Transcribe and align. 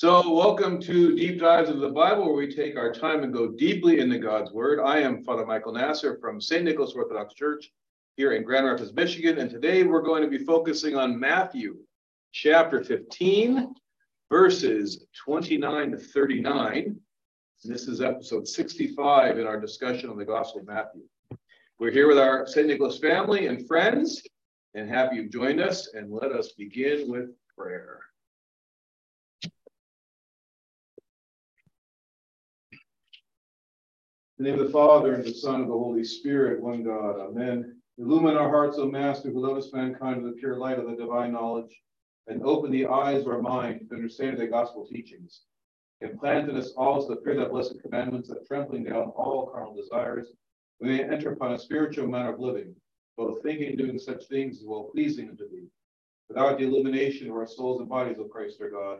So, 0.00 0.32
welcome 0.32 0.80
to 0.82 1.16
Deep 1.16 1.40
Dives 1.40 1.68
of 1.68 1.80
the 1.80 1.88
Bible, 1.88 2.26
where 2.26 2.34
we 2.34 2.54
take 2.54 2.76
our 2.76 2.92
time 2.92 3.24
and 3.24 3.32
go 3.32 3.48
deeply 3.48 3.98
into 3.98 4.20
God's 4.20 4.52
Word. 4.52 4.78
I 4.78 5.00
am 5.00 5.24
Father 5.24 5.44
Michael 5.44 5.72
Nasser 5.72 6.16
from 6.20 6.40
St. 6.40 6.62
Nicholas 6.62 6.92
Orthodox 6.92 7.34
Church 7.34 7.72
here 8.16 8.34
in 8.34 8.44
Grand 8.44 8.64
Rapids, 8.64 8.92
Michigan. 8.92 9.38
And 9.38 9.50
today 9.50 9.82
we're 9.82 10.02
going 10.02 10.22
to 10.22 10.28
be 10.28 10.44
focusing 10.44 10.94
on 10.94 11.18
Matthew 11.18 11.78
chapter 12.30 12.84
15, 12.84 13.74
verses 14.30 15.04
29 15.24 15.90
to 15.90 15.98
39. 15.98 16.96
This 17.64 17.88
is 17.88 18.00
episode 18.00 18.46
65 18.46 19.40
in 19.40 19.48
our 19.48 19.58
discussion 19.58 20.10
on 20.10 20.16
the 20.16 20.24
Gospel 20.24 20.60
of 20.60 20.68
Matthew. 20.68 21.02
We're 21.80 21.90
here 21.90 22.06
with 22.06 22.18
our 22.18 22.46
St. 22.46 22.68
Nicholas 22.68 22.98
family 22.98 23.48
and 23.48 23.66
friends, 23.66 24.22
and 24.74 24.88
happy 24.88 25.16
you've 25.16 25.32
joined 25.32 25.60
us. 25.60 25.92
And 25.92 26.12
let 26.12 26.30
us 26.30 26.52
begin 26.52 27.10
with 27.10 27.30
prayer. 27.56 28.07
The 34.38 34.44
name 34.44 34.60
of 34.60 34.66
the 34.66 34.72
Father, 34.72 35.14
and 35.14 35.24
the 35.24 35.34
Son, 35.34 35.62
and 35.62 35.70
the 35.70 35.74
Holy 35.74 36.04
Spirit, 36.04 36.62
one 36.62 36.84
God. 36.84 37.18
Amen. 37.18 37.76
Illumine 37.98 38.36
our 38.36 38.48
hearts, 38.48 38.78
O 38.78 38.88
Master, 38.88 39.30
who 39.30 39.40
lovest 39.40 39.74
mankind 39.74 40.22
with 40.22 40.32
the 40.32 40.38
pure 40.38 40.56
light 40.56 40.78
of 40.78 40.88
the 40.88 40.94
divine 40.94 41.32
knowledge, 41.32 41.76
and 42.28 42.44
open 42.44 42.70
the 42.70 42.86
eyes 42.86 43.22
of 43.22 43.28
our 43.28 43.42
mind 43.42 43.88
to 43.88 43.96
understand 43.96 44.38
the 44.38 44.46
gospel 44.46 44.86
teachings. 44.86 45.40
Implant 46.02 46.48
in 46.48 46.56
us 46.56 46.70
also 46.76 47.16
the 47.16 47.20
fear 47.22 47.34
that 47.34 47.50
blessed 47.50 47.82
commandments 47.82 48.28
that 48.28 48.46
trampling 48.46 48.84
down 48.84 49.08
all 49.16 49.50
carnal 49.52 49.74
desires, 49.74 50.28
we 50.80 50.86
may 50.86 51.02
enter 51.02 51.32
upon 51.32 51.54
a 51.54 51.58
spiritual 51.58 52.06
manner 52.06 52.32
of 52.32 52.38
living, 52.38 52.76
both 53.16 53.42
thinking 53.42 53.70
and 53.70 53.78
doing 53.78 53.98
such 53.98 54.24
things 54.26 54.60
as 54.60 54.64
well 54.64 54.84
pleasing 54.94 55.28
unto 55.28 55.50
thee. 55.50 55.66
Without 56.28 56.58
the 56.58 56.64
illumination 56.64 57.28
of 57.28 57.34
our 57.34 57.46
souls 57.48 57.80
and 57.80 57.88
bodies, 57.88 58.18
O 58.20 58.24
Christ 58.24 58.60
our 58.60 58.70
God, 58.70 58.98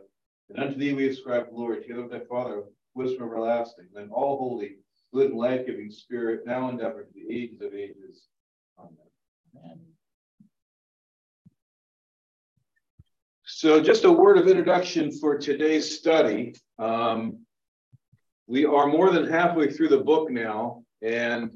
and 0.49 0.59
unto 0.59 0.77
thee 0.77 0.95
we 0.95 1.09
ascribe 1.09 1.51
glory, 1.51 1.81
together 1.81 2.03
with 2.03 2.11
thy 2.11 2.25
Father, 2.29 2.65
wisdom 2.95 3.23
everlasting, 3.23 3.87
and 3.95 4.11
all 4.11 4.37
holy 4.37 4.79
good 5.15 5.33
life-giving 5.33 5.91
spirit, 5.91 6.47
now 6.47 6.69
and 6.69 6.81
ever 6.81 7.05
to 7.05 7.11
the 7.15 7.35
ages 7.35 7.61
of 7.61 7.75
ages. 7.75 8.27
Amen. 8.79 9.79
So 13.45 13.81
just 13.81 14.05
a 14.05 14.13
word 14.13 14.39
of 14.39 14.47
introduction 14.47 15.11
for 15.11 15.39
today's 15.39 15.99
study. 15.99 16.55
Um, 16.79 17.45
we 18.47 18.65
are 18.67 18.87
more 18.87 19.11
than 19.11 19.27
halfway 19.27 19.71
through 19.71 19.89
the 19.89 19.99
book 19.99 20.31
now, 20.31 20.85
and 21.03 21.51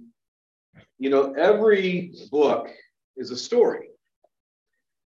you 0.99 1.11
know, 1.11 1.33
every 1.33 2.15
book 2.31 2.69
is 3.17 3.31
a 3.31 3.37
story. 3.37 3.89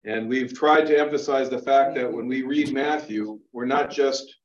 And 0.03 0.29
we've 0.29 0.53
tried 0.53 0.85
to 0.85 0.99
emphasize 0.99 1.49
the 1.49 1.61
fact 1.61 1.95
that 1.95 2.11
when 2.11 2.27
we 2.27 2.43
read 2.43 2.71
Matthew, 2.71 3.39
we're 3.51 3.65
not 3.65 3.89
just 3.89 4.35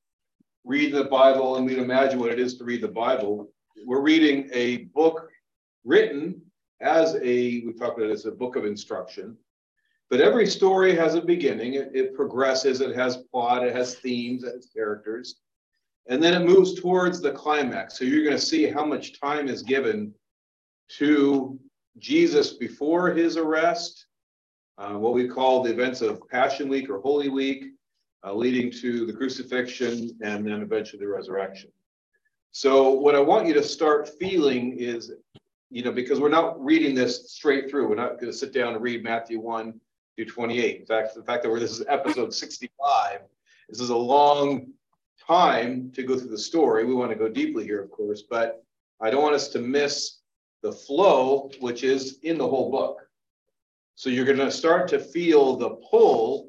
reading 0.64 0.94
the 0.94 1.04
Bible 1.04 1.56
and 1.56 1.66
we 1.66 1.78
imagine 1.78 2.18
what 2.18 2.32
it 2.32 2.40
is 2.40 2.56
to 2.58 2.64
read 2.64 2.82
the 2.82 2.88
Bible 2.88 3.50
we're 3.86 4.00
reading 4.00 4.48
a 4.52 4.78
book 4.94 5.28
written 5.84 6.40
as 6.80 7.14
a, 7.16 7.62
we 7.64 7.72
talk 7.78 7.96
about 7.96 8.10
it 8.10 8.12
as 8.12 8.26
a 8.26 8.30
book 8.30 8.56
of 8.56 8.64
instruction. 8.64 9.36
But 10.08 10.20
every 10.20 10.46
story 10.46 10.94
has 10.96 11.14
a 11.14 11.20
beginning. 11.20 11.74
It, 11.74 11.90
it, 11.94 12.14
progresses, 12.14 12.80
it 12.80 12.96
has 12.96 13.18
plot, 13.30 13.64
it 13.64 13.74
has 13.74 13.94
themes, 13.96 14.42
it 14.42 14.54
has 14.54 14.66
characters. 14.74 15.36
And 16.08 16.22
then 16.22 16.34
it 16.34 16.46
moves 16.46 16.80
towards 16.80 17.20
the 17.20 17.32
climax. 17.32 17.98
So 17.98 18.04
you're 18.04 18.24
going 18.24 18.36
to 18.36 18.42
see 18.44 18.66
how 18.66 18.84
much 18.84 19.20
time 19.20 19.48
is 19.48 19.62
given 19.62 20.12
to 20.98 21.58
Jesus 21.98 22.54
before 22.54 23.10
his 23.12 23.36
arrest, 23.36 24.06
uh, 24.78 24.94
what 24.94 25.12
we 25.12 25.28
call 25.28 25.62
the 25.62 25.70
events 25.70 26.00
of 26.00 26.26
Passion 26.28 26.68
Week 26.68 26.90
or 26.90 27.00
Holy 27.00 27.28
Week, 27.28 27.66
uh, 28.24 28.34
leading 28.34 28.70
to 28.80 29.06
the 29.06 29.12
crucifixion 29.12 30.10
and 30.22 30.44
then 30.44 30.62
eventually 30.62 31.00
the 31.00 31.08
resurrection. 31.08 31.70
So 32.52 32.90
what 32.90 33.14
I 33.14 33.20
want 33.20 33.46
you 33.46 33.54
to 33.54 33.62
start 33.62 34.08
feeling 34.18 34.76
is, 34.76 35.12
you 35.70 35.84
know, 35.84 35.92
because 35.92 36.18
we're 36.18 36.28
not 36.28 36.62
reading 36.62 36.94
this 36.94 37.32
straight 37.32 37.70
through. 37.70 37.88
We're 37.88 37.94
not 37.94 38.20
going 38.20 38.32
to 38.32 38.36
sit 38.36 38.52
down 38.52 38.74
and 38.74 38.82
read 38.82 39.04
Matthew 39.04 39.38
1 39.40 39.80
through 40.16 40.24
28. 40.24 40.80
In 40.80 40.86
fact, 40.86 41.14
the 41.14 41.22
fact 41.22 41.42
that 41.42 41.50
we're 41.50 41.60
this 41.60 41.78
is 41.78 41.86
episode 41.88 42.34
65, 42.34 43.20
this 43.68 43.80
is 43.80 43.90
a 43.90 43.96
long 43.96 44.72
time 45.24 45.92
to 45.94 46.02
go 46.02 46.18
through 46.18 46.30
the 46.30 46.38
story. 46.38 46.84
We 46.84 46.94
want 46.94 47.12
to 47.12 47.16
go 47.16 47.28
deeply 47.28 47.64
here, 47.64 47.80
of 47.80 47.90
course, 47.90 48.22
but 48.22 48.64
I 49.00 49.10
don't 49.10 49.22
want 49.22 49.36
us 49.36 49.48
to 49.50 49.60
miss 49.60 50.18
the 50.62 50.72
flow, 50.72 51.50
which 51.60 51.84
is 51.84 52.18
in 52.22 52.36
the 52.36 52.48
whole 52.48 52.70
book. 52.70 52.98
So 53.94 54.10
you're 54.10 54.24
going 54.24 54.38
to 54.38 54.50
start 54.50 54.88
to 54.88 54.98
feel 54.98 55.56
the 55.56 55.70
pull 55.90 56.48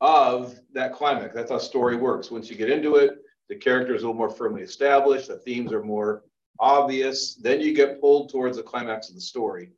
of 0.00 0.58
that 0.72 0.94
climax. 0.94 1.34
That's 1.34 1.50
how 1.50 1.58
story 1.58 1.96
works. 1.96 2.30
Once 2.30 2.48
you 2.48 2.56
get 2.56 2.70
into 2.70 2.96
it, 2.96 3.19
the 3.50 3.56
character 3.56 3.94
is 3.96 4.04
a 4.04 4.06
little 4.06 4.16
more 4.16 4.30
firmly 4.30 4.62
established, 4.62 5.26
the 5.26 5.36
themes 5.36 5.72
are 5.72 5.82
more 5.82 6.22
obvious, 6.60 7.34
then 7.34 7.60
you 7.60 7.74
get 7.74 8.00
pulled 8.00 8.30
towards 8.30 8.56
the 8.56 8.62
climax 8.62 9.08
of 9.08 9.16
the 9.16 9.20
story. 9.20 9.72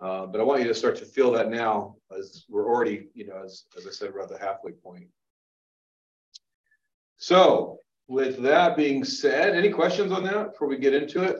Uh, 0.00 0.24
but 0.24 0.40
I 0.40 0.44
want 0.44 0.62
you 0.62 0.68
to 0.68 0.74
start 0.74 0.96
to 0.96 1.04
feel 1.04 1.30
that 1.32 1.50
now 1.50 1.96
as 2.18 2.46
we're 2.48 2.66
already, 2.66 3.08
you 3.14 3.26
know, 3.26 3.42
as, 3.44 3.64
as 3.76 3.86
I 3.86 3.90
said, 3.90 4.10
around 4.10 4.30
the 4.30 4.38
halfway 4.38 4.72
point. 4.72 5.06
So 7.18 7.80
with 8.08 8.42
that 8.42 8.78
being 8.78 9.04
said, 9.04 9.54
any 9.54 9.68
questions 9.68 10.10
on 10.10 10.24
that 10.24 10.52
before 10.52 10.68
we 10.68 10.78
get 10.78 10.94
into 10.94 11.22
it? 11.22 11.36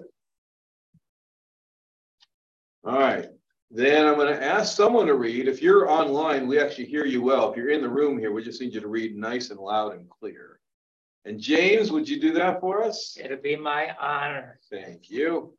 All 2.84 2.98
right, 2.98 3.28
then 3.70 4.06
I'm 4.06 4.16
going 4.16 4.34
to 4.34 4.44
ask 4.44 4.76
someone 4.76 5.06
to 5.06 5.14
read. 5.14 5.48
If 5.48 5.62
you're 5.62 5.90
online, 5.90 6.46
we 6.46 6.60
actually 6.60 6.86
hear 6.86 7.06
you 7.06 7.22
well. 7.22 7.50
If 7.50 7.56
you're 7.56 7.70
in 7.70 7.80
the 7.80 7.88
room 7.88 8.18
here, 8.18 8.32
we 8.32 8.44
just 8.44 8.60
need 8.60 8.74
you 8.74 8.80
to 8.80 8.88
read 8.88 9.16
nice 9.16 9.48
and 9.50 9.58
loud 9.58 9.94
and 9.94 10.08
clear. 10.10 10.58
And 11.24 11.40
James, 11.40 11.92
would 11.92 12.08
you 12.08 12.20
do 12.20 12.32
that 12.32 12.60
for 12.60 12.82
us? 12.82 13.16
It'll 13.22 13.36
be 13.36 13.56
my 13.56 13.94
honor. 14.00 14.58
Thank 14.70 15.08
you. 15.10 15.56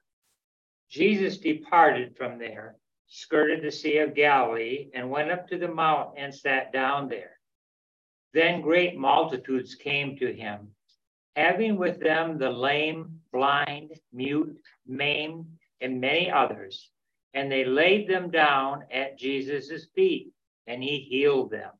Jesus 0.90 1.38
departed 1.38 2.16
from 2.18 2.38
there, 2.38 2.76
skirted 3.08 3.64
the 3.64 3.72
Sea 3.72 4.00
of 4.00 4.14
Galilee, 4.14 4.90
and 4.94 5.10
went 5.10 5.32
up 5.32 5.48
to 5.48 5.58
the 5.58 5.68
mount 5.68 6.18
and 6.18 6.34
sat 6.34 6.74
down 6.74 7.08
there. 7.08 7.40
Then 8.34 8.62
great 8.62 8.98
multitudes 8.98 9.76
came 9.76 10.18
to 10.18 10.34
him, 10.34 10.68
having 11.36 11.78
with 11.78 12.00
them 12.00 12.38
the 12.38 12.50
lame, 12.50 13.20
blind, 13.32 13.92
mute, 14.12 14.60
maimed, 14.86 15.46
and 15.82 16.02
many 16.02 16.30
others. 16.30 16.90
And 17.34 17.52
they 17.52 17.64
laid 17.66 18.10
them 18.10 18.30
down 18.30 18.84
at 18.92 19.18
Jesus' 19.18 19.88
feet, 19.96 20.32
and 20.68 20.84
he 20.84 21.00
healed 21.00 21.52
them. 21.52 21.72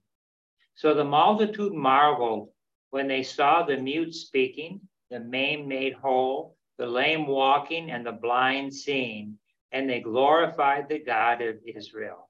So 0.76 0.94
the 0.94 1.04
multitude 1.04 1.74
marveled 1.74 2.50
when 2.94 3.08
they 3.08 3.24
saw 3.24 3.64
the 3.64 3.76
mute 3.76 4.14
speaking, 4.14 4.80
the 5.10 5.20
maimed 5.20 5.68
made 5.68 5.94
whole, 5.94 6.56
the 6.78 6.86
lame 6.86 7.26
walking, 7.26 7.90
and 7.90 8.06
the 8.06 8.12
blind 8.12 8.72
seeing, 8.72 9.36
and 9.72 9.90
they 9.90 10.00
glorified 10.00 10.88
the 10.88 11.00
God 11.00 11.42
of 11.42 11.56
Israel. 11.66 12.30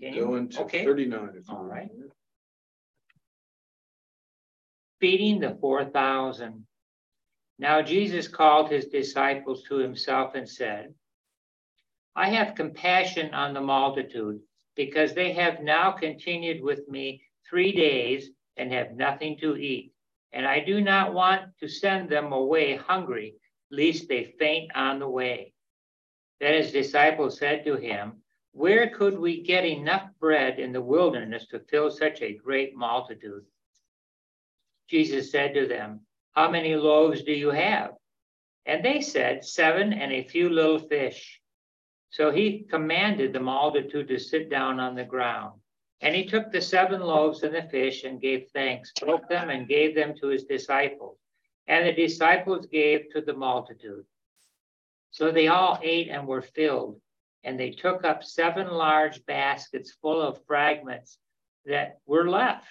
Going 0.00 0.48
to 0.48 0.62
okay. 0.62 0.82
39. 0.82 1.42
All 1.50 1.64
right. 1.64 1.90
Feeding 4.98 5.40
the 5.40 5.58
4,000. 5.60 6.64
Now 7.58 7.82
Jesus 7.82 8.28
called 8.28 8.70
his 8.70 8.86
disciples 8.86 9.64
to 9.64 9.74
himself 9.74 10.36
and 10.36 10.48
said, 10.48 10.94
I 12.16 12.30
have 12.30 12.54
compassion 12.54 13.34
on 13.34 13.52
the 13.52 13.60
multitude 13.60 14.40
because 14.74 15.12
they 15.12 15.34
have 15.34 15.60
now 15.60 15.92
continued 15.92 16.62
with 16.62 16.88
me 16.88 17.20
three 17.46 17.70
days 17.70 18.30
and 18.56 18.72
have 18.72 18.92
nothing 18.92 19.38
to 19.38 19.56
eat. 19.56 19.92
And 20.32 20.46
I 20.46 20.60
do 20.60 20.80
not 20.80 21.14
want 21.14 21.42
to 21.60 21.68
send 21.68 22.08
them 22.08 22.32
away 22.32 22.76
hungry, 22.76 23.34
lest 23.70 24.08
they 24.08 24.34
faint 24.38 24.72
on 24.74 24.98
the 24.98 25.08
way. 25.08 25.52
Then 26.40 26.54
his 26.54 26.72
disciples 26.72 27.38
said 27.38 27.64
to 27.64 27.76
him, 27.76 28.22
Where 28.52 28.90
could 28.90 29.18
we 29.18 29.42
get 29.42 29.64
enough 29.64 30.08
bread 30.18 30.58
in 30.58 30.72
the 30.72 30.82
wilderness 30.82 31.46
to 31.48 31.60
fill 31.60 31.90
such 31.90 32.20
a 32.20 32.34
great 32.34 32.74
multitude? 32.74 33.44
Jesus 34.88 35.30
said 35.30 35.54
to 35.54 35.66
them, 35.66 36.00
How 36.32 36.50
many 36.50 36.74
loaves 36.74 37.22
do 37.22 37.32
you 37.32 37.50
have? 37.50 37.92
And 38.66 38.84
they 38.84 39.00
said, 39.00 39.44
Seven 39.44 39.92
and 39.92 40.12
a 40.12 40.24
few 40.24 40.48
little 40.48 40.78
fish. 40.78 41.40
So 42.10 42.30
he 42.30 42.66
commanded 42.70 43.32
the 43.32 43.40
multitude 43.40 44.08
to 44.08 44.18
sit 44.18 44.50
down 44.50 44.78
on 44.80 44.94
the 44.94 45.04
ground. 45.04 45.60
And 46.04 46.14
he 46.14 46.26
took 46.26 46.52
the 46.52 46.60
seven 46.60 47.00
loaves 47.00 47.42
and 47.44 47.54
the 47.54 47.62
fish 47.62 48.04
and 48.04 48.20
gave 48.20 48.50
thanks, 48.52 48.92
broke 49.00 49.26
them 49.26 49.48
and 49.48 49.66
gave 49.66 49.94
them 49.94 50.12
to 50.20 50.26
his 50.26 50.44
disciples. 50.44 51.16
And 51.66 51.86
the 51.86 51.94
disciples 51.94 52.66
gave 52.66 53.10
to 53.12 53.22
the 53.22 53.32
multitude. 53.32 54.04
So 55.12 55.32
they 55.32 55.48
all 55.48 55.78
ate 55.82 56.10
and 56.10 56.28
were 56.28 56.42
filled. 56.42 57.00
And 57.42 57.58
they 57.58 57.70
took 57.70 58.04
up 58.04 58.22
seven 58.22 58.68
large 58.68 59.24
baskets 59.24 59.92
full 60.02 60.20
of 60.20 60.44
fragments 60.46 61.16
that 61.64 62.00
were 62.04 62.28
left. 62.28 62.66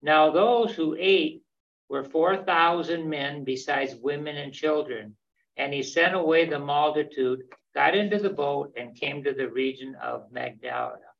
Now 0.00 0.30
those 0.30 0.72
who 0.72 0.96
ate 0.96 1.42
were 1.88 2.04
4,000 2.04 3.10
men, 3.10 3.42
besides 3.42 3.96
women 3.96 4.36
and 4.36 4.52
children. 4.52 5.16
And 5.56 5.74
he 5.74 5.82
sent 5.82 6.14
away 6.14 6.44
the 6.44 6.60
multitude, 6.60 7.42
got 7.74 7.96
into 7.96 8.20
the 8.20 8.30
boat, 8.30 8.72
and 8.76 8.94
came 8.94 9.24
to 9.24 9.32
the 9.32 9.48
region 9.48 9.96
of 10.00 10.30
Magdala. 10.30 11.11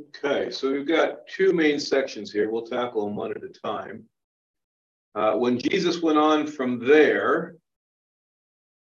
Okay, 0.00 0.50
so 0.50 0.72
we've 0.72 0.88
got 0.88 1.26
two 1.28 1.52
main 1.52 1.78
sections 1.78 2.32
here. 2.32 2.50
We'll 2.50 2.66
tackle 2.66 3.04
them 3.04 3.14
one 3.14 3.30
at 3.30 3.44
a 3.44 3.48
time. 3.48 4.04
Uh, 5.14 5.34
when 5.34 5.58
Jesus 5.58 6.02
went 6.02 6.18
on 6.18 6.48
from 6.48 6.84
there, 6.84 7.54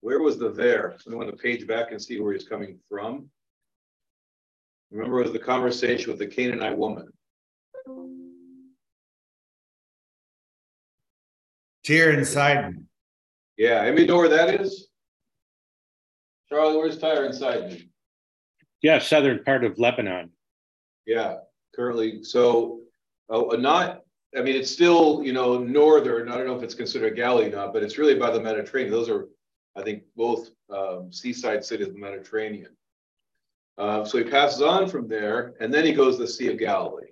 where 0.01 0.21
was 0.21 0.39
the 0.39 0.51
there? 0.51 0.97
So 0.99 1.13
I 1.13 1.17
want 1.17 1.31
to 1.31 1.37
page 1.37 1.67
back 1.67 1.91
and 1.91 2.01
see 2.01 2.21
where 2.21 2.33
he's 2.33 2.49
coming 2.49 2.79
from. 2.89 3.29
Remember, 4.91 5.21
it 5.21 5.25
was 5.25 5.33
the 5.33 5.39
conversation 5.39 6.11
with 6.11 6.19
the 6.19 6.27
Canaanite 6.27 6.79
woman. 6.79 7.09
Tyre 11.87 12.11
and 12.13 12.27
Sidon. 12.27 12.89
Yeah, 13.59 13.83
anybody 13.83 14.07
know 14.07 14.17
where 14.17 14.29
that 14.31 14.61
is? 14.61 14.89
Charlie, 16.49 16.79
where's 16.79 16.97
Tyre 16.97 17.25
and 17.25 17.35
Sidon? 17.35 17.91
Yeah, 18.81 18.99
southern 19.01 19.45
part 19.45 19.65
of 19.65 19.79
Lebanon. 19.79 20.31
Yeah, 21.07 21.37
currently. 21.75 22.23
So, 22.25 22.81
uh, 23.31 23.57
not, 23.59 24.03
I 24.37 24.43
mean, 24.43 24.57
it's 24.57 24.71
still, 24.71 25.23
you 25.23 25.33
know, 25.33 25.59
northern. 25.59 26.29
I 26.29 26.37
don't 26.37 26.47
know 26.47 26.57
if 26.57 26.63
it's 26.63 26.75
considered 26.75 27.17
Galilee 27.17 27.47
or 27.47 27.57
not, 27.57 27.73
but 27.73 27.83
it's 27.83 27.99
really 27.99 28.15
by 28.15 28.31
the 28.31 28.41
Mediterranean. 28.41 28.93
Those 28.93 29.09
are, 29.09 29.29
I 29.77 29.83
think, 29.83 30.03
both 30.17 30.49
um, 30.71 31.13
seaside 31.13 31.65
cities 31.65 31.89
of 31.89 31.95
the 31.95 32.01
Mediterranean. 32.01 32.77
Uh, 33.77 34.05
so 34.05 34.19
he 34.19 34.25
passes 34.25 34.63
on 34.63 34.89
from 34.89 35.09
there, 35.09 35.55
and 35.61 35.73
then 35.73 35.85
he 35.85 35.93
goes 35.93 36.17
to 36.17 36.23
the 36.23 36.29
Sea 36.29 36.49
of 36.49 36.59
Galilee. 36.59 37.09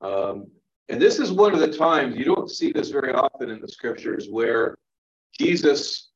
Um, 0.00 0.46
and 0.88 1.00
this 1.00 1.18
is 1.18 1.30
one 1.30 1.52
of 1.52 1.60
the 1.60 1.76
times 1.76 2.16
you 2.16 2.24
don't 2.24 2.50
see 2.50 2.72
this 2.72 2.90
very 2.90 3.12
often 3.12 3.50
in 3.50 3.60
the 3.60 3.68
scriptures 3.68 4.28
where 4.30 4.76
Jesus 5.38 6.10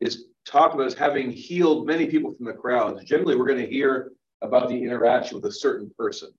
is 0.00 0.26
talked 0.44 0.74
about 0.74 0.86
as 0.86 0.94
having 0.94 1.30
healed 1.30 1.86
many 1.86 2.06
people 2.06 2.34
from 2.34 2.46
the 2.46 2.52
crowds. 2.52 3.04
Generally, 3.04 3.36
we're 3.36 3.46
going 3.46 3.64
to 3.64 3.70
hear 3.70 4.12
about 4.42 4.68
the 4.68 4.82
interaction 4.82 5.36
with 5.36 5.46
a 5.46 5.52
certain 5.52 5.90
person. 5.98 6.30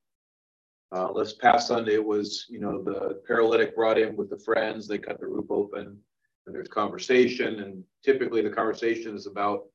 Uh, 0.92 1.14
this 1.14 1.34
past 1.34 1.68
Sunday, 1.68 1.96
it 1.96 2.06
was, 2.06 2.46
you 2.50 2.60
know, 2.60 2.82
the 2.82 3.22
paralytic 3.28 3.76
brought 3.76 4.00
in 4.00 4.16
with 4.16 4.30
the 4.30 4.40
friends, 4.40 4.88
they 4.88 4.98
cut 4.98 5.20
the 5.20 5.28
roof 5.28 5.46
open, 5.50 5.98
and 6.46 6.56
there's 6.56 6.68
conversation. 6.68 7.60
And 7.60 7.84
typically 8.04 8.42
the 8.42 8.50
conversation 8.50 9.16
is 9.16 9.28
about 9.28 9.66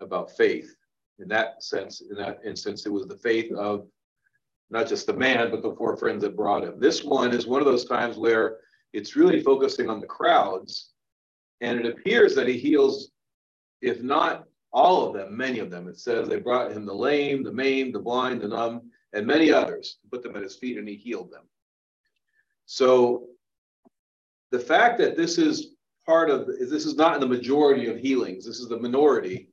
about 0.00 0.36
faith. 0.36 0.74
In 1.18 1.28
that 1.28 1.62
sense, 1.62 2.02
in 2.02 2.16
that 2.16 2.40
instance, 2.44 2.84
it 2.84 2.92
was 2.92 3.06
the 3.06 3.16
faith 3.16 3.50
of 3.52 3.86
not 4.68 4.88
just 4.88 5.06
the 5.06 5.14
man, 5.14 5.50
but 5.50 5.62
the 5.62 5.74
four 5.76 5.96
friends 5.96 6.22
that 6.22 6.36
brought 6.36 6.64
him. 6.64 6.78
This 6.78 7.04
one 7.04 7.32
is 7.32 7.46
one 7.46 7.60
of 7.60 7.66
those 7.66 7.86
times 7.86 8.16
where 8.18 8.58
it's 8.92 9.16
really 9.16 9.42
focusing 9.42 9.88
on 9.88 10.00
the 10.00 10.06
crowds, 10.06 10.90
and 11.60 11.78
it 11.78 11.86
appears 11.86 12.34
that 12.34 12.48
he 12.48 12.58
heals, 12.58 13.10
if 13.80 14.02
not 14.02 14.44
all 14.76 15.06
of 15.06 15.14
them, 15.14 15.34
many 15.34 15.58
of 15.58 15.70
them. 15.70 15.88
It 15.88 15.98
says 15.98 16.28
they 16.28 16.38
brought 16.38 16.70
him 16.70 16.84
the 16.84 16.94
lame, 16.94 17.42
the 17.42 17.50
maimed, 17.52 17.94
the 17.94 17.98
blind, 17.98 18.42
the 18.42 18.48
numb, 18.48 18.90
and 19.14 19.26
many 19.26 19.50
others, 19.50 19.96
put 20.10 20.22
them 20.22 20.36
at 20.36 20.42
his 20.42 20.56
feet, 20.56 20.76
and 20.76 20.86
he 20.86 20.94
healed 20.94 21.32
them. 21.32 21.44
So 22.66 23.28
the 24.50 24.58
fact 24.60 24.98
that 24.98 25.16
this 25.16 25.38
is 25.38 25.68
part 26.04 26.28
of 26.28 26.46
this 26.46 26.84
is 26.84 26.94
not 26.94 27.14
in 27.14 27.20
the 27.20 27.26
majority 27.26 27.86
of 27.86 27.96
healings, 27.96 28.44
this 28.44 28.60
is 28.60 28.68
the 28.68 28.78
minority 28.78 29.48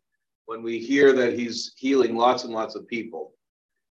when 0.46 0.62
we 0.62 0.78
hear 0.78 1.14
that 1.14 1.40
he's 1.40 1.74
healing 1.78 2.18
lots 2.18 2.44
and 2.44 2.54
lots 2.54 2.76
of 2.76 2.86
people. 2.86 3.34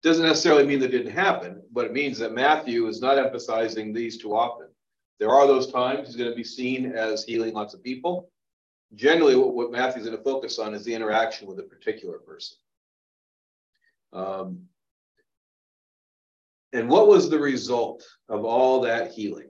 Doesn't 0.02 0.26
necessarily 0.26 0.66
mean 0.66 0.80
that 0.80 0.90
didn't 0.90 1.12
happen, 1.12 1.62
but 1.72 1.86
it 1.86 1.94
means 1.94 2.18
that 2.18 2.34
Matthew 2.34 2.88
is 2.88 3.02
not 3.02 3.20
emphasizing 3.20 3.94
these 3.94 4.18
too 4.18 4.36
often. 4.36 4.68
There 5.20 5.30
are 5.30 5.46
those 5.46 5.72
times 5.72 6.08
he's 6.08 6.16
going 6.16 6.32
to 6.32 6.36
be 6.36 6.44
seen 6.44 6.94
as 6.94 7.24
healing 7.24 7.54
lots 7.54 7.76
of 7.76 7.84
people. 7.84 8.32
Generally, 8.96 9.36
what, 9.36 9.54
what 9.54 9.72
Matthew's 9.72 10.06
going 10.06 10.18
to 10.18 10.24
focus 10.24 10.60
on 10.60 10.74
is 10.74 10.84
the 10.84 10.94
interaction 10.94 11.48
with 11.48 11.60
a 11.60 11.64
particular 11.64 12.18
person. 12.18 12.58
Um, 14.12 14.62
and 16.74 16.90
what 16.90 17.08
was 17.08 17.30
the 17.30 17.40
result 17.40 18.04
of 18.30 18.46
all 18.46 18.82
that 18.82 19.12
healing? 19.12 19.50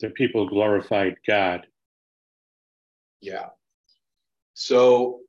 The 0.00 0.10
people 0.10 0.46
glorified 0.46 1.16
God. 1.26 1.66
Yeah. 3.20 3.48
So 4.52 5.20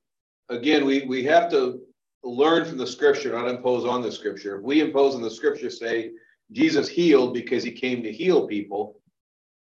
again, 0.50 0.84
we, 0.84 1.04
we 1.06 1.24
have 1.24 1.50
to 1.50 1.80
learn 2.22 2.64
from 2.66 2.76
the 2.76 2.86
scripture, 2.86 3.32
not 3.32 3.48
impose 3.48 3.86
on 3.86 4.02
the 4.02 4.12
scripture. 4.12 4.58
If 4.58 4.62
we 4.62 4.80
impose 4.80 5.14
on 5.14 5.22
the 5.22 5.30
scripture, 5.30 5.70
say 5.70 6.10
Jesus 6.52 6.88
healed 6.88 7.34
because 7.34 7.62
he 7.62 7.72
came 7.72 8.02
to 8.02 8.12
heal 8.12 8.46
people, 8.46 9.00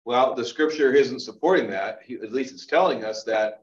well, 0.04 0.34
the 0.34 0.44
scripture 0.44 0.92
isn't 0.92 1.20
supporting 1.20 1.70
that. 1.70 2.00
He, 2.04 2.14
at 2.14 2.32
least 2.32 2.54
it's 2.54 2.66
telling 2.66 3.04
us 3.04 3.22
that 3.24 3.62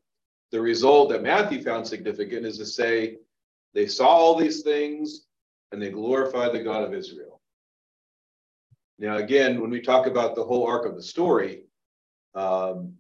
the 0.52 0.62
result 0.62 1.10
that 1.10 1.24
Matthew 1.24 1.64
found 1.64 1.88
significant 1.88 2.46
is 2.46 2.58
to 2.58 2.66
say 2.66 3.18
they 3.74 3.88
saw 3.88 4.08
all 4.08 4.36
these 4.36 4.62
things 4.62 5.25
and 5.72 5.81
they 5.81 5.90
glorified 5.90 6.54
the 6.54 6.64
God 6.64 6.84
of 6.84 6.94
Israel. 6.94 7.42
Now, 9.00 9.18
again, 9.18 9.62
when 9.62 9.70
we 9.70 9.81
talk 9.81 10.08
about 10.08 10.36
the 10.36 10.44
whole 10.44 10.66
arc 10.66 10.86
of 10.86 10.96
the 10.96 11.04
story, 11.04 11.63
um, 12.34 12.94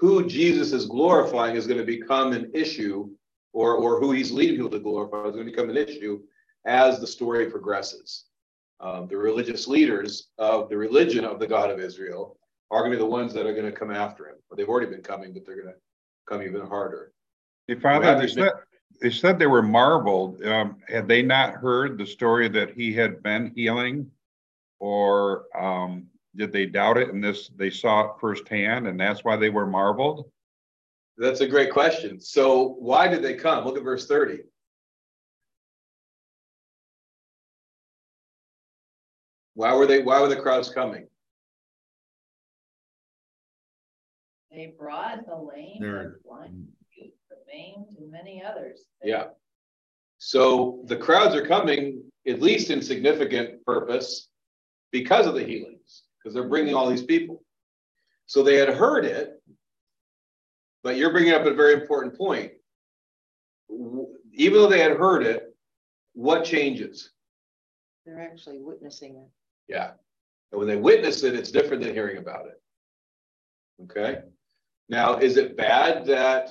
who 0.00 0.26
Jesus 0.26 0.72
is 0.72 0.86
glorifying 0.86 1.56
is 1.56 1.66
going 1.66 1.80
to 1.80 1.86
become 1.86 2.32
an 2.32 2.50
issue, 2.54 3.08
or, 3.52 3.74
or 3.76 3.98
who 3.98 4.12
he's 4.12 4.30
leading 4.30 4.56
people 4.56 4.70
to 4.70 4.78
glorify 4.78 5.24
is 5.24 5.34
going 5.34 5.46
to 5.46 5.50
become 5.50 5.70
an 5.70 5.76
issue 5.76 6.20
as 6.66 7.00
the 7.00 7.06
story 7.06 7.50
progresses. 7.50 8.24
Um, 8.80 9.06
the 9.08 9.16
religious 9.16 9.66
leaders 9.66 10.28
of 10.36 10.68
the 10.68 10.76
religion 10.76 11.24
of 11.24 11.38
the 11.38 11.46
God 11.46 11.70
of 11.70 11.80
Israel 11.80 12.38
are 12.70 12.80
going 12.80 12.92
to 12.92 12.98
be 12.98 13.02
the 13.02 13.08
ones 13.08 13.32
that 13.32 13.46
are 13.46 13.54
going 13.54 13.64
to 13.64 13.72
come 13.72 13.90
after 13.90 14.28
him. 14.28 14.34
Well, 14.50 14.56
they've 14.56 14.68
already 14.68 14.90
been 14.90 15.02
coming, 15.02 15.32
but 15.32 15.46
they're 15.46 15.62
going 15.62 15.72
to 15.72 15.80
come 16.28 16.42
even 16.42 16.66
harder. 16.66 17.12
Hey, 17.68 17.76
Father, 17.76 18.18
they 18.18 18.28
said, 18.28 18.50
they 19.00 19.10
said 19.10 19.38
they 19.38 19.46
were 19.46 19.62
marveled. 19.62 20.42
Um, 20.44 20.76
had 20.88 21.08
they 21.08 21.22
not 21.22 21.54
heard 21.54 21.96
the 21.96 22.06
story 22.06 22.48
that 22.48 22.74
he 22.74 22.92
had 22.92 23.22
been 23.22 23.52
healing, 23.54 24.10
or 24.78 25.44
um, 25.58 26.06
did 26.36 26.52
they 26.52 26.66
doubt 26.66 26.98
it 26.98 27.12
and 27.12 27.22
this 27.22 27.48
they 27.56 27.70
saw 27.70 28.02
it 28.02 28.20
firsthand 28.20 28.86
and 28.86 29.00
that's 29.00 29.24
why 29.24 29.36
they 29.36 29.50
were 29.50 29.66
marveled? 29.66 30.30
That's 31.18 31.40
a 31.40 31.48
great 31.48 31.72
question. 31.72 32.20
So 32.20 32.76
why 32.78 33.08
did 33.08 33.22
they 33.22 33.34
come? 33.34 33.64
Look 33.64 33.78
at 33.78 33.82
verse 33.82 34.06
30. 34.06 34.40
Why 39.56 39.74
were 39.74 39.86
they 39.86 40.02
why 40.02 40.20
were 40.20 40.28
the 40.28 40.36
crowds 40.36 40.68
coming? 40.68 41.08
They 44.52 44.74
brought 44.78 45.26
the 45.26 45.34
lame, 45.34 45.80
the 45.80 46.14
blind, 46.24 46.68
the 46.96 47.36
maimed, 47.52 47.86
and 47.98 48.10
many 48.10 48.42
others. 48.44 48.80
Yeah. 49.02 49.24
So 50.18 50.82
the 50.86 50.96
crowds 50.96 51.34
are 51.34 51.44
coming, 51.44 52.04
at 52.26 52.40
least 52.40 52.70
in 52.70 52.80
significant 52.80 53.64
purpose, 53.64 54.28
because 54.92 55.26
of 55.26 55.34
the 55.34 55.44
healings 55.44 56.04
because 56.26 56.34
they're 56.34 56.48
bringing 56.48 56.74
all 56.74 56.90
these 56.90 57.04
people. 57.04 57.44
So 58.26 58.42
they 58.42 58.56
had 58.56 58.68
heard 58.68 59.04
it, 59.04 59.40
but 60.82 60.96
you're 60.96 61.12
bringing 61.12 61.34
up 61.34 61.46
a 61.46 61.54
very 61.54 61.74
important 61.74 62.18
point. 62.18 62.52
Even 64.34 64.58
though 64.58 64.68
they 64.68 64.80
had 64.80 64.96
heard 64.96 65.22
it, 65.22 65.54
what 66.14 66.44
changes? 66.44 67.10
They're 68.04 68.20
actually 68.20 68.58
witnessing 68.58 69.16
it. 69.16 69.30
Yeah. 69.68 69.92
And 70.52 70.58
when 70.58 70.68
they 70.68 70.76
witness 70.76 71.22
it, 71.22 71.34
it's 71.34 71.50
different 71.50 71.82
than 71.82 71.92
hearing 71.92 72.18
about 72.18 72.46
it. 72.46 72.60
Okay. 73.84 74.20
Now, 74.88 75.16
is 75.16 75.36
it 75.36 75.56
bad 75.56 76.06
that 76.06 76.50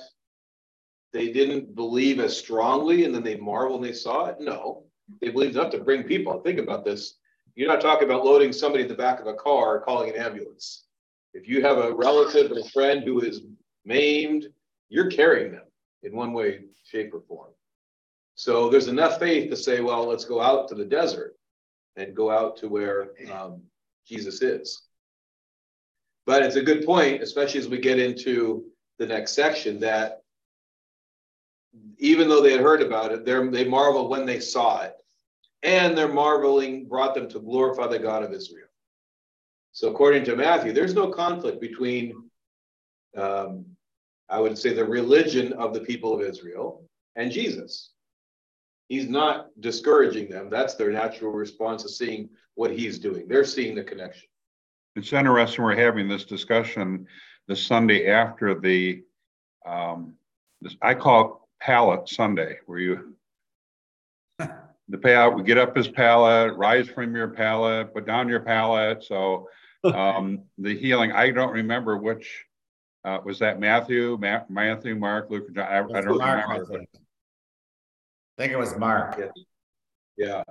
they 1.12 1.32
didn't 1.32 1.74
believe 1.74 2.20
as 2.20 2.36
strongly 2.36 3.04
and 3.04 3.14
then 3.14 3.22
they 3.22 3.36
marveled 3.36 3.80
and 3.80 3.88
they 3.88 3.96
saw 3.96 4.26
it? 4.26 4.36
No. 4.38 4.84
They 5.20 5.30
believed 5.30 5.56
enough 5.56 5.72
to 5.72 5.78
bring 5.78 6.02
people. 6.02 6.40
Think 6.40 6.58
about 6.58 6.84
this. 6.84 7.16
You're 7.54 7.68
not 7.68 7.80
talking 7.80 8.04
about 8.06 8.24
loading 8.24 8.52
somebody 8.52 8.82
in 8.82 8.88
the 8.88 8.94
back 8.94 9.20
of 9.20 9.26
a 9.26 9.34
car 9.34 9.80
calling 9.80 10.10
an 10.10 10.20
ambulance. 10.20 10.84
If 11.32 11.48
you 11.48 11.62
have 11.62 11.78
a 11.78 11.94
relative 11.94 12.52
or 12.52 12.58
a 12.58 12.70
friend 12.70 13.02
who 13.02 13.20
is 13.20 13.42
maimed, 13.84 14.46
you're 14.88 15.10
carrying 15.10 15.52
them 15.52 15.64
in 16.02 16.14
one 16.14 16.32
way, 16.32 16.60
shape, 16.84 17.14
or 17.14 17.22
form. 17.22 17.50
So 18.34 18.68
there's 18.68 18.88
enough 18.88 19.18
faith 19.18 19.48
to 19.50 19.56
say, 19.56 19.80
well, 19.80 20.06
let's 20.06 20.24
go 20.24 20.40
out 20.40 20.68
to 20.68 20.74
the 20.74 20.84
desert 20.84 21.35
and 21.96 22.14
go 22.14 22.30
out 22.30 22.56
to 22.58 22.68
where 22.68 23.08
um, 23.32 23.62
Jesus 24.06 24.42
is. 24.42 24.82
But 26.26 26.42
it's 26.42 26.56
a 26.56 26.62
good 26.62 26.84
point, 26.84 27.22
especially 27.22 27.60
as 27.60 27.68
we 27.68 27.78
get 27.78 27.98
into 27.98 28.64
the 28.98 29.06
next 29.06 29.32
section, 29.32 29.80
that 29.80 30.22
even 31.98 32.28
though 32.28 32.42
they 32.42 32.52
had 32.52 32.60
heard 32.60 32.82
about 32.82 33.12
it, 33.12 33.24
they 33.24 33.64
marvel 33.64 34.08
when 34.08 34.26
they 34.26 34.40
saw 34.40 34.82
it 34.82 34.96
and 35.62 35.96
their 35.96 36.08
marveling 36.08 36.86
brought 36.86 37.14
them 37.14 37.28
to 37.28 37.40
glorify 37.40 37.86
the 37.86 37.98
God 37.98 38.22
of 38.22 38.32
Israel. 38.32 38.68
So, 39.72 39.90
according 39.90 40.24
to 40.24 40.36
Matthew, 40.36 40.72
there's 40.72 40.94
no 40.94 41.08
conflict 41.08 41.60
between, 41.60 42.30
um, 43.16 43.66
I 44.28 44.40
would 44.40 44.56
say, 44.56 44.72
the 44.72 44.84
religion 44.84 45.52
of 45.54 45.74
the 45.74 45.80
people 45.80 46.14
of 46.14 46.22
Israel 46.22 46.88
and 47.16 47.30
Jesus. 47.30 47.90
He's 48.88 49.08
not 49.08 49.48
discouraging 49.60 50.30
them. 50.30 50.48
That's 50.48 50.74
their 50.74 50.90
natural 50.90 51.32
response 51.32 51.82
to 51.82 51.88
seeing 51.88 52.28
what 52.54 52.70
he's 52.70 52.98
doing. 52.98 53.26
They're 53.28 53.44
seeing 53.44 53.74
the 53.74 53.82
connection. 53.82 54.28
It's 54.94 55.12
interesting 55.12 55.64
we're 55.64 55.76
having 55.76 56.08
this 56.08 56.24
discussion 56.24 57.06
the 57.48 57.56
Sunday 57.56 58.08
after 58.08 58.58
the 58.58 59.02
um, 59.66 60.14
this, 60.60 60.76
I 60.80 60.94
call 60.94 61.24
it 61.24 61.64
pallet 61.64 62.08
Sunday, 62.08 62.58
where 62.66 62.78
you 62.78 63.16
the 64.38 64.98
pallet, 64.98 65.36
we 65.36 65.42
get 65.42 65.58
up 65.58 65.76
his 65.76 65.88
pallet, 65.88 66.56
rise 66.56 66.88
from 66.88 67.14
your 67.14 67.28
pallet, 67.28 67.92
put 67.92 68.06
down 68.06 68.28
your 68.28 68.40
pallet. 68.40 69.04
So 69.04 69.48
um, 69.84 70.42
the 70.58 70.76
healing, 70.76 71.12
I 71.12 71.30
don't 71.30 71.52
remember 71.52 71.98
which 71.98 72.44
uh, 73.04 73.18
was 73.24 73.38
that 73.40 73.60
Matthew, 73.60 74.16
Ma- 74.20 74.44
Matthew, 74.48 74.94
Mark, 74.94 75.30
Luke, 75.30 75.52
John. 75.54 75.66
I, 75.66 75.78
I 75.78 76.00
don't 76.00 76.18
Mark, 76.18 76.48
remember. 76.48 76.72
I 76.72 76.76
think. 76.78 76.88
I 78.36 78.42
think 78.42 78.52
it 78.52 78.58
was 78.58 78.76
Mark. 78.76 79.18
Yeah. 79.18 79.28
yeah. 80.16 80.42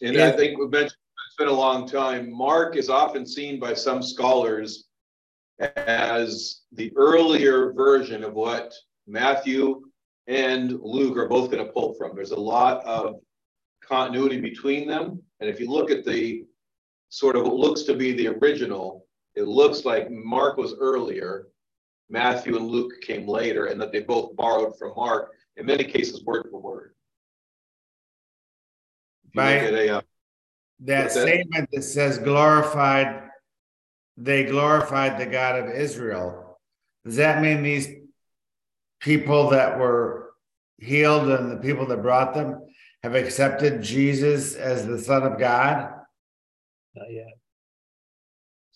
And 0.00 0.18
I 0.18 0.32
think 0.32 0.58
we 0.58 0.66
mentioned, 0.66 0.92
it's 1.26 1.36
been 1.36 1.48
a 1.48 1.52
long 1.52 1.88
time. 1.88 2.32
Mark 2.32 2.76
is 2.76 2.88
often 2.88 3.26
seen 3.26 3.60
by 3.60 3.74
some 3.74 4.02
scholars 4.02 4.86
as 5.76 6.62
the 6.72 6.92
earlier 6.96 7.72
version 7.72 8.24
of 8.24 8.34
what 8.34 8.72
Matthew 9.06 9.82
and 10.26 10.78
Luke 10.80 11.16
are 11.16 11.28
both 11.28 11.50
going 11.50 11.64
to 11.64 11.72
pull 11.72 11.94
from. 11.94 12.14
There's 12.14 12.32
a 12.32 12.40
lot 12.40 12.84
of 12.84 13.20
continuity 13.82 14.40
between 14.40 14.86
them. 14.86 15.22
And 15.40 15.48
if 15.48 15.60
you 15.60 15.70
look 15.70 15.90
at 15.90 16.04
the 16.04 16.44
sort 17.08 17.36
of 17.36 17.44
what 17.44 17.54
looks 17.54 17.82
to 17.84 17.94
be 17.94 18.12
the 18.12 18.28
original, 18.28 19.06
it 19.34 19.44
looks 19.44 19.84
like 19.84 20.10
Mark 20.10 20.56
was 20.56 20.74
earlier, 20.78 21.48
Matthew 22.10 22.56
and 22.56 22.66
Luke 22.66 23.00
came 23.02 23.28
later, 23.28 23.66
and 23.66 23.80
that 23.80 23.92
they 23.92 24.00
both 24.00 24.34
borrowed 24.36 24.78
from 24.78 24.94
Mark, 24.96 25.32
in 25.56 25.66
many 25.66 25.84
cases, 25.84 26.24
word 26.24 26.48
for 26.50 26.60
word. 26.60 26.94
If 29.26 29.34
you 29.34 29.42
look 29.42 29.46
Right. 29.50 29.62
at 29.62 29.74
a, 29.74 29.88
uh, 29.96 30.00
That 30.80 31.02
What's 31.02 31.14
that? 31.16 31.26
statement 31.26 31.68
that 31.72 31.82
says 31.82 32.18
glorified, 32.18 33.30
they 34.16 34.44
glorified 34.44 35.18
the 35.18 35.26
God 35.26 35.58
of 35.58 35.70
Israel. 35.70 36.60
Does 37.04 37.16
that 37.16 37.42
mean 37.42 37.62
these 37.64 37.88
people 39.00 39.50
that 39.50 39.78
were 39.78 40.32
healed 40.78 41.28
and 41.30 41.50
the 41.50 41.56
people 41.56 41.86
that 41.86 42.00
brought 42.02 42.32
them 42.34 42.64
have 43.02 43.16
accepted 43.16 43.82
Jesus 43.82 44.54
as 44.54 44.86
the 44.86 44.98
Son 45.00 45.24
of 45.24 45.38
God? 45.38 45.92
Not 46.94 47.10
yet. 47.10 47.37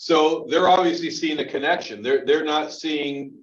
So 0.03 0.49
they're 0.51 0.69
obviously 0.69 1.13
seeing 1.13 1.39
a 1.39 1.45
connection. 1.45 2.03
They're 2.03 2.27
they're 2.27 2.45
not 2.45 2.73
seeing 2.73 3.35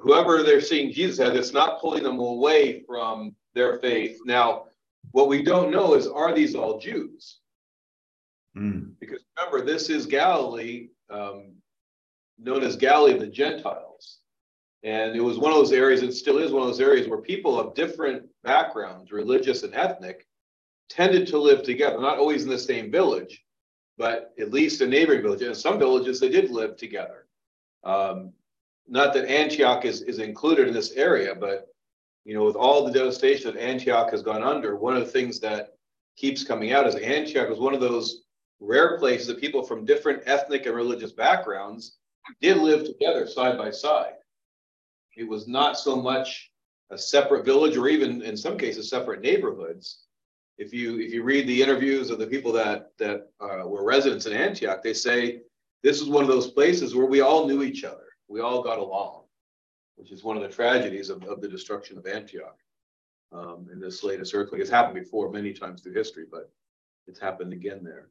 whoever 0.00 0.42
they're 0.42 0.62
seeing 0.62 0.90
Jesus 0.90 1.20
as. 1.20 1.36
It's 1.36 1.52
not 1.52 1.78
pulling 1.78 2.02
them 2.04 2.18
away 2.18 2.80
from 2.86 3.36
their 3.54 3.76
faith. 3.80 4.20
Now, 4.24 4.68
what 5.10 5.28
we 5.28 5.42
don't 5.42 5.70
know 5.70 5.92
is 5.92 6.06
are 6.06 6.32
these 6.32 6.54
all 6.54 6.80
Jews? 6.80 7.40
Hmm. 8.54 8.92
Because 8.98 9.24
remember, 9.36 9.70
this 9.70 9.90
is 9.90 10.06
Galilee, 10.06 10.88
um, 11.10 11.52
known 12.38 12.62
as 12.62 12.76
Galilee 12.76 13.12
of 13.12 13.20
the 13.20 13.26
Gentiles, 13.26 14.20
and 14.84 15.14
it 15.14 15.20
was 15.20 15.36
one 15.36 15.52
of 15.52 15.58
those 15.58 15.72
areas. 15.72 16.02
It 16.02 16.14
still 16.14 16.38
is 16.38 16.50
one 16.50 16.62
of 16.62 16.68
those 16.68 16.80
areas 16.80 17.08
where 17.08 17.20
people 17.20 17.60
of 17.60 17.74
different 17.74 18.26
backgrounds, 18.42 19.12
religious 19.12 19.64
and 19.64 19.74
ethnic, 19.74 20.26
tended 20.88 21.26
to 21.26 21.38
live 21.38 21.62
together. 21.62 22.00
Not 22.00 22.16
always 22.16 22.44
in 22.44 22.48
the 22.48 22.58
same 22.58 22.90
village, 22.90 23.44
but 23.98 24.34
at 24.38 24.52
least 24.52 24.80
in 24.80 24.90
neighboring 24.90 25.22
villages. 25.22 25.48
In 25.48 25.54
some 25.54 25.78
villages, 25.78 26.20
they 26.20 26.28
did 26.28 26.50
live 26.50 26.76
together. 26.76 27.26
Um, 27.84 28.32
not 28.88 29.14
that 29.14 29.30
Antioch 29.30 29.84
is, 29.84 30.02
is 30.02 30.18
included 30.18 30.68
in 30.68 30.74
this 30.74 30.92
area, 30.92 31.34
but 31.34 31.68
you 32.24 32.34
know, 32.34 32.44
with 32.44 32.56
all 32.56 32.84
the 32.84 32.92
devastation 32.92 33.52
that 33.52 33.60
Antioch 33.60 34.10
has 34.10 34.22
gone 34.22 34.42
under, 34.42 34.76
one 34.76 34.96
of 34.96 35.04
the 35.04 35.10
things 35.10 35.38
that 35.40 35.74
keeps 36.16 36.42
coming 36.42 36.72
out 36.72 36.86
is 36.86 36.96
Antioch 36.96 37.48
was 37.48 37.58
one 37.58 37.74
of 37.74 37.80
those 37.80 38.22
rare 38.60 38.98
places 38.98 39.26
that 39.28 39.40
people 39.40 39.62
from 39.62 39.84
different 39.84 40.22
ethnic 40.26 40.66
and 40.66 40.74
religious 40.74 41.12
backgrounds 41.12 41.98
did 42.40 42.56
live 42.56 42.84
together 42.84 43.26
side 43.26 43.56
by 43.56 43.70
side. 43.70 44.14
It 45.16 45.28
was 45.28 45.46
not 45.46 45.78
so 45.78 45.96
much 45.96 46.50
a 46.90 46.98
separate 46.98 47.44
village 47.44 47.76
or 47.76 47.88
even 47.88 48.22
in 48.22 48.36
some 48.36 48.58
cases 48.58 48.90
separate 48.90 49.20
neighborhoods 49.20 50.05
if 50.58 50.72
you 50.72 50.98
if 50.98 51.12
you 51.12 51.22
read 51.22 51.46
the 51.46 51.62
interviews 51.62 52.10
of 52.10 52.18
the 52.18 52.26
people 52.26 52.52
that 52.52 52.92
that 52.98 53.30
uh, 53.40 53.66
were 53.66 53.84
residents 53.84 54.26
in 54.26 54.32
Antioch, 54.32 54.82
they 54.82 54.94
say 54.94 55.40
this 55.82 56.00
is 56.00 56.08
one 56.08 56.22
of 56.22 56.28
those 56.28 56.50
places 56.50 56.94
where 56.94 57.06
we 57.06 57.20
all 57.20 57.46
knew 57.46 57.62
each 57.62 57.84
other, 57.84 58.06
we 58.28 58.40
all 58.40 58.62
got 58.62 58.78
along, 58.78 59.24
which 59.96 60.10
is 60.10 60.24
one 60.24 60.36
of 60.36 60.42
the 60.42 60.48
tragedies 60.48 61.10
of, 61.10 61.22
of 61.24 61.40
the 61.40 61.48
destruction 61.48 61.98
of 61.98 62.06
Antioch 62.06 62.58
um, 63.32 63.68
in 63.72 63.78
this 63.78 64.02
latest 64.02 64.34
earthquake. 64.34 64.60
It's 64.60 64.70
happened 64.70 64.94
before 64.94 65.30
many 65.30 65.52
times 65.52 65.82
through 65.82 65.94
history, 65.94 66.24
but 66.30 66.50
it's 67.06 67.20
happened 67.20 67.52
again 67.52 67.84
there. 67.84 68.08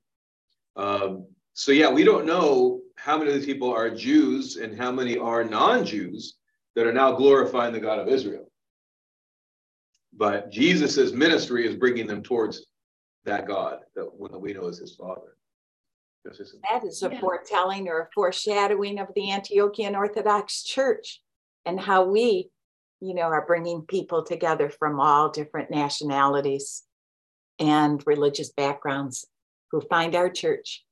Um, 0.76 1.26
so 1.54 1.72
yeah, 1.72 1.90
we 1.90 2.04
don't 2.04 2.26
know 2.26 2.82
how 2.98 3.18
many 3.18 3.32
of 3.32 3.36
these 3.36 3.46
people 3.46 3.74
are 3.74 3.90
Jews 3.90 4.58
and 4.58 4.78
how 4.78 4.92
many 4.92 5.18
are 5.18 5.44
non-Jews 5.44 6.36
that 6.76 6.86
are 6.86 6.94
now 6.94 7.14
glorifying 7.14 7.74
the 7.74 7.80
God 7.80 8.00
of 8.00 8.08
Israel 8.08 8.45
but 10.18 10.52
Jesus's 10.52 11.14
ministry 11.14 11.68
is 11.68 11.76
bringing 11.76 12.08
them 12.08 12.24
towards 12.24 12.66
that 13.26 13.48
God 13.48 13.80
that 13.96 14.10
we 14.18 14.54
know 14.54 14.68
as 14.68 14.78
his 14.78 14.96
father. 14.96 15.38
That 16.24 16.84
is 16.84 17.04
a 17.04 17.12
Yeah. 17.12 17.20
foretelling 17.20 17.88
or 17.88 18.02
a 18.02 18.10
foreshadowing 18.14 19.00
of 19.00 19.14
the 19.14 19.30
Antiochian 19.30 19.96
Orthodox 19.96 20.64
Church 20.64 21.22
and 21.66 21.80
how 21.80 22.06
we, 22.06 22.50
you 23.00 23.14
know, 23.14 23.24
are 23.24 23.46
bringing 23.46 23.86
people 23.86 24.24
together 24.24 24.70
from 24.70 25.00
all 25.00 25.30
different 25.30 25.70
nationalities 25.70 26.84
and 27.60 28.02
religious 28.08 28.52
backgrounds 28.52 29.28
who 29.72 29.82
find 29.82 30.16
our 30.16 30.30
church. 30.30 30.84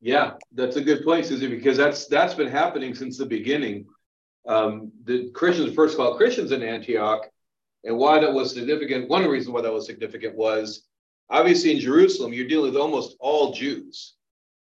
Yeah, 0.00 0.34
that's 0.52 0.76
a 0.76 0.84
good 0.84 1.02
place, 1.02 1.30
is 1.30 1.40
it? 1.42 1.48
Because 1.48 1.78
that's 1.78 2.06
that's 2.06 2.34
been 2.34 2.48
happening 2.48 2.94
since 2.94 3.16
the 3.16 3.24
beginning. 3.24 3.86
Um, 4.46 4.92
the 5.04 5.30
Christians 5.30 5.74
first 5.74 5.96
called 5.96 6.18
Christians 6.18 6.52
in 6.52 6.62
Antioch, 6.62 7.26
and 7.84 7.96
why 7.96 8.18
that 8.18 8.32
was 8.32 8.54
significant. 8.54 9.08
One 9.08 9.26
reason 9.26 9.52
why 9.52 9.62
that 9.62 9.72
was 9.72 9.86
significant 9.86 10.34
was 10.34 10.84
obviously 11.30 11.72
in 11.72 11.80
Jerusalem, 11.80 12.32
you're 12.32 12.48
dealing 12.48 12.72
with 12.72 12.80
almost 12.80 13.16
all 13.20 13.52
Jews. 13.52 14.14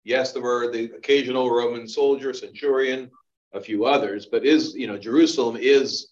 Yes, 0.04 0.32
there 0.32 0.42
were 0.42 0.70
the 0.72 0.92
occasional 0.96 1.50
Roman 1.50 1.86
soldier, 1.86 2.32
centurion, 2.32 3.10
a 3.54 3.60
few 3.60 3.84
others, 3.84 4.26
but 4.26 4.44
is 4.44 4.74
you 4.74 4.86
know 4.86 4.98
Jerusalem 4.98 5.56
is 5.60 6.08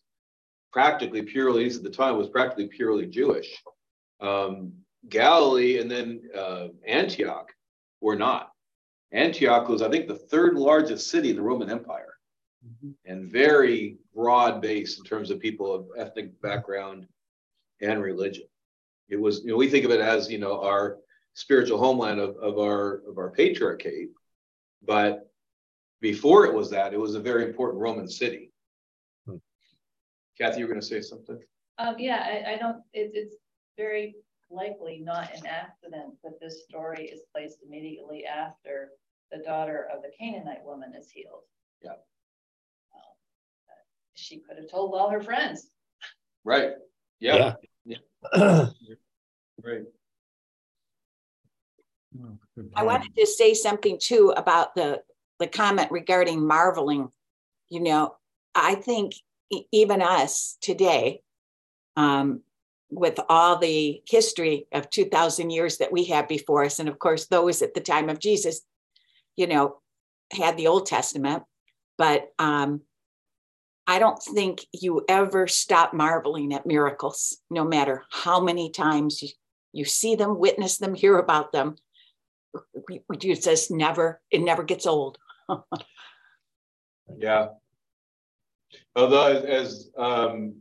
practically 0.73 1.23
purely, 1.23 1.67
at 1.67 1.83
the 1.83 1.91
time, 1.91 2.17
was 2.17 2.29
practically 2.29 2.69
purely 2.69 3.07
Jewish. 3.07 3.61
Um, 4.21 4.73
Galilee 5.09 5.79
and 5.79 5.91
then 5.91 6.23
uh, 6.37 6.69
Antioch 6.87 7.51
were 8.01 8.17
not. 8.17 8.53
Antioch 9.13 9.69
was, 9.69 9.83
I 9.83 9.91
think, 9.91 10.07
the 10.07 10.15
third 10.15 10.55
largest 10.55 11.11
city 11.11 11.31
in 11.31 11.37
the 11.37 11.43
Roman 11.43 11.71
Empire 11.71 12.20
and 13.07 13.31
very 13.31 13.97
broad 14.15 14.61
base 14.61 14.99
in 14.99 15.05
terms 15.05 15.31
of 15.31 15.41
people 15.41 15.75
of 15.75 15.87
ethnic 15.97 16.41
background 16.43 17.07
and 17.81 18.03
religion. 18.03 18.45
It 19.09 19.21
was, 19.21 19.41
you 19.41 19.51
know, 19.51 19.57
we 19.57 19.69
think 19.69 19.85
of 19.85 19.91
it 19.91 20.01
as, 20.01 20.31
you 20.31 20.39
know, 20.39 20.61
our 20.61 20.99
spiritual 21.35 21.79
homeland 21.79 22.21
of, 22.21 22.37
of 22.37 22.59
our 22.59 23.03
of 23.09 23.19
our 23.19 23.31
patriarchate, 23.31 24.11
but 24.83 25.31
before 26.01 26.47
it 26.47 26.55
was 26.55 26.71
that, 26.71 26.95
it 26.95 27.01
was 27.01 27.15
a 27.15 27.21
very 27.21 27.45
important 27.45 27.81
Roman 27.81 28.09
city. 28.09 28.53
Hmm. 29.27 29.37
Kathy, 30.39 30.61
you 30.61 30.67
were 30.67 30.73
going 30.73 30.81
to 30.81 30.87
say 30.87 31.01
something? 31.01 31.39
Um, 31.79 31.97
yeah, 31.99 32.27
I, 32.27 32.55
I 32.55 32.57
don't, 32.57 32.79
it, 32.93 33.11
it's 33.15 33.37
very 33.77 34.17
likely 34.51 35.01
not 35.03 35.31
an 35.35 35.47
accident 35.47 36.15
that 36.25 36.41
this 36.41 36.65
story 36.65 37.05
is 37.07 37.21
placed 37.35 37.59
immediately 37.67 38.25
after 38.25 38.91
the 39.31 39.39
daughter 39.39 39.89
of 39.95 40.03
the 40.03 40.11
Canaanite 40.19 40.65
woman 40.65 40.93
is 40.99 41.11
healed. 41.11 41.45
Yeah. 41.83 41.93
She 44.15 44.39
could 44.39 44.57
have 44.57 44.71
told 44.71 44.95
all 44.95 45.11
her 45.11 45.21
friends. 45.21 45.69
Right. 46.45 46.73
Yeah. 47.19 47.55
Yeah. 47.85 48.67
Right. 49.63 49.83
I 52.75 52.83
wanted 52.83 53.15
to 53.17 53.27
say 53.27 53.53
something 53.53 53.99
too 54.01 54.33
about 54.37 54.75
the, 54.75 55.03
the 55.39 55.47
comment 55.47 55.91
regarding 55.91 56.47
marveling. 56.47 57.11
You 57.69 57.81
know, 57.81 58.17
I 58.55 58.77
think 58.77 59.15
even 59.71 60.03
us 60.03 60.57
today, 60.61 61.23
um, 61.97 62.41
with 62.91 63.21
all 63.29 63.59
the 63.59 64.03
history 64.09 64.67
of 64.73 64.91
2000 64.91 65.51
years 65.51 65.77
that 65.79 65.93
we 65.93 66.05
have 66.05 66.27
before 66.27 66.65
us, 66.65 66.79
and 66.79 66.89
of 66.89 66.99
course, 66.99 67.27
those 67.27 67.63
at 67.63 67.75
the 67.75 67.81
time 67.81 68.09
of 68.09 68.19
Jesus, 68.19 68.63
you 69.37 69.47
know, 69.47 69.77
had 70.33 70.57
the 70.57 70.67
Old 70.67 70.87
Testament, 70.87 71.45
but 71.97 72.29
um, 72.39 72.81
I 73.91 73.99
don't 73.99 74.23
think 74.23 74.65
you 74.73 75.05
ever 75.09 75.49
stop 75.49 75.93
marveling 75.93 76.55
at 76.55 76.67
miracles, 76.67 77.39
no 77.51 77.65
matter 77.65 78.05
how 78.11 78.41
many 78.41 78.71
times 78.71 79.21
you, 79.21 79.29
you 79.73 79.85
see 79.85 80.15
them, 80.15 80.39
witness 80.39 80.79
them, 80.79 80.95
hear 80.95 81.19
about 81.19 81.53
them 81.53 81.77
we, 82.89 83.03
we 83.09 83.17
just 83.17 83.71
never 83.71 84.21
it 84.31 84.41
never 84.41 84.63
gets 84.63 84.87
old 84.87 85.19
Yeah. 87.19 87.49
Although, 88.95 89.27
as, 89.27 89.45
as 89.45 89.91
um, 89.99 90.55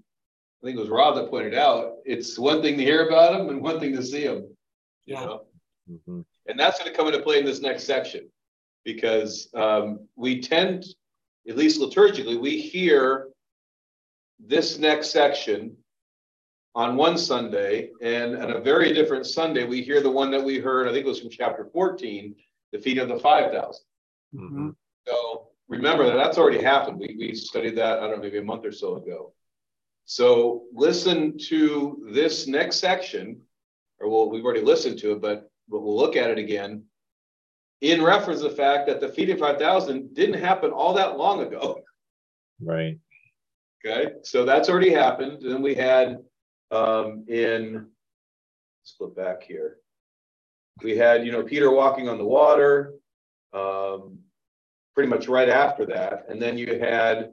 I 0.62 0.66
think 0.66 0.78
it 0.78 0.80
was 0.80 0.90
Rob 0.90 1.16
that 1.16 1.30
pointed 1.30 1.54
out, 1.54 1.98
it's 2.06 2.40
one 2.40 2.64
thing 2.64 2.76
to 2.78 2.84
hear 2.84 3.08
about 3.08 3.38
them 3.38 3.50
and 3.50 3.62
one 3.62 3.80
thing 3.80 3.96
to 3.96 4.02
see 4.04 4.26
them. 4.26 4.48
You 5.06 5.14
Yeah. 5.14 5.26
know, 5.26 5.46
Mhm. 5.90 6.26
and 6.48 6.60
that's 6.60 6.80
going 6.80 6.90
to 6.92 6.98
come 6.98 7.06
into 7.08 7.22
play 7.22 7.38
in 7.38 7.46
this 7.46 7.62
next 7.62 7.84
section 7.84 8.32
because 8.84 9.48
um, 9.54 10.08
we 10.16 10.42
tend, 10.42 10.86
at 11.50 11.58
least 11.58 11.82
liturgically, 11.82 12.40
we 12.40 12.62
hear 12.62 13.30
this 14.40 14.78
next 14.78 15.10
section 15.10 15.76
on 16.76 16.96
one 16.96 17.18
Sunday, 17.18 17.90
and 18.02 18.38
on 18.38 18.52
a 18.52 18.60
very 18.62 18.94
different 18.94 19.26
Sunday, 19.26 19.66
we 19.66 19.82
hear 19.82 20.02
the 20.02 20.10
one 20.10 20.30
that 20.32 20.44
we 20.44 20.60
heard, 20.60 20.88
I 20.88 20.92
think 20.92 21.06
it 21.06 21.10
was 21.10 21.20
from 21.20 21.32
chapter 21.32 21.68
14, 21.74 22.36
the 22.72 22.78
feeding 22.78 23.04
of 23.04 23.10
the 23.10 23.20
5,000. 23.20 23.84
Mhm. 24.36 24.76
So 25.08 25.50
remember 25.68 26.06
that 26.06 26.16
that's 26.16 26.38
already 26.38 26.62
happened. 26.62 27.00
We, 27.00 27.16
we 27.18 27.34
studied 27.34 27.76
that, 27.78 27.98
I 27.98 28.02
don't 28.02 28.18
know, 28.18 28.22
maybe 28.22 28.38
a 28.38 28.44
month 28.44 28.66
or 28.66 28.72
so 28.72 28.98
ago. 28.98 29.34
So 30.06 30.66
listen 30.72 31.38
to 31.50 32.08
this 32.14 32.48
next 32.48 32.78
section, 32.78 33.42
or 34.00 34.08
well, 34.10 34.30
we've 34.30 34.46
already 34.46 34.62
listened 34.62 35.00
to 35.00 35.14
it, 35.14 35.22
but 35.22 35.50
but 35.68 35.82
we'll 35.82 35.98
look 35.98 36.16
at 36.16 36.32
it 36.32 36.40
again 36.40 36.89
in 37.82 38.04
reference 38.04 38.42
to 38.42 38.50
the 38.50 38.56
fact 38.56 38.88
that 38.88 39.00
the 39.00 39.10
feeding 39.10 39.38
5,000 39.38 40.14
didn't 40.14 40.42
happen 40.42 40.72
all 40.72 40.94
that 40.94 41.18
long 41.18 41.42
ago. 41.42 41.82
Right. 42.62 42.98
Okay, 43.86 44.14
so 44.24 44.44
that's 44.44 44.68
already 44.70 44.92
happened. 44.92 45.42
And 45.44 45.52
then 45.52 45.62
we 45.62 45.74
had 45.74 46.20
um, 46.72 47.24
in, 47.28 47.74
let's 48.82 48.96
flip 48.98 49.16
back 49.16 49.44
here. 49.44 49.78
We 50.84 50.98
had, 50.98 51.26
you 51.26 51.32
know, 51.32 51.44
Peter 51.44 51.72
walking 51.72 52.10
on 52.10 52.18
the 52.18 52.26
water, 52.26 52.94
um, 53.54 54.20
pretty 54.94 55.10
much 55.10 55.28
right 55.28 55.50
after 55.50 55.86
that. 55.88 56.26
And 56.30 56.42
then 56.42 56.58
you 56.58 56.80
had 56.80 57.32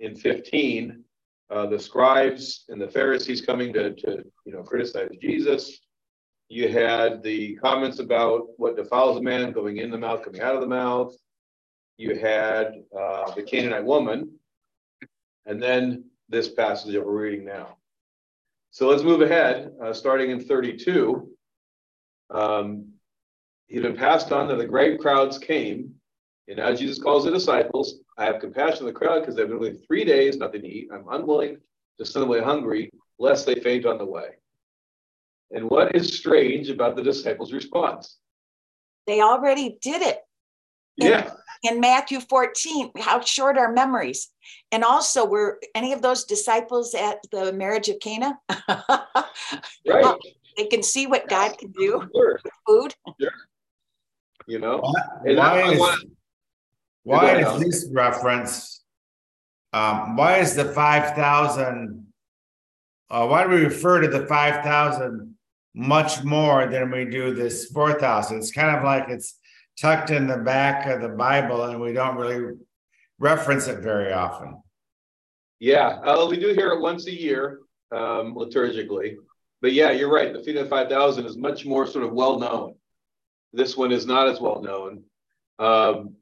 in 0.00 0.16
15, 0.16 1.04
uh, 1.50 1.66
the 1.66 1.78
scribes 1.78 2.64
and 2.68 2.80
the 2.80 2.88
Pharisees 2.88 3.40
coming 3.40 3.72
to, 3.74 3.94
to, 3.94 4.24
you 4.44 4.52
know, 4.52 4.62
criticize 4.62 5.10
Jesus. 5.20 5.80
You 6.48 6.68
had 6.68 7.22
the 7.22 7.56
comments 7.56 7.98
about 7.98 8.48
what 8.58 8.76
defiles 8.76 9.18
a 9.18 9.22
man 9.22 9.52
going 9.52 9.78
in 9.78 9.90
the 9.90 9.98
mouth, 9.98 10.22
coming 10.22 10.40
out 10.40 10.54
of 10.54 10.60
the 10.60 10.66
mouth. 10.66 11.14
You 11.96 12.16
had 12.16 12.82
uh, 12.96 13.30
the 13.32 13.42
Canaanite 13.42 13.84
woman, 13.84 14.38
and 15.46 15.62
then 15.62 16.04
this 16.28 16.48
passage 16.48 16.92
that 16.92 17.04
we're 17.04 17.22
reading 17.22 17.44
now. 17.44 17.76
So 18.70 18.88
let's 18.88 19.02
move 19.02 19.22
ahead, 19.22 19.70
uh, 19.82 19.92
starting 19.92 20.30
in 20.30 20.40
32. 20.40 21.28
Um, 22.30 22.88
he'd 23.68 23.82
been 23.82 23.96
passed 23.96 24.32
on, 24.32 24.50
and 24.50 24.60
the 24.60 24.66
great 24.66 25.00
crowds 25.00 25.38
came. 25.38 25.94
And 26.48 26.58
now 26.58 26.74
Jesus 26.74 26.98
calls 26.98 27.24
the 27.24 27.30
disciples. 27.30 28.00
I 28.18 28.24
have 28.24 28.40
compassion 28.40 28.80
on 28.80 28.86
the 28.86 28.92
crowd 28.92 29.20
because 29.20 29.34
they've 29.34 29.46
been 29.46 29.56
only 29.56 29.78
three 29.86 30.04
days, 30.04 30.36
nothing 30.36 30.62
to 30.62 30.68
eat. 30.68 30.88
I'm 30.92 31.06
unwilling 31.10 31.58
to 31.98 32.04
send 32.04 32.22
them 32.22 32.28
away 32.28 32.40
hungry, 32.40 32.90
lest 33.18 33.46
they 33.46 33.54
faint 33.54 33.86
on 33.86 33.98
the 33.98 34.04
way. 34.04 34.30
And 35.54 35.70
what 35.70 35.94
is 35.94 36.16
strange 36.18 36.68
about 36.68 36.96
the 36.96 37.02
disciples' 37.02 37.52
response? 37.52 38.18
They 39.06 39.20
already 39.20 39.78
did 39.80 40.02
it 40.02 40.18
Yeah, 40.96 41.30
in 41.62 41.80
Matthew 41.80 42.18
14. 42.20 42.90
How 42.98 43.20
short 43.20 43.56
our 43.56 43.72
memories. 43.72 44.30
And 44.72 44.82
also, 44.82 45.24
were 45.24 45.60
any 45.74 45.92
of 45.92 46.02
those 46.02 46.24
disciples 46.24 46.94
at 46.94 47.18
the 47.30 47.52
marriage 47.52 47.88
of 47.88 48.00
Cana? 48.00 48.36
right. 49.86 50.16
they 50.56 50.66
can 50.66 50.82
see 50.82 51.06
what 51.06 51.28
God 51.28 51.56
can 51.56 51.70
do 51.70 52.02
Sure. 52.14 52.40
with 52.42 52.52
food. 52.66 52.94
You 54.46 54.58
know, 54.58 54.78
Why, 54.80 55.02
And 55.26 55.40
I- 55.40 55.44
I 55.44 55.62
why 55.62 55.72
is, 55.72 55.78
wanna- 55.78 56.02
why 57.04 57.38
is 57.38 57.60
this 57.64 57.88
reference? 57.92 58.82
Um, 59.72 60.16
why 60.16 60.38
is 60.38 60.54
the 60.54 60.64
five 60.66 61.14
thousand? 61.16 62.06
Uh, 63.10 63.26
why 63.26 63.44
do 63.44 63.50
we 63.50 63.64
refer 63.64 64.00
to 64.00 64.08
the 64.08 64.26
five 64.26 64.62
thousand 64.64 65.33
much 65.74 66.22
more 66.24 66.66
than 66.66 66.90
we 66.90 67.04
do 67.04 67.34
this 67.34 67.66
four 67.66 67.92
thousand? 67.94 68.38
It's 68.38 68.52
kind 68.52 68.76
of 68.76 68.84
like 68.84 69.08
it's 69.08 69.38
tucked 69.80 70.10
in 70.10 70.26
the 70.26 70.38
back 70.38 70.86
of 70.86 71.00
the 71.02 71.08
Bible 71.08 71.64
and 71.64 71.80
we 71.80 71.92
don't 71.92 72.16
really 72.16 72.54
reference 73.18 73.66
it 73.66 73.80
very 73.80 74.12
often. 74.12 74.62
yeah, 75.60 75.88
uh, 76.04 76.26
we 76.28 76.36
do 76.38 76.48
hear 76.54 76.70
it 76.70 76.80
once 76.80 77.06
a 77.06 77.12
year 77.12 77.60
um, 77.92 78.34
liturgically. 78.34 79.16
But 79.62 79.72
yeah, 79.72 79.90
you're 79.92 80.12
right. 80.12 80.32
The 80.32 80.42
feeding 80.42 80.62
of 80.62 80.68
5,000 80.68 81.24
is 81.26 81.36
much 81.38 81.64
more 81.64 81.86
sort 81.86 82.04
of 82.04 82.12
well 82.12 82.38
known. 82.38 82.74
This 83.52 83.76
one 83.76 83.92
is 83.92 84.04
not 84.06 84.28
as 84.28 84.40
well 84.40 84.60
known. 84.62 85.04
Um, 85.58 86.16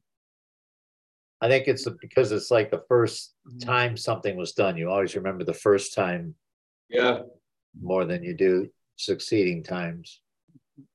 I 1.40 1.48
think 1.48 1.66
it's 1.66 1.88
because 2.00 2.30
it's 2.30 2.50
like 2.50 2.70
the 2.70 2.84
first 2.88 3.34
Mm-hmm. 3.48 3.58
time 3.58 3.96
something 3.96 4.36
was 4.36 4.52
done. 4.52 4.76
You 4.76 4.88
always 4.88 5.16
remember 5.16 5.42
the 5.42 5.52
first 5.52 5.94
time 5.94 6.36
yeah, 6.88 7.22
more 7.80 8.04
than 8.04 8.22
you 8.22 8.34
do 8.34 8.70
succeeding 8.96 9.62
times. 9.62 10.20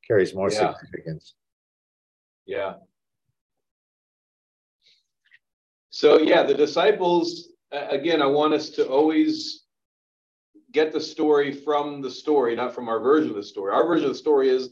Carries 0.08 0.34
more 0.34 0.50
Yeah. 0.50 0.74
significance. 0.74 1.36
yeah. 2.46 2.76
So 5.90 6.20
yeah, 6.20 6.44
the 6.44 6.54
disciples, 6.54 7.50
again, 7.72 8.22
I 8.22 8.28
want 8.28 8.54
us 8.54 8.70
to 8.72 8.88
always 8.88 9.64
get 10.72 10.92
the 10.92 11.02
story 11.02 11.52
from 11.52 12.02
the 12.02 12.12
story, 12.12 12.56
not 12.56 12.76
from 12.76 12.88
our 12.88 13.00
version 13.00 13.32
of 13.32 13.36
the 13.36 13.44
story. 13.44 13.74
Our 13.74 13.86
version 13.88 14.06
of 14.06 14.12
the 14.12 14.18
story 14.18 14.50
is 14.50 14.70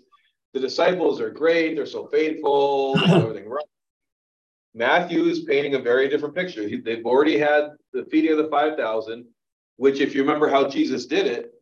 the 0.53 0.59
disciples 0.59 1.19
are 1.19 1.31
great, 1.31 1.75
they're 1.75 1.85
so 1.85 2.07
faithful, 2.07 2.97
they 2.99 3.07
everything 3.07 3.49
right. 3.49 3.65
Matthew 4.75 5.23
is 5.23 5.45
painting 5.45 5.75
a 5.75 5.79
very 5.79 6.07
different 6.09 6.35
picture. 6.35 6.67
He- 6.67 6.81
They've 6.81 7.05
already 7.05 7.37
had 7.39 7.71
the 7.91 8.05
feeding 8.05 8.31
of 8.31 8.37
the 8.37 8.49
5,000, 8.49 9.25
which, 9.77 9.99
if 9.99 10.13
you 10.13 10.21
remember 10.21 10.47
how 10.49 10.69
Jesus 10.69 11.05
did 11.07 11.25
it, 11.27 11.54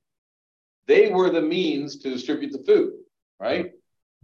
they 0.88 1.10
were 1.10 1.30
the 1.30 1.42
means 1.42 1.98
to 2.00 2.10
distribute 2.10 2.52
the 2.52 2.64
food, 2.64 2.94
right? 3.40 3.72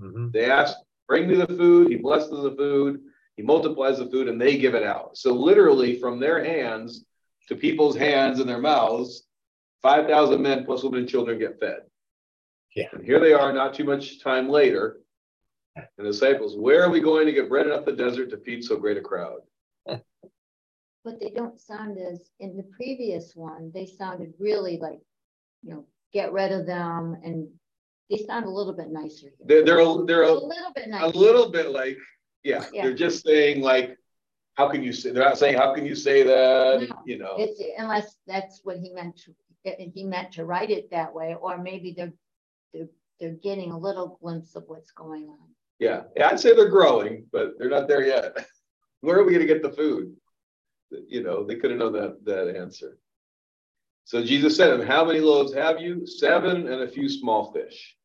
Mhm. 0.01 0.31
They 0.31 0.49
asked, 0.49 0.77
bring 1.07 1.27
me 1.27 1.35
the 1.35 1.47
food. 1.47 1.89
He 1.89 1.95
blesses 1.97 2.29
the 2.29 2.55
food. 2.55 3.01
He 3.35 3.43
multiplies 3.43 3.99
the 3.99 4.09
food 4.09 4.27
and 4.27 4.39
they 4.39 4.57
give 4.57 4.75
it 4.75 4.83
out. 4.83 5.17
So, 5.17 5.33
literally, 5.33 5.99
from 5.99 6.19
their 6.19 6.43
hands 6.43 7.05
to 7.47 7.55
people's 7.55 7.95
hands 7.95 8.39
and 8.39 8.49
their 8.49 8.59
mouths, 8.59 9.27
5,000 9.81 10.41
men 10.41 10.65
plus 10.65 10.83
women 10.83 10.99
and 10.99 11.09
children 11.09 11.39
get 11.39 11.59
fed. 11.59 11.81
Yeah. 12.75 12.89
And 12.91 13.03
here 13.03 13.19
they 13.19 13.33
are, 13.33 13.53
not 13.53 13.73
too 13.73 13.85
much 13.85 14.21
time 14.21 14.49
later. 14.49 14.99
And 15.75 15.87
the 15.97 16.03
disciples, 16.03 16.57
where 16.57 16.83
are 16.83 16.89
we 16.89 16.99
going 16.99 17.25
to 17.25 17.31
get 17.31 17.49
bread 17.49 17.65
enough 17.65 17.85
the 17.85 17.93
desert 17.93 18.29
to 18.31 18.37
feed 18.37 18.63
so 18.63 18.77
great 18.77 18.97
a 18.97 19.01
crowd? 19.01 19.39
But 21.05 21.21
they 21.21 21.29
don't 21.29 21.59
sound 21.59 21.97
as, 21.97 22.29
in 22.39 22.57
the 22.57 22.67
previous 22.75 23.33
one, 23.35 23.71
they 23.73 23.85
sounded 23.85 24.33
really 24.37 24.77
like, 24.77 24.99
you 25.63 25.71
know, 25.71 25.85
get 26.13 26.31
rid 26.31 26.51
of 26.51 26.65
them 26.65 27.17
and 27.23 27.47
they 28.09 28.17
sound 28.17 28.45
a 28.45 28.49
little 28.49 28.73
bit 28.73 28.89
nicer. 28.89 29.27
here. 29.27 29.45
They're, 29.45 29.63
they're, 29.65 29.79
a, 29.79 30.05
they're 30.05 30.23
A 30.23 30.31
a, 30.31 30.33
little 30.33 30.71
bit 30.75 30.87
nicer. 30.87 31.05
a 31.05 31.09
little 31.09 31.51
bit 31.51 31.69
like, 31.71 31.97
yeah, 32.43 32.65
Yeah. 32.73 32.83
they're 32.83 32.95
just 32.95 33.23
saying, 33.23 33.61
like, 33.61 33.95
how 34.55 34.67
can 34.69 34.81
you 34.83 34.91
say, 34.91 35.11
they're 35.11 35.23
not 35.23 35.37
saying, 35.37 35.57
how 35.57 35.73
can 35.73 35.85
you 35.85 35.95
say 35.95 36.23
that? 36.23 36.87
No. 36.89 36.95
You 37.05 37.17
know, 37.19 37.35
It's 37.37 37.61
unless 37.77 38.17
that's 38.27 38.61
what 38.63 38.77
he 38.77 38.91
meant, 38.91 39.17
to 39.25 39.33
he 39.93 40.03
meant 40.03 40.31
to 40.33 40.45
write 40.45 40.71
it 40.71 40.89
that 40.91 41.13
way, 41.13 41.35
or 41.39 41.57
maybe 41.57 41.93
they're, 41.95 42.13
they're, 42.73 42.87
they're 43.19 43.33
getting 43.43 43.71
a 43.71 43.77
little 43.77 44.17
glimpse 44.21 44.55
of 44.55 44.63
what's 44.67 44.91
going 44.91 45.29
on. 45.29 45.37
Yeah, 45.79 46.03
yeah, 46.15 46.29
I'd 46.29 46.39
say 46.39 46.55
they're 46.55 46.69
growing, 46.69 47.25
but 47.31 47.53
they're 47.59 47.69
not 47.69 47.87
there 47.87 48.03
yet. 48.05 48.35
Where 49.01 49.17
are 49.19 49.23
we 49.23 49.31
gonna 49.33 49.45
get 49.45 49.61
the 49.61 49.71
food? 49.71 50.15
You 51.07 51.23
know, 51.23 51.45
they 51.45 51.55
could 51.55 51.69
have 51.71 51.79
known 51.79 51.93
that, 51.93 52.25
that 52.25 52.53
answer. 52.57 52.97
So 54.09 54.23
Jesus 54.23 54.57
said 54.57 54.71
to 54.71 54.77
them, 54.77 54.87
how 54.87 55.05
many 55.05 55.19
loaves 55.19 55.53
have 55.53 55.79
you? 55.79 56.03
Seven 56.07 56.67
and 56.67 56.81
a 56.81 56.87
few 56.87 57.07
small 57.07 57.53
fish. 57.53 57.95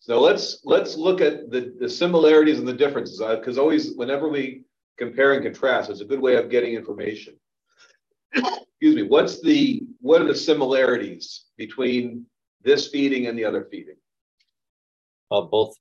So 0.00 0.20
let's, 0.20 0.58
let's 0.64 0.96
look 0.96 1.20
at 1.20 1.52
the, 1.52 1.72
the 1.78 1.88
similarities 1.88 2.58
and 2.58 2.66
the 2.66 2.72
differences, 2.72 3.20
uh, 3.20 3.36
because 3.36 3.58
always, 3.58 3.94
whenever 3.94 4.28
we 4.28 4.64
compare 4.98 5.34
and 5.34 5.44
contrast, 5.44 5.88
it's 5.88 6.00
a 6.00 6.04
good 6.04 6.18
way 6.18 6.34
of 6.34 6.50
getting 6.50 6.74
information. 6.74 7.36
Excuse 8.34 8.96
me, 8.96 9.02
what's 9.04 9.40
the, 9.40 9.84
what 10.00 10.20
are 10.20 10.26
the 10.26 10.34
similarities 10.34 11.44
between 11.56 12.26
this 12.64 12.88
feeding 12.88 13.28
and 13.28 13.38
the 13.38 13.44
other 13.44 13.68
feeding? 13.70 13.94
Well, 15.30 15.46
both 15.46 15.76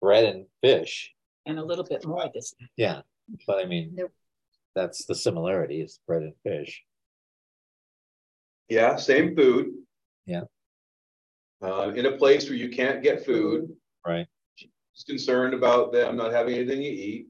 bread 0.00 0.32
and 0.32 0.46
fish. 0.62 1.12
And 1.44 1.58
a 1.58 1.64
little 1.64 1.84
bit 1.84 2.06
more 2.06 2.30
this. 2.32 2.54
Yeah, 2.76 3.00
but 3.48 3.58
I 3.58 3.66
mean, 3.66 3.96
They're- 3.96 4.12
that's 4.76 5.06
the 5.06 5.16
similarity 5.16 5.80
is 5.80 5.98
bread 6.06 6.22
and 6.22 6.34
fish. 6.44 6.84
Yeah, 8.68 8.96
same 8.96 9.36
food. 9.36 9.72
Yeah. 10.26 10.42
Uh, 11.62 11.92
in 11.94 12.06
a 12.06 12.16
place 12.16 12.48
where 12.48 12.58
you 12.58 12.68
can't 12.68 13.02
get 13.02 13.24
food. 13.24 13.70
Right. 14.06 14.26
He's 14.54 15.04
concerned 15.04 15.54
about 15.54 15.92
them 15.92 16.16
not 16.16 16.32
having 16.32 16.54
anything 16.54 16.80
to 16.80 16.86
eat. 16.86 17.26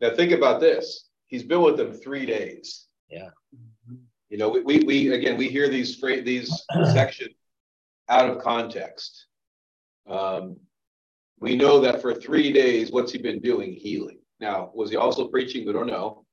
Now 0.00 0.14
think 0.14 0.32
about 0.32 0.60
this. 0.60 1.08
He's 1.26 1.42
been 1.42 1.62
with 1.62 1.76
them 1.76 1.92
three 1.92 2.24
days. 2.24 2.86
Yeah. 3.08 3.30
You 4.30 4.38
know, 4.38 4.48
we, 4.48 4.60
we, 4.60 4.78
we 4.80 5.12
again, 5.12 5.36
we 5.36 5.48
hear 5.48 5.68
these 5.68 5.96
phrase, 5.96 6.24
these 6.24 6.64
sections 6.92 7.34
out 8.08 8.28
of 8.28 8.42
context. 8.42 9.26
Um, 10.08 10.56
we 11.40 11.56
know 11.56 11.80
that 11.80 12.02
for 12.02 12.14
three 12.14 12.52
days, 12.52 12.90
what's 12.90 13.12
he 13.12 13.18
been 13.18 13.40
doing? 13.40 13.72
Healing. 13.72 14.18
Now, 14.40 14.70
was 14.74 14.90
he 14.90 14.96
also 14.96 15.28
preaching? 15.28 15.66
We 15.66 15.72
don't 15.72 15.86
know. 15.86 16.24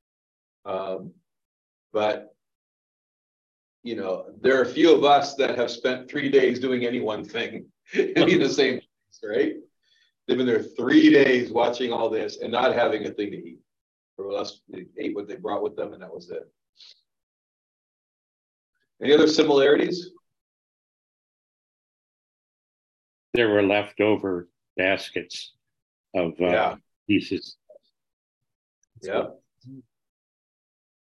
Um, 0.65 1.13
but 1.93 2.35
you 3.86 3.95
know, 3.95 4.26
there 4.41 4.58
are 4.58 4.63
a 4.63 4.74
few 4.74 4.91
of 4.95 5.04
us 5.04 5.36
that 5.36 5.56
have 5.60 5.69
spent 5.69 6.10
three 6.10 6.28
days 6.28 6.60
doing 6.60 6.86
any 6.86 7.00
one 7.00 7.24
thing 7.24 7.67
in 7.93 8.39
the 8.39 8.50
same 8.50 8.80
place, 8.80 9.19
right? 9.24 9.54
They've 10.28 10.36
been 10.36 10.48
there 10.48 10.63
three 10.63 11.12
days 11.12 11.52
watching 11.52 11.93
all 11.93 12.10
this 12.10 12.39
and 12.41 12.52
not 12.52 12.74
having 12.74 13.06
a 13.06 13.12
thing 13.12 13.30
to 13.30 13.38
eat. 13.38 13.60
Or 14.17 14.36
else 14.36 14.62
they 14.69 14.88
ate 14.98 15.13
what 15.13 15.28
they 15.28 15.36
brought 15.36 15.62
with 15.62 15.76
them 15.76 15.93
and 15.93 16.02
that 16.02 16.12
was 16.12 16.32
it. 16.32 16.52
Any 19.04 19.13
other 19.13 19.28
similarities? 19.28 20.10
There 23.36 23.50
were 23.50 23.62
leftover 23.62 24.50
baskets 24.78 25.54
of 26.15 26.32
uh, 26.41 26.45
Yeah. 26.45 26.76
pieces. 27.08 27.58
Yeah. 29.04 29.28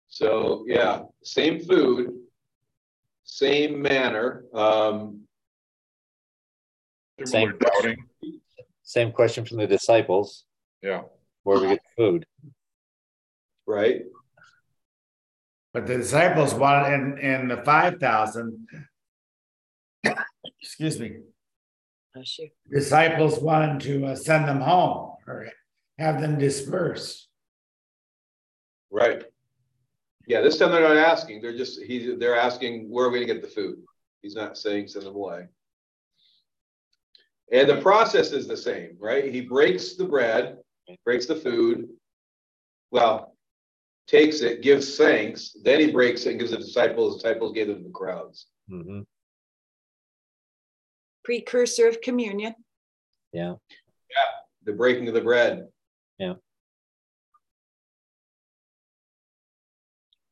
So, 0.07 0.63
yeah, 0.67 1.03
same 1.23 1.59
food, 1.59 2.20
same 3.23 3.81
manner. 3.81 4.43
Um, 4.53 5.21
Same. 7.25 7.53
doubting, 7.59 7.97
Same 8.83 9.11
question 9.11 9.45
from 9.45 9.57
the 9.57 9.67
disciples, 9.67 10.45
yeah. 10.81 11.03
where 11.43 11.59
we 11.59 11.67
get 11.67 11.79
the 11.83 12.03
food. 12.03 12.25
right? 13.67 14.01
But 15.73 15.85
the 15.87 15.97
disciples 15.97 16.53
wanted 16.53 16.93
in, 16.93 17.17
in 17.19 17.47
the 17.47 17.57
five 17.57 17.99
thousand. 17.99 18.67
Excuse 20.61 20.99
me, 20.99 21.17
Bless 22.13 22.39
you. 22.39 22.49
disciples 22.71 23.39
wanted 23.39 23.79
to 23.81 24.07
uh, 24.07 24.15
send 24.15 24.47
them 24.47 24.59
home 24.61 25.15
or 25.27 25.47
have 25.99 26.19
them 26.19 26.37
disperse. 26.39 27.27
Right. 28.89 29.23
Yeah, 30.27 30.41
this 30.41 30.57
time 30.57 30.71
they're 30.71 30.81
not 30.81 30.97
asking, 30.97 31.41
they're 31.41 31.57
just, 31.57 31.81
he's, 31.81 32.17
they're 32.19 32.37
asking, 32.37 32.89
where 32.89 33.05
are 33.05 33.09
we 33.09 33.19
gonna 33.19 33.33
get 33.33 33.41
the 33.41 33.47
food? 33.47 33.79
He's 34.21 34.35
not 34.35 34.57
saying 34.57 34.87
send 34.87 35.05
them 35.05 35.15
away. 35.15 35.47
And 37.51 37.67
the 37.67 37.81
process 37.81 38.31
is 38.31 38.47
the 38.47 38.55
same, 38.55 38.95
right? 38.99 39.33
He 39.33 39.41
breaks 39.41 39.95
the 39.95 40.05
bread, 40.05 40.57
breaks 41.03 41.25
the 41.25 41.35
food. 41.35 41.89
Well, 42.91 43.35
takes 44.07 44.41
it, 44.41 44.61
gives 44.61 44.97
thanks, 44.97 45.55
then 45.63 45.79
he 45.79 45.91
breaks 45.91 46.25
it 46.25 46.31
and 46.31 46.39
gives 46.39 46.51
the 46.51 46.57
disciples, 46.57 47.15
The 47.15 47.29
disciples 47.29 47.53
gave 47.53 47.69
it 47.69 47.77
to 47.77 47.83
the 47.83 47.89
crowds. 47.89 48.47
Mm-hmm. 48.69 49.01
Precursor 51.23 51.87
of 51.87 52.01
communion. 52.01 52.55
Yeah, 53.33 53.55
Yeah. 54.09 54.31
The 54.65 54.73
breaking 54.73 55.07
of 55.07 55.13
the 55.13 55.21
bread. 55.21 55.67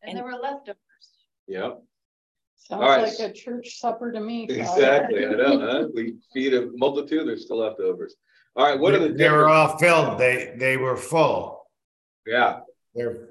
And 0.09 0.17
there 0.17 0.25
were 0.25 0.39
leftovers. 0.41 0.77
Yeah, 1.47 1.71
Sounds 2.55 2.83
All 2.83 2.89
right. 2.89 3.01
like 3.19 3.31
a 3.31 3.33
church 3.33 3.79
supper 3.79 4.11
to 4.11 4.19
me. 4.19 4.47
Father. 4.47 4.61
exactly. 4.61 5.25
I 5.25 5.29
know, 5.31 5.59
huh? 5.59 5.87
We 5.93 6.15
feed 6.33 6.53
a 6.53 6.69
multitude, 6.75 7.27
there's 7.27 7.45
still 7.45 7.57
leftovers. 7.59 8.15
All 8.55 8.65
right, 8.65 8.79
what 8.79 8.93
are 8.93 8.99
the? 8.99 9.13
They 9.13 9.29
were 9.29 9.47
all 9.47 9.77
filled, 9.77 10.19
they, 10.19 10.53
they 10.57 10.77
were 10.77 10.97
full. 10.97 11.65
Yeah, 12.27 12.59
They're, 12.93 13.29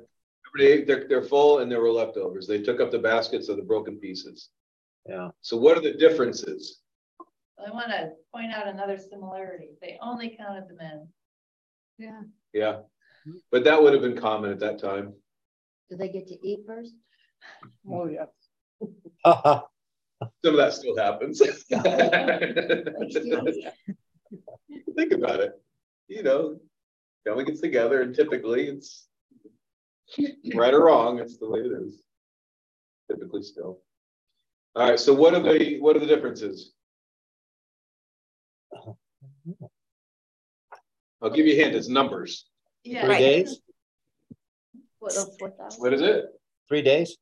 They, 0.58 0.82
they're, 0.82 1.06
they're 1.08 1.22
full 1.22 1.58
and 1.60 1.70
there 1.70 1.80
were 1.80 1.90
leftovers. 1.92 2.46
They 2.48 2.62
took 2.62 2.80
up 2.80 2.90
the 2.90 2.98
baskets 2.98 3.48
of 3.48 3.56
the 3.58 3.62
broken 3.62 3.98
pieces. 3.98 4.48
yeah. 5.06 5.28
So 5.42 5.56
what 5.56 5.76
are 5.76 5.82
the 5.82 5.92
differences? 5.92 6.80
I 7.64 7.70
want 7.70 7.88
to 7.88 8.10
point 8.34 8.52
out 8.52 8.66
another 8.66 8.98
similarity. 8.98 9.70
They 9.80 9.98
only 10.00 10.36
counted 10.36 10.68
the 10.68 10.74
men. 10.74 11.08
Yeah. 11.98 12.20
Yeah, 12.54 12.76
but 13.52 13.62
that 13.64 13.80
would 13.80 13.92
have 13.92 14.02
been 14.02 14.16
common 14.16 14.50
at 14.50 14.60
that 14.60 14.78
time. 14.80 15.12
Do 15.90 15.96
they 15.96 16.08
get 16.08 16.28
to 16.28 16.46
eat 16.46 16.60
first? 16.66 16.94
Oh, 17.90 18.06
yeah. 18.06 18.26
Some 20.44 20.54
of 20.54 20.56
that 20.56 20.72
still 20.72 20.96
happens. 20.96 21.38
Think 24.96 25.12
about 25.12 25.40
it. 25.40 25.52
You 26.08 26.22
know, 26.22 26.56
family 27.24 27.44
gets 27.44 27.60
together 27.60 28.02
and 28.02 28.14
typically 28.14 28.68
it's 28.68 29.06
right 30.54 30.74
or 30.74 30.84
wrong, 30.84 31.18
it's 31.18 31.38
the 31.38 31.48
way 31.48 31.60
it 31.60 31.72
is. 31.72 32.02
Typically 33.10 33.42
still. 33.42 33.80
All 34.74 34.90
right, 34.90 35.00
so 35.00 35.14
what 35.14 35.34
are 35.34 35.40
the, 35.40 35.78
what 35.80 35.96
are 35.96 36.00
the 36.00 36.06
differences? 36.06 36.72
I'll 41.22 41.30
give 41.30 41.46
you 41.46 41.54
a 41.54 41.56
hint, 41.56 41.74
it's 41.74 41.88
numbers. 41.88 42.46
Yeah. 42.84 43.04
Three 43.04 43.18
days, 43.18 43.60
what, 45.00 45.14
What 45.78 45.94
is 45.94 46.02
it? 46.02 46.26
Three 46.68 46.82
days? 46.82 47.16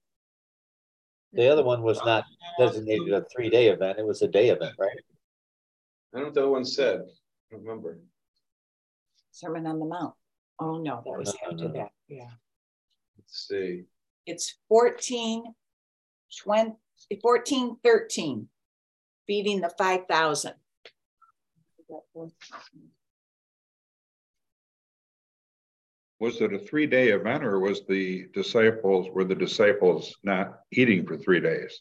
The 1.33 1.49
other 1.49 1.65
one 1.65 1.83
was 1.83 1.99
not 2.05 2.25
oh. 2.59 2.67
designated 2.67 3.13
a 3.13 3.25
three-day 3.35 3.69
event. 3.69 3.99
It 3.99 4.07
was 4.07 4.23
a 4.23 4.29
day 4.29 4.49
event, 4.49 4.75
right? 4.79 4.91
I 6.15 6.19
don't 6.19 6.23
know 6.23 6.25
what 6.25 6.35
the 6.35 6.41
other 6.41 6.51
one 6.51 6.65
said. 6.65 7.01
I 7.01 7.55
don't 7.55 7.65
remember. 7.65 7.99
Sermon 9.33 9.67
on 9.67 9.79
the 9.79 9.85
Mount. 9.85 10.15
Oh, 10.59 10.79
no, 10.79 11.03
that 11.05 11.19
was 11.19 11.37
after 11.45 11.69
that. 11.69 11.91
Yeah. 12.09 12.31
Let's 13.19 13.47
see. 13.49 13.83
It's 14.25 14.57
14, 14.69 15.45
20, 16.43 16.73
14, 17.21 17.77
13, 17.85 18.49
feeding 19.27 19.61
the 19.61 19.71
5,000. 19.77 20.55
Was 26.19 26.41
it 26.41 26.53
a 26.55 26.59
three-day 26.59 27.09
event 27.11 27.45
or 27.45 27.61
was 27.61 27.83
the 27.87 28.27
disciples, 28.33 29.09
were 29.11 29.25
the 29.25 29.35
disciples 29.35 30.15
not 30.23 30.61
eating 30.73 31.07
for 31.07 31.17
three 31.17 31.41
days? 31.41 31.81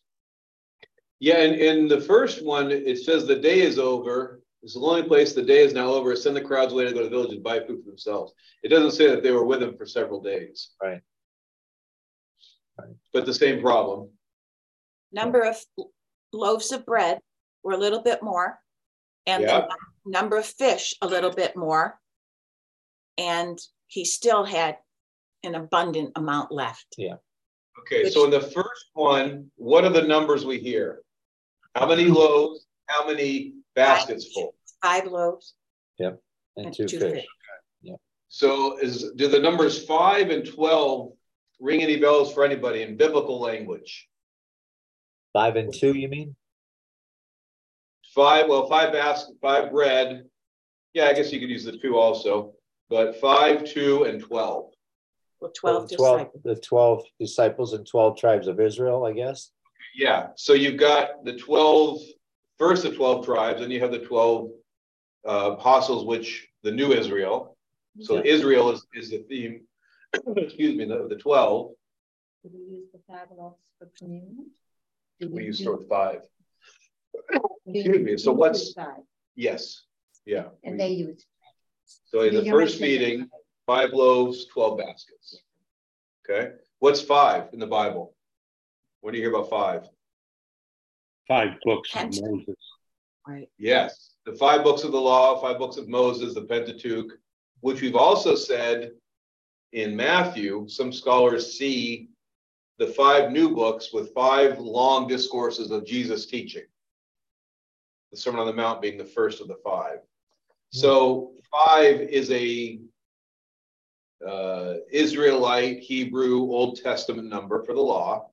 Yeah, 1.19 1.37
and 1.37 1.55
in 1.55 1.87
the 1.87 2.01
first 2.01 2.43
one, 2.43 2.71
it 2.71 2.97
says 2.99 3.25
the 3.25 3.39
day 3.39 3.61
is 3.61 3.79
over. 3.79 4.41
It's 4.61 4.73
the 4.73 4.81
only 4.81 5.03
place 5.03 5.33
the 5.33 5.41
day 5.41 5.63
is 5.63 5.73
now 5.73 5.87
over. 5.91 6.15
Send 6.15 6.35
the 6.35 6.41
crowds 6.41 6.73
away 6.73 6.83
to 6.85 6.91
go 6.91 6.97
to 6.99 7.05
the 7.05 7.09
village 7.09 7.31
and 7.33 7.43
buy 7.43 7.59
food 7.59 7.83
for 7.83 7.89
themselves. 7.89 8.33
It 8.63 8.69
doesn't 8.69 8.91
say 8.91 9.07
that 9.09 9.23
they 9.23 9.31
were 9.31 9.45
with 9.45 9.63
him 9.63 9.77
for 9.77 9.85
several 9.85 10.21
days. 10.21 10.71
Right. 10.81 11.01
Right. 12.77 12.95
But 13.13 13.25
the 13.25 13.33
same 13.33 13.61
problem. 13.61 14.09
Number 15.13 15.43
of 15.43 15.55
loaves 16.33 16.73
of 16.73 16.85
bread 16.85 17.21
were 17.63 17.71
a 17.73 17.77
little 17.77 18.01
bit 18.01 18.21
more. 18.21 18.59
And 19.25 19.43
Yeah. 19.43 19.61
the 19.61 20.11
number 20.11 20.35
of 20.35 20.45
fish 20.45 20.93
a 21.01 21.07
little 21.07 21.31
bit 21.31 21.55
more. 21.55 21.97
And 23.17 23.57
he 23.95 24.03
still 24.03 24.43
had 24.43 24.77
an 25.43 25.55
abundant 25.55 26.11
amount 26.17 26.51
left. 26.51 26.87
Yeah. 26.97 27.15
Okay, 27.79 28.09
so 28.09 28.25
in 28.25 28.29
the 28.31 28.41
first 28.41 28.87
one, 28.93 29.49
what 29.55 29.85
are 29.85 29.89
the 29.89 30.01
numbers 30.01 30.45
we 30.45 30.57
hear? 30.59 31.01
How 31.75 31.87
many 31.87 32.03
loaves? 32.05 32.65
How 32.87 33.07
many 33.07 33.53
baskets 33.73 34.33
full? 34.33 34.53
Five 34.81 35.05
loaves 35.07 35.53
And 35.99 36.17
and 36.57 36.73
two 36.73 36.85
two 36.87 36.99
fish. 36.99 37.13
fish. 37.13 37.25
So 38.27 38.77
is, 38.79 39.11
do 39.15 39.29
the 39.29 39.39
numbers 39.39 39.85
five 39.85 40.29
and 40.29 40.45
12 40.45 41.13
ring 41.61 41.81
any 41.81 41.95
bells 41.95 42.33
for 42.33 42.43
anybody 42.43 42.81
in 42.81 42.97
biblical 42.97 43.39
language? 43.39 44.09
Five 45.31 45.55
and 45.55 45.73
two, 45.73 45.93
you 45.93 46.09
mean? 46.09 46.35
Five, 48.13 48.49
well, 48.49 48.67
five 48.67 48.91
baskets, 48.91 49.37
five 49.41 49.71
bread. 49.71 50.25
Yeah, 50.93 51.05
I 51.05 51.13
guess 51.13 51.31
you 51.31 51.39
could 51.39 51.49
use 51.49 51.63
the 51.63 51.77
two 51.77 51.95
also, 51.97 52.54
but 52.89 53.19
five, 53.19 53.63
two, 53.65 54.03
and 54.03 54.21
twelve. 54.21 54.71
Well, 55.41 55.51
twelve 55.51 55.89
Twelve, 55.91 56.17
disciples. 56.19 56.43
the 56.43 56.55
twelve 56.55 57.03
disciples 57.19 57.73
and 57.73 57.85
twelve 57.87 58.17
tribes 58.17 58.47
of 58.47 58.59
Israel, 58.59 59.05
I 59.05 59.13
guess. 59.13 59.51
Yeah, 59.95 60.27
so 60.35 60.53
you've 60.53 60.77
got 60.77 61.23
the 61.23 61.37
12, 61.37 62.01
first 62.57 62.83
the 62.83 62.91
twelve 62.93 63.25
tribes, 63.25 63.61
and 63.61 63.71
you 63.71 63.79
have 63.79 63.91
the 63.91 63.99
twelve 63.99 64.51
uh, 65.27 65.51
apostles, 65.57 66.05
which 66.05 66.47
the 66.63 66.71
new 66.71 66.91
Israel. 66.91 67.57
So 68.01 68.15
Yeah. 68.15 68.23
Israel 68.33 68.71
is, 68.71 68.85
is 68.93 69.09
the 69.09 69.19
theme, 69.29 69.61
excuse 70.37 70.75
me, 70.75 70.85
the, 70.85 71.07
the 71.09 71.15
twelve. 71.15 71.71
Do 72.43 72.49
we 72.53 72.75
use 72.77 72.87
the 72.93 72.99
five 73.07 73.27
loaves 73.35 73.61
for 73.79 73.89
communion? 73.97 74.51
We 75.31 75.45
use 75.45 75.59
do- 75.59 75.63
sort 75.63 75.81
of 75.81 75.87
five. 75.87 76.19
excuse 77.67 77.99
me, 78.05 78.17
so 78.17 78.31
what's- 78.33 78.59
use 78.65 78.73
five, 78.73 79.03
Yes, 79.35 79.83
yeah. 80.25 80.45
And 80.63 80.79
they 80.79 80.89
use. 80.89 81.25
So 82.05 82.21
in 82.21 82.33
the 82.33 82.45
first 82.49 82.79
mentioned 82.79 83.01
it. 83.01 83.07
feeding, 83.07 83.29
five 83.65 83.91
loaves, 83.93 84.45
twelve 84.45 84.77
baskets. 84.77 85.41
Okay, 86.27 86.53
what's 86.79 87.01
five 87.01 87.49
in 87.53 87.59
the 87.59 87.67
Bible? 87.67 88.13
What 89.01 89.11
do 89.11 89.17
you 89.17 89.23
hear 89.23 89.33
about 89.33 89.49
five? 89.49 89.87
Five 91.27 91.57
books 91.63 91.95
of 91.95 92.03
Moses. 92.21 92.55
Right. 93.27 93.49
Yes, 93.57 94.11
the 94.25 94.33
five 94.33 94.63
books 94.63 94.83
of 94.83 94.91
the 94.91 95.01
law, 95.01 95.39
five 95.41 95.57
books 95.57 95.77
of 95.77 95.87
Moses, 95.87 96.35
the 96.35 96.43
Pentateuch, 96.43 97.11
which 97.61 97.81
we've 97.81 97.95
also 97.95 98.35
said 98.35 98.91
in 99.73 99.95
Matthew, 99.95 100.65
some 100.67 100.93
scholars 100.93 101.57
see 101.57 102.09
the 102.77 102.87
five 102.87 103.31
new 103.31 103.55
books 103.55 103.91
with 103.93 104.13
five 104.13 104.59
long 104.59 105.07
discourses 105.07 105.71
of 105.71 105.85
Jesus 105.85 106.25
teaching. 106.25 106.65
The 108.11 108.17
Sermon 108.17 108.41
on 108.41 108.47
the 108.47 108.53
Mount 108.53 108.81
being 108.81 108.97
the 108.97 109.05
first 109.05 109.41
of 109.41 109.47
the 109.47 109.57
five. 109.63 109.99
So 110.75 111.31
five 111.49 112.01
is 112.01 112.29
a 112.31 112.81
uh, 114.27 114.73
Israelite, 114.91 115.79
Hebrew, 115.79 116.41
Old 116.41 116.81
Testament 116.83 117.29
number 117.29 117.63
for 117.63 117.73
the 117.73 117.79
law, 117.79 118.29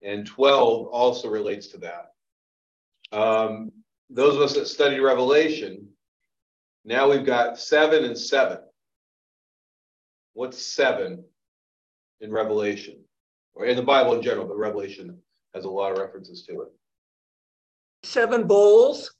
and 0.00 0.24
12 0.24 0.86
also 0.86 1.28
relates 1.28 1.66
to 1.68 1.78
that. 1.78 2.12
Um, 3.10 3.72
those 4.10 4.36
of 4.36 4.42
us 4.42 4.54
that 4.54 4.68
study 4.68 5.00
Revelation, 5.00 5.88
now 6.84 7.10
we've 7.10 7.26
got 7.26 7.58
seven 7.58 8.04
and 8.04 8.16
seven. 8.16 8.58
What's 10.34 10.64
seven 10.64 11.24
in 12.20 12.30
Revelation, 12.30 12.98
or 13.54 13.66
in 13.66 13.74
the 13.74 13.82
Bible 13.82 14.14
in 14.14 14.22
general, 14.22 14.46
but 14.46 14.56
Revelation 14.56 15.18
has 15.52 15.64
a 15.64 15.70
lot 15.70 15.90
of 15.90 15.98
references 15.98 16.44
to 16.44 16.60
it. 16.60 16.68
Seven 18.04 18.46
bowls, 18.46 19.12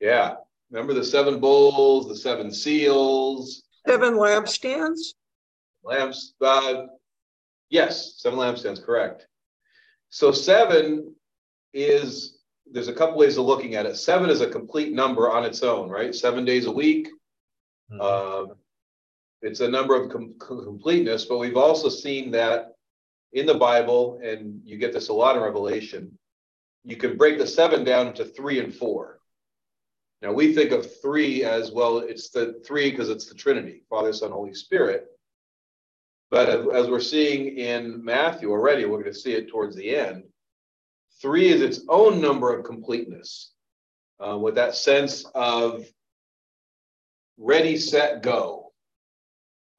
Yeah, 0.00 0.34
remember 0.74 0.92
the 0.92 1.04
seven 1.04 1.38
bowls, 1.38 2.08
the 2.08 2.16
seven 2.16 2.52
seals, 2.52 3.62
seven 3.86 4.14
lampstands. 4.14 5.14
lamps, 5.84 6.34
uh, 6.40 6.86
yes, 7.70 8.14
seven 8.16 8.38
lampstands, 8.40 8.82
correct. 8.82 9.28
So 10.08 10.32
seven 10.32 11.14
is, 11.72 12.38
there's 12.70 12.88
a 12.88 12.92
couple 12.92 13.16
ways 13.16 13.36
of 13.38 13.46
looking 13.46 13.76
at 13.76 13.86
it. 13.86 13.96
Seven 13.96 14.30
is 14.30 14.40
a 14.40 14.48
complete 14.50 14.92
number 14.92 15.30
on 15.30 15.44
its 15.44 15.62
own, 15.62 15.88
right? 15.88 16.12
Seven 16.12 16.44
days 16.44 16.66
a 16.66 16.72
week. 16.72 17.08
Mhm. 17.92 18.00
Um, 18.00 18.56
it's 19.42 19.60
a 19.60 19.68
number 19.68 19.94
of 19.94 20.10
com- 20.10 20.34
com- 20.38 20.64
completeness, 20.64 21.26
but 21.26 21.38
we've 21.38 21.56
also 21.56 21.88
seen 21.88 22.32
that 22.32 22.72
in 23.32 23.46
the 23.46 23.54
Bible, 23.54 24.18
and 24.24 24.60
you 24.64 24.76
get 24.76 24.92
this 24.92 25.08
a 25.08 25.12
lot 25.12 25.36
in 25.36 25.42
Revelation. 25.42 26.18
You 26.84 26.96
can 26.96 27.16
break 27.16 27.38
the 27.38 27.46
seven 27.46 27.84
down 27.84 28.08
into 28.08 28.24
three 28.24 28.58
and 28.58 28.74
four. 28.74 29.20
Now 30.24 30.32
we 30.32 30.54
think 30.54 30.72
of 30.72 30.90
three 31.02 31.44
as 31.44 31.70
well, 31.70 31.98
it's 31.98 32.30
the 32.30 32.58
three 32.66 32.90
because 32.90 33.10
it's 33.10 33.26
the 33.26 33.34
Trinity, 33.34 33.82
Father, 33.90 34.10
Son, 34.10 34.30
Holy 34.30 34.54
Spirit. 34.54 35.06
But 36.30 36.48
as, 36.48 36.88
we're 36.88 36.98
seeing 36.98 37.58
in 37.58 38.02
Matthew 38.02 38.50
already, 38.50 38.86
we're 38.86 39.02
going 39.02 39.12
to 39.12 39.18
see 39.18 39.34
it 39.34 39.48
towards 39.48 39.76
the 39.76 39.94
end. 39.94 40.24
Three 41.20 41.48
is 41.48 41.60
its 41.60 41.82
own 41.90 42.22
number 42.22 42.56
of 42.56 42.64
completeness, 42.64 43.52
uh, 44.18 44.38
with 44.38 44.54
that 44.54 44.74
sense 44.74 45.26
of 45.34 45.84
ready, 47.36 47.76
set, 47.76 48.22
go. 48.22 48.72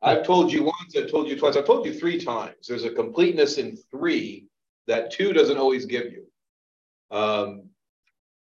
I've 0.04 0.28
told 0.28 0.54
you 0.54 0.64
once, 0.64 0.96
I've 0.96 1.10
told 1.10 1.28
you 1.28 1.40
twice, 1.40 1.58
I've 1.58 1.66
told 1.66 1.88
you 1.88 1.94
three 1.96 2.24
times. 2.24 2.68
There's 2.68 2.84
a 2.84 2.92
completeness 2.92 3.58
in 3.58 3.78
three 3.90 4.46
that 4.86 5.10
two 5.10 5.34
doesn't 5.34 5.58
always 5.58 5.88
give 5.88 6.06
you. 6.12 6.28
Um, 7.10 7.70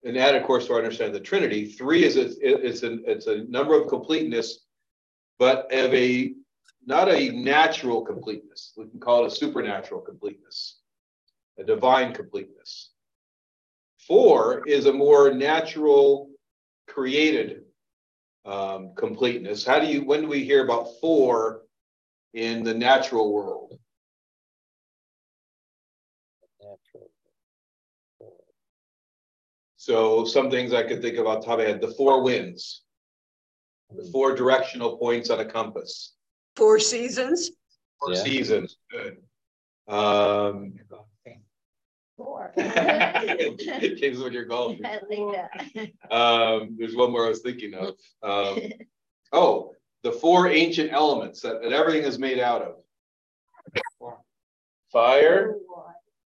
and 0.03 0.15
that, 0.15 0.35
of 0.35 0.43
course, 0.43 0.67
to 0.67 0.73
our 0.73 0.79
understand 0.79 1.13
the 1.13 1.19
Trinity, 1.19 1.65
three 1.65 2.03
is 2.03 2.15
a, 2.15 2.29
it's 2.41 2.83
a 2.83 2.99
it's 3.09 3.27
a 3.27 3.43
number 3.49 3.79
of 3.79 3.87
completeness, 3.87 4.65
but 5.37 5.71
of 5.73 5.93
a 5.93 6.33
not 6.85 7.09
a 7.09 7.29
natural 7.29 8.01
completeness. 8.01 8.73
We 8.77 8.87
can 8.87 8.99
call 8.99 9.25
it 9.25 9.31
a 9.31 9.35
supernatural 9.35 10.01
completeness, 10.01 10.79
a 11.57 11.63
divine 11.63 12.13
completeness. 12.13 12.91
Four 14.07 14.63
is 14.65 14.85
a 14.85 14.93
more 14.93 15.33
natural, 15.33 16.29
created 16.87 17.63
um, 18.45 18.93
completeness. 18.95 19.65
How 19.65 19.79
do 19.79 19.85
you, 19.85 20.03
when 20.03 20.21
do 20.21 20.27
we 20.27 20.43
hear 20.43 20.63
about 20.63 20.87
four 20.99 21.63
in 22.33 22.63
the 22.63 22.73
natural 22.73 23.31
world? 23.31 23.77
So 29.79 30.25
some 30.25 30.51
things 30.51 30.73
I 30.73 30.83
could 30.83 31.01
think 31.01 31.17
of 31.17 31.25
off 31.25 31.39
the 31.39 31.45
top 31.45 31.53
of 31.53 31.59
my 31.59 31.71
head, 31.71 31.79
the 31.79 31.93
four 31.93 32.21
winds, 32.21 32.83
the 33.95 34.03
four 34.11 34.35
directional 34.35 34.97
points 34.97 35.29
on 35.29 35.39
a 35.39 35.45
compass, 35.45 36.15
Four 36.57 36.79
seasons, 36.79 37.51
four 37.97 38.11
Yeah. 38.11 38.21
seasons, 38.21 38.75
good. 38.91 39.23
Um, 39.87 40.73
Four. 42.17 42.51
James, 42.57 44.19
when 44.19 44.33
you're 44.33 44.43
golfing. 44.43 44.85
I 44.85 44.99
think 45.07 45.33
that. 45.33 46.13
Um, 46.13 46.75
there's 46.77 46.93
one 46.97 47.13
more 47.13 47.25
I 47.25 47.29
was 47.29 47.39
thinking 47.39 47.73
of. 47.73 47.95
Um, 48.21 48.59
oh, 49.31 49.71
the 50.03 50.11
four 50.11 50.49
ancient 50.49 50.91
elements 50.91 51.39
that, 51.39 51.61
that 51.61 51.71
everything 51.71 52.03
is 52.03 52.19
made 52.19 52.39
out 52.39 52.61
of. 54.01 54.13
Fire, 54.91 55.55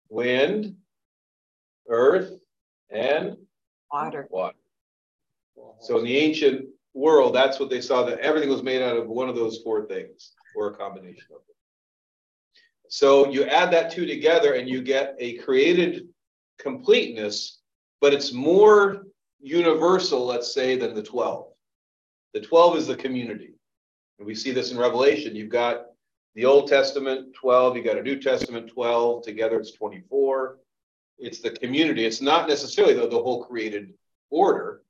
wind, 0.09 0.75
earth, 1.89 2.40
and 2.91 3.35
Water. 3.91 4.27
water. 4.29 4.55
So 5.81 5.97
in 5.99 6.05
the 6.05 6.17
ancient 6.17 6.65
world, 6.93 7.35
that's 7.35 7.59
what 7.59 7.69
they 7.69 7.81
saw, 7.81 8.03
that 8.03 8.19
everything 8.19 8.49
was 8.49 8.63
made 8.63 8.81
out 8.81 8.97
of 8.97 9.07
one 9.07 9.29
of 9.29 9.35
those 9.35 9.59
four 9.63 9.85
things, 9.85 10.31
or 10.55 10.69
a 10.69 10.75
combination 10.75 11.25
of 11.31 11.41
them. 11.47 11.55
So 12.89 13.29
you 13.29 13.45
add 13.45 13.71
that 13.71 13.91
two 13.91 14.05
together 14.05 14.53
and 14.53 14.69
you 14.69 14.81
get 14.81 15.15
a 15.19 15.37
created 15.37 16.07
completeness, 16.59 17.59
but 18.01 18.13
it's 18.13 18.33
more 18.33 19.03
universal, 19.39 20.25
let's 20.25 20.53
say, 20.53 20.77
than 20.77 20.93
the 20.93 21.03
12. 21.03 21.47
The 22.33 22.41
12 22.41 22.77
is 22.77 22.87
the 22.87 22.95
community. 22.95 23.53
And 24.19 24.27
we 24.27 24.35
see 24.35 24.51
this 24.51 24.71
in 24.71 24.77
Revelation. 24.77 25.35
You've 25.35 25.49
got 25.49 25.85
the 26.35 26.45
Old 26.45 26.69
Testament 26.69 27.33
12, 27.33 27.77
you 27.77 27.83
got 27.83 27.97
a 27.97 28.03
New 28.03 28.19
Testament 28.19 28.69
12, 28.69 29.23
together 29.23 29.59
it's 29.59 29.71
24. 29.71 30.57
It's 31.21 31.39
the 31.39 31.51
community. 31.51 32.05
It's 32.05 32.21
not 32.21 32.49
necessarily 32.49 32.95
the, 32.95 33.07
the 33.07 33.21
whole 33.21 33.45
created 33.45 33.93
order. 34.29 34.81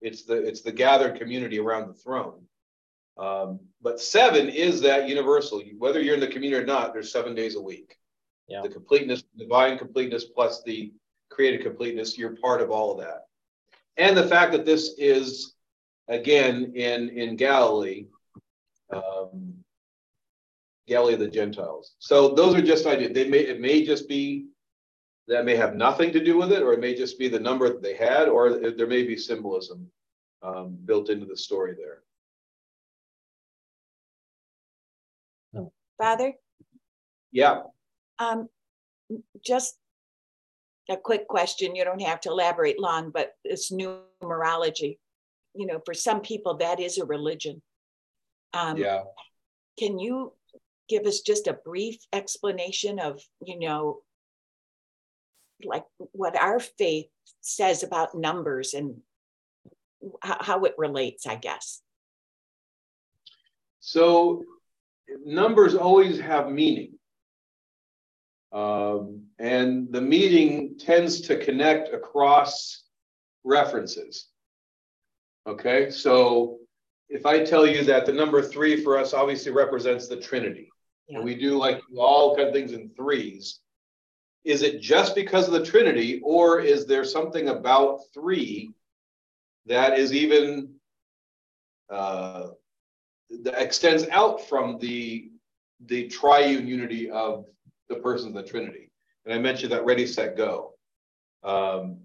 It's 0.00 0.24
the 0.24 0.34
it's 0.34 0.60
the 0.60 0.72
gathered 0.72 1.18
community 1.18 1.58
around 1.58 1.88
the 1.88 1.94
throne. 1.94 2.42
Um, 3.16 3.60
but 3.82 4.00
seven 4.00 4.48
is 4.48 4.80
that 4.82 5.08
universal. 5.08 5.62
Whether 5.78 6.00
you're 6.00 6.14
in 6.14 6.20
the 6.20 6.28
community 6.28 6.62
or 6.62 6.66
not, 6.66 6.92
there's 6.92 7.10
seven 7.10 7.34
days 7.34 7.56
a 7.56 7.60
week. 7.60 7.96
Yeah. 8.46 8.62
The 8.62 8.68
completeness, 8.68 9.24
divine 9.36 9.76
completeness 9.76 10.24
plus 10.24 10.62
the 10.62 10.92
created 11.30 11.62
completeness, 11.62 12.16
you're 12.16 12.36
part 12.36 12.60
of 12.60 12.70
all 12.70 12.92
of 12.92 12.98
that. 12.98 13.26
And 13.96 14.16
the 14.16 14.26
fact 14.26 14.52
that 14.52 14.64
this 14.64 14.94
is 14.98 15.54
again 16.06 16.72
in 16.74 17.08
in 17.08 17.36
Galilee, 17.36 18.06
um, 18.90 19.54
Galilee 20.86 21.14
of 21.14 21.20
the 21.20 21.28
Gentiles. 21.28 21.94
So 21.98 22.34
those 22.34 22.54
are 22.54 22.62
just 22.62 22.86
ideas. 22.86 23.12
They 23.14 23.28
may 23.28 23.40
it 23.40 23.60
may 23.60 23.84
just 23.84 24.08
be 24.08 24.46
that 25.28 25.44
may 25.44 25.54
have 25.56 25.76
nothing 25.76 26.10
to 26.12 26.24
do 26.24 26.38
with 26.38 26.52
it, 26.52 26.62
or 26.62 26.72
it 26.72 26.80
may 26.80 26.94
just 26.94 27.18
be 27.18 27.28
the 27.28 27.38
number 27.38 27.68
that 27.68 27.82
they 27.82 27.94
had, 27.94 28.28
or 28.28 28.58
there 28.58 28.86
may 28.86 29.02
be 29.02 29.16
symbolism 29.16 29.86
um, 30.42 30.76
built 30.84 31.10
into 31.10 31.26
the 31.26 31.36
story 31.36 31.74
there. 31.76 32.02
Father, 35.98 36.32
Yeah. 37.32 37.64
um, 38.18 38.48
just 39.40 39.78
a 40.88 40.96
quick 40.96 41.26
question. 41.28 41.74
You 41.74 41.84
don't 41.84 42.00
have 42.00 42.20
to 42.20 42.30
elaborate 42.30 42.78
long, 42.80 43.10
but 43.10 43.34
it's 43.44 43.70
numerology. 43.70 44.98
You 45.54 45.66
know, 45.66 45.80
for 45.84 45.92
some 45.92 46.20
people, 46.20 46.56
that 46.58 46.80
is 46.80 46.98
a 46.98 47.04
religion. 47.04 47.60
Um, 48.54 48.76
Yeah. 48.78 49.04
Can 49.78 49.98
you 49.98 50.32
give 50.88 51.04
us 51.04 51.20
just 51.20 51.48
a 51.48 51.52
brief 51.52 51.98
explanation 52.12 52.98
of, 52.98 53.22
you 53.44 53.58
know, 53.58 54.02
like 55.64 55.84
what 56.12 56.36
our 56.36 56.60
faith 56.60 57.06
says 57.40 57.82
about 57.82 58.14
numbers 58.14 58.74
and 58.74 58.98
how, 60.22 60.64
it 60.64 60.74
relates, 60.78 61.26
I 61.26 61.36
guess? 61.36 61.82
So 63.80 64.44
numbers 65.24 65.74
always 65.74 66.20
have 66.20 66.50
meaning. 66.50 66.92
Um, 68.52 69.24
and 69.38 69.92
the 69.92 70.00
meaning 70.00 70.78
tends 70.78 71.22
to 71.22 71.36
connect 71.38 71.92
across 71.92 72.84
references. 73.44 74.28
Okay, 75.46 75.90
so 75.90 76.58
if 77.08 77.24
I 77.26 77.42
tell 77.44 77.66
you 77.66 77.84
that 77.84 78.06
the 78.06 78.12
number 78.12 78.42
three 78.42 78.82
for 78.82 78.98
us 78.98 79.14
obviously 79.14 79.52
represents 79.52 80.08
the 80.08 80.16
Trinity, 80.16 80.70
Yeah. 81.08 81.16
and 81.16 81.24
we 81.24 81.34
do 81.34 81.56
like 81.56 81.80
all 81.96 82.36
kind 82.36 82.48
of 82.48 82.54
things 82.54 82.72
in 82.72 82.90
threes, 82.90 83.60
is 84.44 84.62
it 84.62 84.80
just 84.80 85.14
because 85.14 85.46
of 85.46 85.52
the 85.52 85.64
Trinity, 85.64 86.20
or 86.22 86.60
is 86.60 86.86
there 86.86 87.04
something 87.04 87.48
about 87.48 88.00
three 88.14 88.72
that 89.66 89.98
is 89.98 90.12
even 90.12 90.74
uh, 91.90 92.48
that 93.42 93.62
extends 93.62 94.06
out 94.08 94.48
from 94.48 94.78
the 94.78 95.30
the 95.86 96.08
triune 96.08 96.66
unity 96.66 97.10
of 97.10 97.46
the 97.88 97.96
persons 97.96 98.34
of 98.34 98.44
the 98.44 98.50
Trinity. 98.50 98.90
And 99.24 99.34
I 99.34 99.38
mentioned 99.38 99.72
that 99.72 99.84
ready, 99.84 100.06
set, 100.06 100.36
go. 100.36 100.74
Um, 101.44 101.98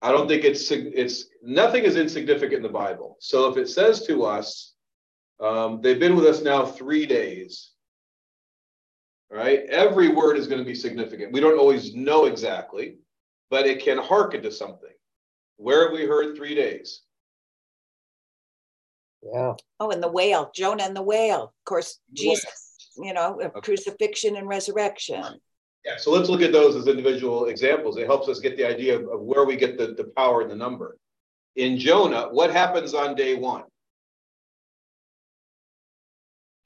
I 0.00 0.12
don't 0.12 0.28
think 0.28 0.44
it's 0.44 0.70
it's 0.70 1.26
nothing 1.42 1.84
is 1.84 1.96
insignificant 1.96 2.58
in 2.58 2.62
the 2.62 2.68
Bible. 2.68 3.16
So 3.20 3.50
if 3.50 3.56
it 3.56 3.68
says 3.68 4.06
to 4.06 4.24
us, 4.24 4.74
um, 5.40 5.80
they've 5.82 5.98
been 5.98 6.16
with 6.16 6.26
us 6.26 6.42
now 6.42 6.64
three 6.64 7.04
days, 7.04 7.72
right? 9.30 9.60
Every 9.68 10.08
word 10.08 10.36
is 10.36 10.46
going 10.46 10.58
to 10.60 10.64
be 10.64 10.74
significant. 10.74 11.32
We 11.32 11.40
don't 11.40 11.58
always 11.58 11.94
know 11.94 12.26
exactly, 12.26 12.96
but 13.50 13.66
it 13.66 13.82
can 13.82 13.98
hearken 13.98 14.42
to 14.42 14.50
something. 14.52 14.90
Where 15.56 15.84
have 15.84 15.92
we 15.92 16.06
heard 16.06 16.36
three 16.36 16.54
days? 16.54 17.02
Yeah. 19.22 19.54
Oh, 19.80 19.90
and 19.90 20.02
the 20.02 20.08
whale, 20.10 20.50
Jonah 20.54 20.84
and 20.84 20.96
the 20.96 21.02
whale. 21.02 21.42
Of 21.44 21.64
course, 21.64 21.98
The 22.12 22.28
whale. 22.28 22.34
Jesus, 22.36 22.92
you 22.96 23.12
know, 23.12 23.40
Okay. 23.42 23.60
crucifixion 23.60 24.36
and 24.36 24.48
resurrection. 24.48 25.24
Yeah, 25.84 25.96
so 25.96 26.10
let's 26.10 26.28
look 26.28 26.42
at 26.42 26.52
those 26.52 26.76
as 26.76 26.86
individual 26.86 27.46
examples. 27.46 27.96
It 27.96 28.06
helps 28.06 28.28
us 28.28 28.40
get 28.40 28.56
the 28.56 28.64
idea 28.64 28.98
of, 28.98 29.08
of 29.08 29.20
where 29.20 29.44
we 29.44 29.56
get 29.56 29.78
the, 29.78 29.94
the 29.94 30.12
power 30.16 30.42
and 30.42 30.50
the 30.50 30.56
number. 30.56 30.98
In 31.56 31.78
Jonah, 31.78 32.28
what 32.30 32.50
happens 32.52 32.94
on 32.94 33.14
day 33.14 33.34
one? 33.34 33.64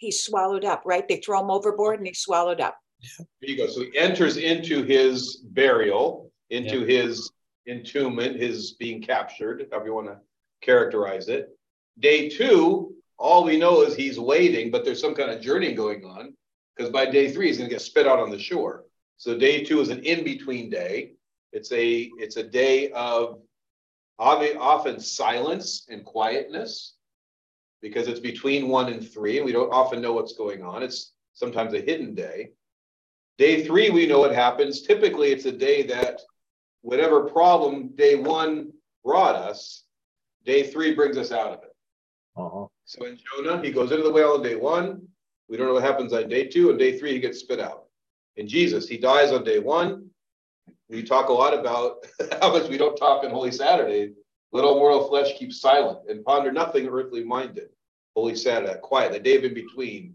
He's 0.03 0.25
swallowed 0.25 0.65
up, 0.65 0.83
right? 0.85 1.07
They 1.09 1.17
throw 1.17 1.41
him 1.41 1.51
overboard 1.51 1.99
and 1.99 2.07
he's 2.07 2.19
swallowed 2.19 2.61
up. 2.61 2.77
There 3.19 3.51
you 3.51 3.57
go. 3.57 3.69
So 3.69 3.83
he 3.83 3.97
enters 3.97 4.37
into 4.37 4.83
his 4.83 5.37
burial, 5.37 6.31
into 6.51 6.85
his 6.85 7.31
entombment, 7.69 8.38
his 8.38 8.73
being 8.73 9.01
captured, 9.01 9.69
however 9.71 9.87
you 9.87 9.95
want 9.95 10.09
to 10.09 10.19
characterize 10.61 11.29
it. 11.29 11.57
Day 12.01 12.29
two, 12.29 12.95
all 13.17 13.45
we 13.45 13.57
know 13.57 13.83
is 13.83 13.95
he's 13.95 14.19
waiting, 14.19 14.71
but 14.71 14.85
there's 14.85 15.01
some 15.01 15.15
kind 15.15 15.31
of 15.31 15.41
journey 15.41 15.73
going 15.73 16.05
on 16.05 16.35
because 16.77 16.91
by 16.91 17.07
day 17.07 17.31
three 17.31 17.47
he's 17.47 17.59
going 17.59 17.71
to 17.71 17.75
get 17.75 17.83
spit 17.83 18.07
out 18.07 18.19
on 18.19 18.31
the 18.31 18.38
shore. 18.38 18.85
So 19.19 19.38
day 19.38 19.62
two 19.62 19.81
is 19.81 19.88
an 19.88 20.01
in-between 20.01 20.69
day. 20.69 21.12
It's 21.53 21.71
a 21.71 22.11
it's 22.17 22.37
a 22.37 22.43
day 22.43 22.91
of 22.91 23.41
often 24.19 24.99
silence 24.99 25.87
and 25.88 26.05
quietness 26.05 26.95
because 27.83 28.07
it's 28.07 28.21
between 28.21 28.68
one 28.68 28.92
and 28.92 29.07
three, 29.07 29.37
and 29.37 29.45
we 29.45 29.53
don't 29.53 29.73
often 29.73 30.01
know 30.01 30.12
what's 30.12 30.35
going 30.35 30.62
on. 30.62 30.83
It's 30.83 31.12
sometimes 31.35 31.75
a 31.75 31.81
hidden 31.81 32.14
day. 32.14 32.51
Day 33.38 33.64
three, 33.64 33.90
we 33.90 34.07
know 34.07 34.21
what 34.21 34.35
happens. 34.35 34.83
Typically, 34.83 35.33
it's 35.33 35.47
a 35.47 35.53
day 35.53 35.83
that 35.88 36.21
whatever 36.83 37.25
problem 37.25 37.88
day 37.97 38.14
one 38.14 38.73
brought 39.05 39.35
us, 39.35 39.85
day 40.45 40.62
three 40.62 40.95
brings 40.95 41.18
us 41.18 41.33
out 41.33 41.53
of 41.53 41.62
it. 41.64 41.75
Uh-huh. 42.37 42.66
So 42.85 43.05
in 43.07 43.18
Jonah, 43.18 43.62
he 43.62 43.73
goes 43.73 43.90
into 43.90 44.05
the 44.05 44.12
whale 44.12 44.33
on 44.33 44.42
day 44.42 44.55
one. 44.55 45.03
We 45.49 45.57
don't 45.57 45.66
know 45.66 45.75
what 45.75 45.83
happens 45.83 46.12
on 46.12 46.29
day 46.29 46.47
two. 46.47 46.71
and 46.71 46.79
day 46.79 46.99
three, 46.99 47.12
he 47.12 47.21
gets 47.21 47.40
spit 47.40 47.61
out. 47.61 47.85
In 48.37 48.49
Jesus, 48.49 48.88
he 48.88 48.97
dies 48.97 49.33
on 49.33 49.45
day 49.45 49.59
one. 49.59 50.09
We 50.88 51.03
talk 51.03 51.29
a 51.29 51.33
lot 51.33 51.59
about 51.59 52.07
how 52.40 52.53
much 52.53 52.68
we 52.68 52.79
don't 52.79 52.97
talk 52.97 53.25
on 53.25 53.31
Holy 53.31 53.51
Saturday. 53.51 54.12
Let 54.53 54.65
all 54.65 54.79
mortal 54.79 55.09
flesh 55.09 55.38
keep 55.38 55.53
silent 55.53 56.01
and 56.09 56.25
ponder 56.25 56.53
nothing 56.53 56.87
earthly 56.87 57.25
minded. 57.25 57.71
Holy 58.15 58.37
Saturday, 58.37 58.79
quiet, 58.83 59.12
the 59.12 59.19
day 59.19 59.37
of 59.37 59.45
in 59.45 59.55
between, 59.55 60.15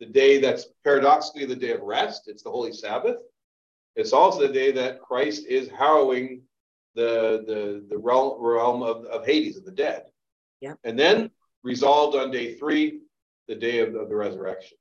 the 0.00 0.06
day 0.06 0.40
that's 0.40 0.66
paradoxically 0.82 1.44
the 1.44 1.54
day 1.54 1.72
of 1.72 1.82
rest. 1.82 2.26
It's 2.26 2.42
the 2.42 2.50
Holy 2.50 2.72
Sabbath. 2.72 3.18
It's 3.96 4.12
also 4.12 4.46
the 4.46 4.52
day 4.52 4.72
that 4.72 5.00
Christ 5.00 5.46
is 5.46 5.68
harrowing 5.68 6.42
the, 6.94 7.44
the, 7.46 7.84
the 7.88 7.98
realm, 7.98 8.40
realm 8.40 8.82
of, 8.82 9.04
of 9.06 9.26
Hades, 9.26 9.56
of 9.56 9.64
the 9.64 9.70
dead. 9.70 10.04
Yeah. 10.60 10.74
And 10.84 10.98
then 10.98 11.30
resolved 11.62 12.16
on 12.16 12.30
day 12.30 12.54
three, 12.54 13.00
the 13.48 13.54
day 13.54 13.80
of, 13.80 13.94
of 13.94 14.08
the 14.08 14.16
resurrection. 14.16 14.78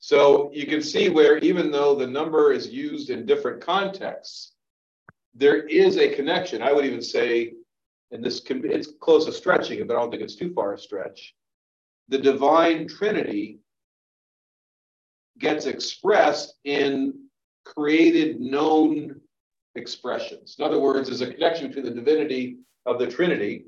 So 0.00 0.50
you 0.54 0.66
can 0.66 0.80
see 0.80 1.08
where 1.08 1.38
even 1.38 1.70
though 1.70 1.94
the 1.94 2.06
number 2.06 2.52
is 2.52 2.68
used 2.68 3.10
in 3.10 3.26
different 3.26 3.60
contexts, 3.60 4.52
there 5.34 5.66
is 5.66 5.98
a 5.98 6.14
connection. 6.14 6.62
I 6.62 6.72
would 6.72 6.84
even 6.84 7.02
say, 7.02 7.54
and 8.10 8.24
this 8.24 8.40
can 8.40 8.60
be, 8.60 8.68
it's 8.68 8.92
close 9.00 9.26
to 9.26 9.32
stretching 9.32 9.80
it, 9.80 9.88
but 9.88 9.96
I 9.96 10.00
don't 10.00 10.10
think 10.10 10.22
it's 10.22 10.36
too 10.36 10.52
far 10.52 10.74
a 10.74 10.78
stretch. 10.78 11.34
The 12.08 12.18
divine 12.18 12.88
trinity 12.88 13.60
gets 15.38 15.66
expressed 15.66 16.54
in 16.64 17.14
created 17.64 18.40
known 18.40 19.20
expressions. 19.74 20.56
In 20.58 20.64
other 20.64 20.80
words, 20.80 21.08
there's 21.08 21.20
a 21.20 21.32
connection 21.32 21.68
between 21.68 21.84
the 21.84 21.90
divinity 21.90 22.58
of 22.86 22.98
the 22.98 23.06
Trinity 23.06 23.66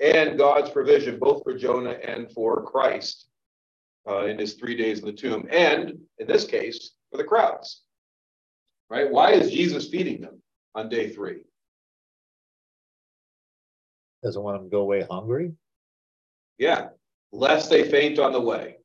and 0.00 0.38
God's 0.38 0.70
provision, 0.70 1.18
both 1.18 1.42
for 1.42 1.56
Jonah 1.56 1.90
and 2.02 2.30
for 2.30 2.62
Christ 2.62 3.26
uh, 4.08 4.26
in 4.26 4.38
his 4.38 4.54
three 4.54 4.76
days 4.76 5.00
in 5.00 5.06
the 5.06 5.12
tomb, 5.12 5.46
and 5.50 5.98
in 6.18 6.26
this 6.26 6.44
case, 6.44 6.92
for 7.10 7.18
the 7.18 7.24
crowds. 7.24 7.82
Right? 8.90 9.10
Why 9.10 9.32
is 9.32 9.50
Jesus 9.50 9.88
feeding 9.88 10.20
them 10.20 10.40
on 10.74 10.88
day 10.88 11.10
three? 11.10 11.42
Doesn't 14.24 14.42
want 14.42 14.58
them 14.58 14.70
to 14.70 14.70
go 14.70 14.80
away 14.80 15.06
hungry. 15.08 15.52
Yeah, 16.56 16.88
lest 17.30 17.68
they 17.68 17.90
faint 17.90 18.18
on 18.18 18.32
the 18.32 18.40
way. 18.40 18.76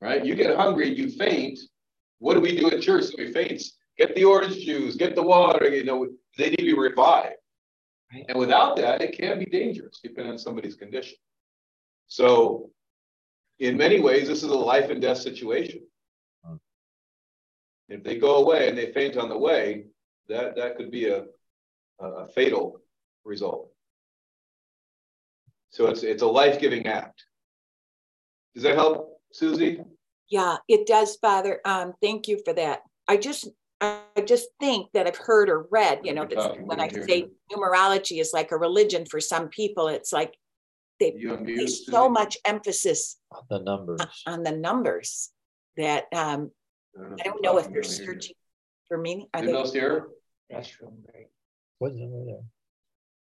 Right? 0.00 0.24
You 0.24 0.34
get 0.34 0.56
hungry, 0.56 0.92
you 0.92 1.10
faint. 1.10 1.60
What 2.18 2.34
do 2.34 2.40
we 2.40 2.58
do 2.58 2.68
at 2.68 2.82
church? 2.82 3.04
So 3.04 3.14
we 3.18 3.32
faint. 3.32 3.62
Get 3.96 4.16
the 4.16 4.24
orange 4.24 4.56
juice, 4.64 4.96
get 4.96 5.14
the 5.14 5.22
water. 5.22 5.68
You 5.68 5.84
know, 5.84 6.08
they 6.36 6.50
need 6.50 6.56
to 6.56 6.64
be 6.64 6.74
revived. 6.74 7.36
And 8.28 8.36
without 8.36 8.76
that, 8.76 9.00
it 9.00 9.16
can 9.16 9.38
be 9.38 9.46
dangerous, 9.46 10.00
depending 10.02 10.32
on 10.32 10.38
somebody's 10.38 10.74
condition. 10.74 11.16
So, 12.08 12.70
in 13.58 13.76
many 13.76 14.00
ways, 14.00 14.28
this 14.28 14.42
is 14.42 14.50
a 14.50 14.54
life 14.54 14.90
and 14.90 15.00
death 15.00 15.18
situation. 15.18 15.80
Hmm. 16.44 16.56
If 17.88 18.02
they 18.02 18.18
go 18.18 18.36
away 18.36 18.68
and 18.68 18.76
they 18.76 18.92
faint 18.92 19.16
on 19.16 19.28
the 19.28 19.38
way, 19.38 19.84
that, 20.28 20.56
that 20.56 20.76
could 20.76 20.90
be 20.90 21.08
a, 21.08 21.24
a 22.00 22.28
fatal 22.28 22.80
result. 23.24 23.71
So 25.72 25.86
it's 25.86 26.02
it's 26.02 26.22
a 26.22 26.26
life-giving 26.26 26.86
act. 26.86 27.24
Does 28.54 28.62
that 28.64 28.74
help, 28.74 29.20
Susie? 29.32 29.82
Yeah, 30.28 30.58
it 30.68 30.86
does, 30.86 31.16
Father. 31.16 31.60
Um, 31.64 31.94
thank 32.02 32.28
you 32.28 32.40
for 32.44 32.52
that. 32.52 32.82
I 33.08 33.16
just 33.16 33.48
I 33.80 34.02
just 34.26 34.48
think 34.60 34.92
that 34.92 35.06
I've 35.06 35.16
heard 35.16 35.48
or 35.48 35.66
read, 35.70 36.00
you 36.04 36.12
know, 36.14 36.26
that 36.26 36.64
when 36.64 36.78
I 36.78 36.88
say 36.88 37.28
numerology 37.50 38.20
is 38.20 38.32
like 38.32 38.52
a 38.52 38.56
religion 38.56 39.06
for 39.06 39.18
some 39.18 39.48
people, 39.48 39.88
it's 39.88 40.12
like 40.12 40.34
they 41.00 41.12
place 41.12 41.86
so 41.86 42.08
much 42.08 42.36
emphasis 42.44 43.18
on 43.32 43.42
the 43.50 43.58
numbers 43.58 44.00
on 44.26 44.42
the 44.42 44.52
numbers 44.52 45.30
that 45.78 46.04
um, 46.14 46.50
I 47.18 47.22
don't 47.24 47.42
know 47.42 47.56
if 47.58 47.72
they're 47.72 47.82
searching 47.82 48.36
for 48.88 48.98
meaning. 48.98 49.26
Are 49.32 49.40
they? 49.44 49.52
else 49.52 49.72
here? 49.72 50.08
Restroom 50.52 51.02
break. 51.10 51.28
What's 51.78 51.96
we're 51.96 52.26
there? 52.26 52.44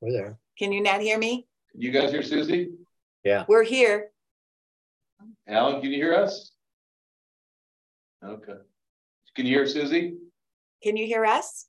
We're 0.00 0.12
there. 0.12 0.38
Can 0.58 0.72
you 0.72 0.82
not 0.82 1.02
hear 1.02 1.18
me? 1.18 1.46
Can 1.72 1.81
you 1.83 1.90
guys 1.90 2.11
hear 2.11 2.22
Susie? 2.22 2.70
Yeah. 3.24 3.44
We're 3.48 3.62
here. 3.64 4.11
Alan, 5.46 5.81
can 5.81 5.90
you 5.90 5.96
hear 5.96 6.14
us? 6.14 6.52
Okay. 8.24 8.54
Can 9.35 9.46
you 9.46 9.54
hear 9.57 9.66
Susie? 9.66 10.14
Can 10.83 10.96
you 10.96 11.07
hear 11.07 11.24
us? 11.24 11.66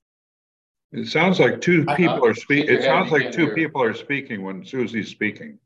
It 0.92 1.08
sounds 1.08 1.40
like 1.40 1.62
two 1.62 1.86
I- 1.88 1.96
people 1.96 2.26
are 2.26 2.34
speaking. 2.34 2.74
It 2.76 2.84
sounds 2.84 3.12
like 3.12 3.32
two 3.32 3.46
hear. 3.46 3.56
people 3.56 3.82
are 3.84 3.94
speaking 3.94 4.42
when 4.44 4.66
Susie's 4.66 5.10
speaking. 5.10 5.60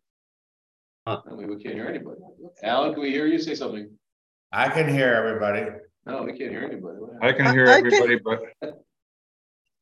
I 1.05 1.19
mean, 1.31 1.49
we 1.49 1.61
can't 1.61 1.75
hear 1.75 1.87
anybody. 1.87 2.21
Alan, 2.63 2.93
can 2.93 3.01
we 3.01 3.11
hear 3.11 3.25
you 3.25 3.37
say 3.39 3.55
something? 3.55 3.89
I 4.51 4.69
can 4.69 4.87
hear 4.87 5.13
everybody. 5.13 5.65
No, 6.05 6.23
we 6.23 6.37
can't 6.37 6.51
hear 6.51 6.63
anybody. 6.63 6.97
I 7.21 7.33
can 7.33 7.53
hear 7.53 7.67
I- 7.67 7.75
I 7.77 7.81
can- 7.81 7.93
everybody, 7.93 8.19
but 8.59 8.83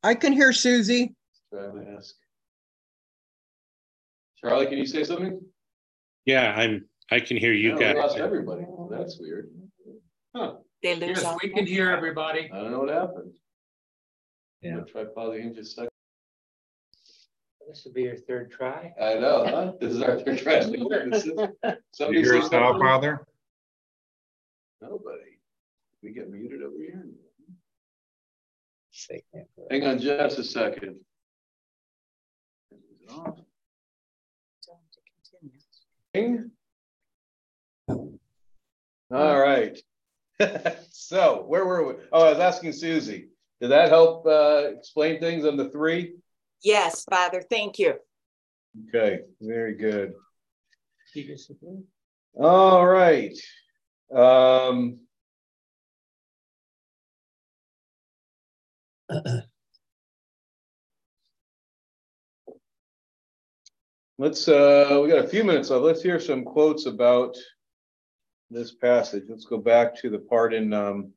I 0.02 0.14
can 0.14 0.32
hear 0.32 0.52
Susie. 0.52 1.14
Try 1.52 1.62
to 1.62 1.94
ask. 1.96 2.14
Charlie, 4.44 4.66
can 4.66 4.78
you 4.78 4.86
say 4.86 5.04
something? 5.04 5.40
Yeah, 6.26 6.52
I'm, 6.56 6.84
I 7.10 7.20
can 7.20 7.36
hear 7.36 7.52
you 7.52 7.70
No, 7.74 7.78
we 7.78 7.94
Lost 8.00 8.16
guys. 8.16 8.24
everybody. 8.24 8.62
Oh, 8.68 8.88
that's 8.90 9.18
weird. 9.20 9.50
Huh, 10.34 10.54
They 10.82 10.94
lose 10.96 11.22
Yes, 11.22 11.36
we 11.42 11.50
can 11.50 11.66
hear 11.66 11.90
everybody. 11.90 12.50
I 12.52 12.56
don't 12.58 12.70
know 12.70 12.80
what 12.80 12.88
happened. 12.88 13.32
Yeah. 14.62 14.78
I'm 14.78 14.86
Try 14.86 15.04
pausing 15.04 15.42
in 15.42 15.54
just 15.54 15.72
a 15.72 15.74
second. 15.74 15.88
This 17.68 17.84
will 17.84 17.92
be 17.92 18.02
your 18.02 18.16
third 18.16 18.50
try. 18.50 18.92
I 19.00 19.14
know, 19.14 19.44
huh? 19.46 19.72
This 19.80 19.94
is 19.94 20.02
our 20.02 20.18
third 20.20 20.38
try. 20.38 20.60
This 20.60 21.24
is- 21.24 21.26
you 21.98 22.20
hear 22.22 22.36
us 22.38 22.50
now. 22.50 22.78
Father? 22.78 23.26
Nobody. 24.80 25.38
We 26.02 26.12
get 26.12 26.28
muted 26.30 26.62
over 26.62 26.76
here. 26.78 27.06
They 29.08 29.22
can't 29.32 29.46
hear 29.56 29.64
us. 29.64 29.68
Hang 29.70 29.84
on 29.86 29.98
just 29.98 30.38
a 30.38 30.44
second. 30.44 30.96
Ding. 36.14 36.50
All 37.88 38.08
right. 39.10 39.78
So 40.90 41.44
where 41.46 41.64
were 41.64 41.86
we? 41.86 41.94
Oh, 42.12 42.26
I 42.26 42.30
was 42.30 42.38
asking 42.38 42.72
Susie. 42.72 43.28
Did 43.60 43.70
that 43.70 43.90
help 43.90 44.26
uh, 44.26 44.70
explain 44.76 45.20
things 45.20 45.44
on 45.44 45.56
the 45.56 45.68
three? 45.68 46.14
Yes, 46.64 47.04
Father, 47.04 47.42
thank 47.42 47.78
you. 47.78 47.94
Okay, 48.88 49.20
very 49.40 49.74
good. 49.74 50.14
All 52.40 52.84
right. 52.86 53.36
Um, 54.12 55.00
let's, 64.22 64.46
uh, 64.46 65.00
we 65.02 65.08
got 65.08 65.24
a 65.24 65.26
few 65.26 65.42
minutes 65.42 65.68
left. 65.70 65.82
Let's 65.82 66.00
hear 66.00 66.20
some 66.20 66.44
quotes 66.44 66.86
about 66.86 67.36
this 68.50 68.72
passage. 68.72 69.24
Let's 69.28 69.46
go 69.46 69.58
back 69.58 69.96
to 69.96 70.10
the 70.10 70.20
part 70.20 70.54
in 70.54 70.72
um, 70.72 71.10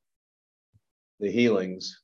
the 1.20 1.30
healings. 1.30 2.02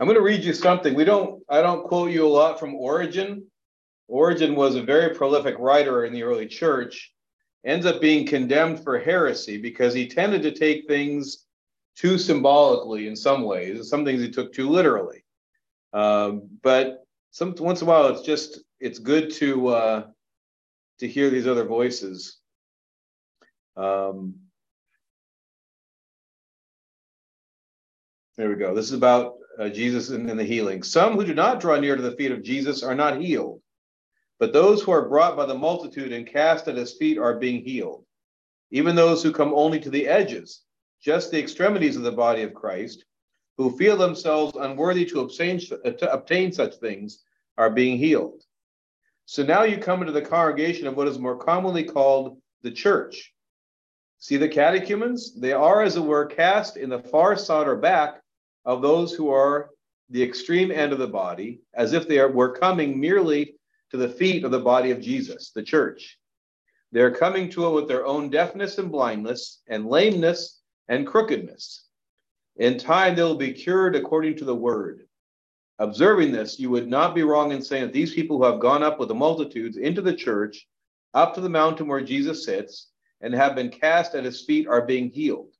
I'm 0.00 0.08
going 0.08 0.18
to 0.18 0.24
read 0.24 0.42
you 0.42 0.52
something. 0.52 0.94
We 0.94 1.04
don't, 1.04 1.40
I 1.48 1.62
don't 1.62 1.86
quote 1.86 2.10
you 2.10 2.26
a 2.26 2.28
lot 2.28 2.58
from 2.58 2.74
Origen. 2.74 3.46
Origen 4.08 4.56
was 4.56 4.74
a 4.74 4.82
very 4.82 5.14
prolific 5.14 5.54
writer 5.60 6.04
in 6.04 6.12
the 6.12 6.24
early 6.24 6.48
church, 6.48 7.12
ends 7.64 7.86
up 7.86 8.00
being 8.00 8.26
condemned 8.26 8.82
for 8.82 8.98
heresy 8.98 9.62
because 9.62 9.94
he 9.94 10.08
tended 10.08 10.42
to 10.42 10.50
take 10.50 10.88
things 10.88 11.46
too 11.96 12.18
symbolically 12.18 13.06
in 13.06 13.16
some 13.16 13.42
ways, 13.42 13.76
and 13.76 13.86
some 13.86 14.04
things 14.04 14.22
he 14.22 14.30
took 14.30 14.52
too 14.52 14.68
literally. 14.68 15.24
Um, 15.92 16.48
but 16.62 17.04
some 17.30 17.54
once 17.58 17.80
in 17.80 17.88
a 17.88 17.90
while 17.90 18.08
it's 18.08 18.22
just 18.22 18.60
it's 18.80 18.98
good 18.98 19.30
to 19.32 19.68
uh, 19.68 20.06
to 20.98 21.08
hear 21.08 21.30
these 21.30 21.46
other 21.46 21.64
voices. 21.64 22.38
Um, 23.76 24.34
there 28.36 28.48
we 28.48 28.56
go. 28.56 28.74
This 28.74 28.86
is 28.86 28.92
about 28.92 29.34
uh, 29.58 29.68
Jesus 29.68 30.10
and, 30.10 30.28
and 30.30 30.38
the 30.38 30.44
healing. 30.44 30.82
Some 30.82 31.14
who 31.14 31.24
do 31.24 31.34
not 31.34 31.60
draw 31.60 31.78
near 31.78 31.96
to 31.96 32.02
the 32.02 32.16
feet 32.16 32.32
of 32.32 32.42
Jesus 32.42 32.82
are 32.82 32.94
not 32.94 33.20
healed, 33.20 33.60
but 34.38 34.52
those 34.52 34.82
who 34.82 34.92
are 34.92 35.08
brought 35.08 35.36
by 35.36 35.46
the 35.46 35.54
multitude 35.54 36.12
and 36.12 36.26
cast 36.26 36.68
at 36.68 36.76
his 36.76 36.94
feet 36.94 37.18
are 37.18 37.38
being 37.38 37.62
healed. 37.62 38.04
Even 38.70 38.96
those 38.96 39.22
who 39.22 39.32
come 39.32 39.52
only 39.54 39.78
to 39.80 39.90
the 39.90 40.08
edges, 40.08 40.62
just 41.02 41.30
the 41.30 41.38
extremities 41.38 41.96
of 41.96 42.02
the 42.02 42.12
body 42.12 42.42
of 42.42 42.54
Christ, 42.54 43.04
who 43.58 43.76
feel 43.76 43.96
themselves 43.96 44.56
unworthy 44.56 45.04
to 45.06 45.20
obtain, 45.20 45.60
uh, 45.84 45.90
to 45.90 46.12
obtain 46.12 46.52
such 46.52 46.76
things, 46.76 47.24
are 47.58 47.70
being 47.70 47.98
healed. 47.98 48.42
So 49.26 49.42
now 49.42 49.64
you 49.64 49.78
come 49.78 50.00
into 50.00 50.12
the 50.12 50.22
congregation 50.22 50.86
of 50.86 50.96
what 50.96 51.08
is 51.08 51.18
more 51.18 51.36
commonly 51.36 51.84
called 51.84 52.40
the 52.62 52.70
church. 52.70 53.32
See 54.18 54.36
the 54.36 54.48
catechumens? 54.48 55.34
They 55.38 55.52
are, 55.52 55.82
as 55.82 55.96
it 55.96 56.00
were, 56.00 56.26
cast 56.26 56.76
in 56.76 56.88
the 56.88 57.00
far 57.00 57.36
side 57.36 57.66
or 57.66 57.76
back 57.76 58.20
of 58.64 58.80
those 58.80 59.12
who 59.12 59.30
are 59.30 59.70
the 60.10 60.22
extreme 60.22 60.70
end 60.70 60.92
of 60.92 60.98
the 60.98 61.08
body, 61.08 61.60
as 61.74 61.92
if 61.92 62.06
they 62.06 62.18
are, 62.18 62.30
were 62.30 62.52
coming 62.52 63.00
merely 63.00 63.54
to 63.90 63.96
the 63.96 64.08
feet 64.08 64.44
of 64.44 64.50
the 64.50 64.60
body 64.60 64.90
of 64.90 65.00
Jesus, 65.00 65.50
the 65.50 65.62
church. 65.62 66.18
They're 66.92 67.14
coming 67.14 67.48
to 67.50 67.66
it 67.66 67.74
with 67.74 67.88
their 67.88 68.06
own 68.06 68.30
deafness 68.30 68.78
and 68.78 68.92
blindness 68.92 69.62
and 69.68 69.86
lameness 69.86 70.61
and 70.88 71.06
crookedness. 71.06 71.86
In 72.56 72.78
time, 72.78 73.14
they 73.14 73.22
will 73.22 73.34
be 73.34 73.52
cured 73.52 73.96
according 73.96 74.36
to 74.36 74.44
the 74.44 74.54
word. 74.54 75.06
Observing 75.78 76.32
this, 76.32 76.58
you 76.58 76.70
would 76.70 76.88
not 76.88 77.14
be 77.14 77.22
wrong 77.22 77.52
in 77.52 77.62
saying 77.62 77.84
that 77.84 77.92
these 77.92 78.14
people 78.14 78.36
who 78.36 78.44
have 78.44 78.60
gone 78.60 78.82
up 78.82 78.98
with 78.98 79.08
the 79.08 79.14
multitudes 79.14 79.76
into 79.76 80.02
the 80.02 80.14
church, 80.14 80.68
up 81.14 81.34
to 81.34 81.40
the 81.40 81.48
mountain 81.48 81.88
where 81.88 82.02
Jesus 82.02 82.44
sits, 82.44 82.88
and 83.20 83.32
have 83.34 83.54
been 83.54 83.70
cast 83.70 84.14
at 84.14 84.24
his 84.24 84.44
feet 84.44 84.66
are 84.66 84.84
being 84.84 85.08
healed. 85.08 85.54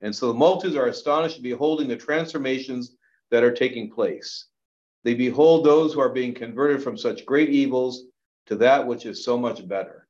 And 0.00 0.14
so 0.14 0.28
the 0.28 0.34
multitudes 0.34 0.76
are 0.76 0.86
astonished 0.86 1.36
at 1.36 1.42
beholding 1.42 1.88
the 1.88 1.96
transformations 1.96 2.96
that 3.30 3.44
are 3.44 3.52
taking 3.52 3.90
place. 3.90 4.46
They 5.04 5.14
behold 5.14 5.64
those 5.64 5.94
who 5.94 6.00
are 6.00 6.08
being 6.08 6.34
converted 6.34 6.82
from 6.82 6.96
such 6.96 7.26
great 7.26 7.50
evils 7.50 8.04
to 8.46 8.56
that 8.56 8.86
which 8.86 9.06
is 9.06 9.24
so 9.24 9.38
much 9.38 9.66
better. 9.68 10.07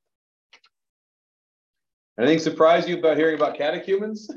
Anything 2.19 2.41
surprise 2.41 2.89
you 2.89 2.99
about 2.99 3.16
hearing 3.16 3.37
about 3.37 3.57
catechumens? 3.57 4.29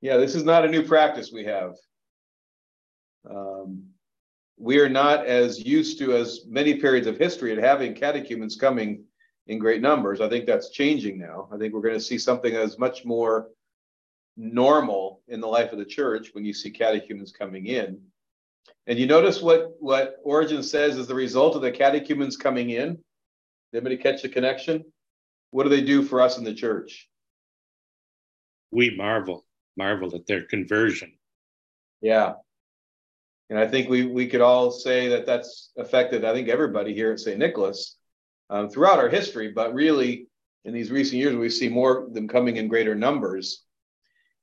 Yeah, 0.00 0.16
this 0.16 0.34
is 0.34 0.42
not 0.42 0.64
a 0.64 0.68
new 0.68 0.82
practice 0.82 1.30
we 1.32 1.44
have. 1.44 1.76
Um, 3.30 3.84
we 4.58 4.80
are 4.80 4.88
not 4.88 5.26
as 5.26 5.64
used 5.64 5.98
to 6.00 6.16
as 6.16 6.40
many 6.48 6.74
periods 6.74 7.06
of 7.06 7.16
history 7.16 7.52
at 7.52 7.58
having 7.58 7.94
catechumens 7.94 8.56
coming 8.56 9.04
in 9.46 9.60
great 9.60 9.80
numbers. 9.80 10.20
I 10.20 10.28
think 10.28 10.46
that's 10.46 10.70
changing 10.70 11.18
now. 11.18 11.48
I 11.52 11.56
think 11.56 11.72
we're 11.72 11.80
going 11.80 11.94
to 11.94 12.00
see 12.00 12.18
something 12.18 12.52
that's 12.52 12.78
much 12.78 13.04
more 13.04 13.48
normal 14.36 15.22
in 15.28 15.40
the 15.40 15.46
life 15.46 15.72
of 15.72 15.78
the 15.78 15.84
church 15.84 16.30
when 16.32 16.44
you 16.44 16.52
see 16.52 16.70
catechumens 16.70 17.30
coming 17.30 17.66
in. 17.66 18.00
And 18.88 18.98
you 18.98 19.06
notice 19.06 19.40
what 19.40 19.76
what 19.78 20.16
Origen 20.24 20.62
says 20.64 20.96
is 20.96 21.06
the 21.06 21.14
result 21.14 21.54
of 21.54 21.62
the 21.62 21.70
catechumens 21.70 22.36
coming 22.36 22.70
in. 22.70 22.98
Anybody 23.72 23.96
catch 23.96 24.22
the 24.22 24.28
connection? 24.28 24.84
What 25.50 25.64
do 25.64 25.68
they 25.68 25.82
do 25.82 26.02
for 26.02 26.20
us 26.20 26.38
in 26.38 26.44
the 26.44 26.54
church? 26.54 27.08
We 28.70 28.94
marvel, 28.96 29.44
marvel 29.76 30.14
at 30.14 30.26
their 30.26 30.42
conversion. 30.42 31.12
Yeah. 32.00 32.34
And 33.50 33.58
I 33.58 33.66
think 33.66 33.88
we 33.88 34.06
we 34.06 34.26
could 34.26 34.40
all 34.40 34.70
say 34.70 35.08
that 35.08 35.26
that's 35.26 35.72
affected, 35.76 36.24
I 36.24 36.32
think, 36.32 36.48
everybody 36.48 36.94
here 36.94 37.12
at 37.12 37.20
St. 37.20 37.38
Nicholas 37.38 37.96
um, 38.48 38.70
throughout 38.70 38.98
our 38.98 39.08
history, 39.08 39.52
but 39.52 39.74
really 39.74 40.26
in 40.64 40.72
these 40.72 40.90
recent 40.90 41.20
years, 41.20 41.36
we 41.36 41.50
see 41.50 41.68
more 41.68 42.04
of 42.04 42.14
them 42.14 42.28
coming 42.28 42.56
in 42.56 42.68
greater 42.68 42.94
numbers. 42.94 43.64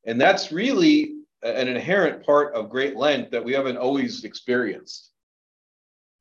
And 0.05 0.19
that's 0.19 0.51
really 0.51 1.15
an 1.43 1.67
inherent 1.67 2.25
part 2.25 2.53
of 2.53 2.69
Great 2.69 2.95
Lent 2.95 3.31
that 3.31 3.43
we 3.43 3.53
haven't 3.53 3.77
always 3.77 4.23
experienced. 4.23 5.11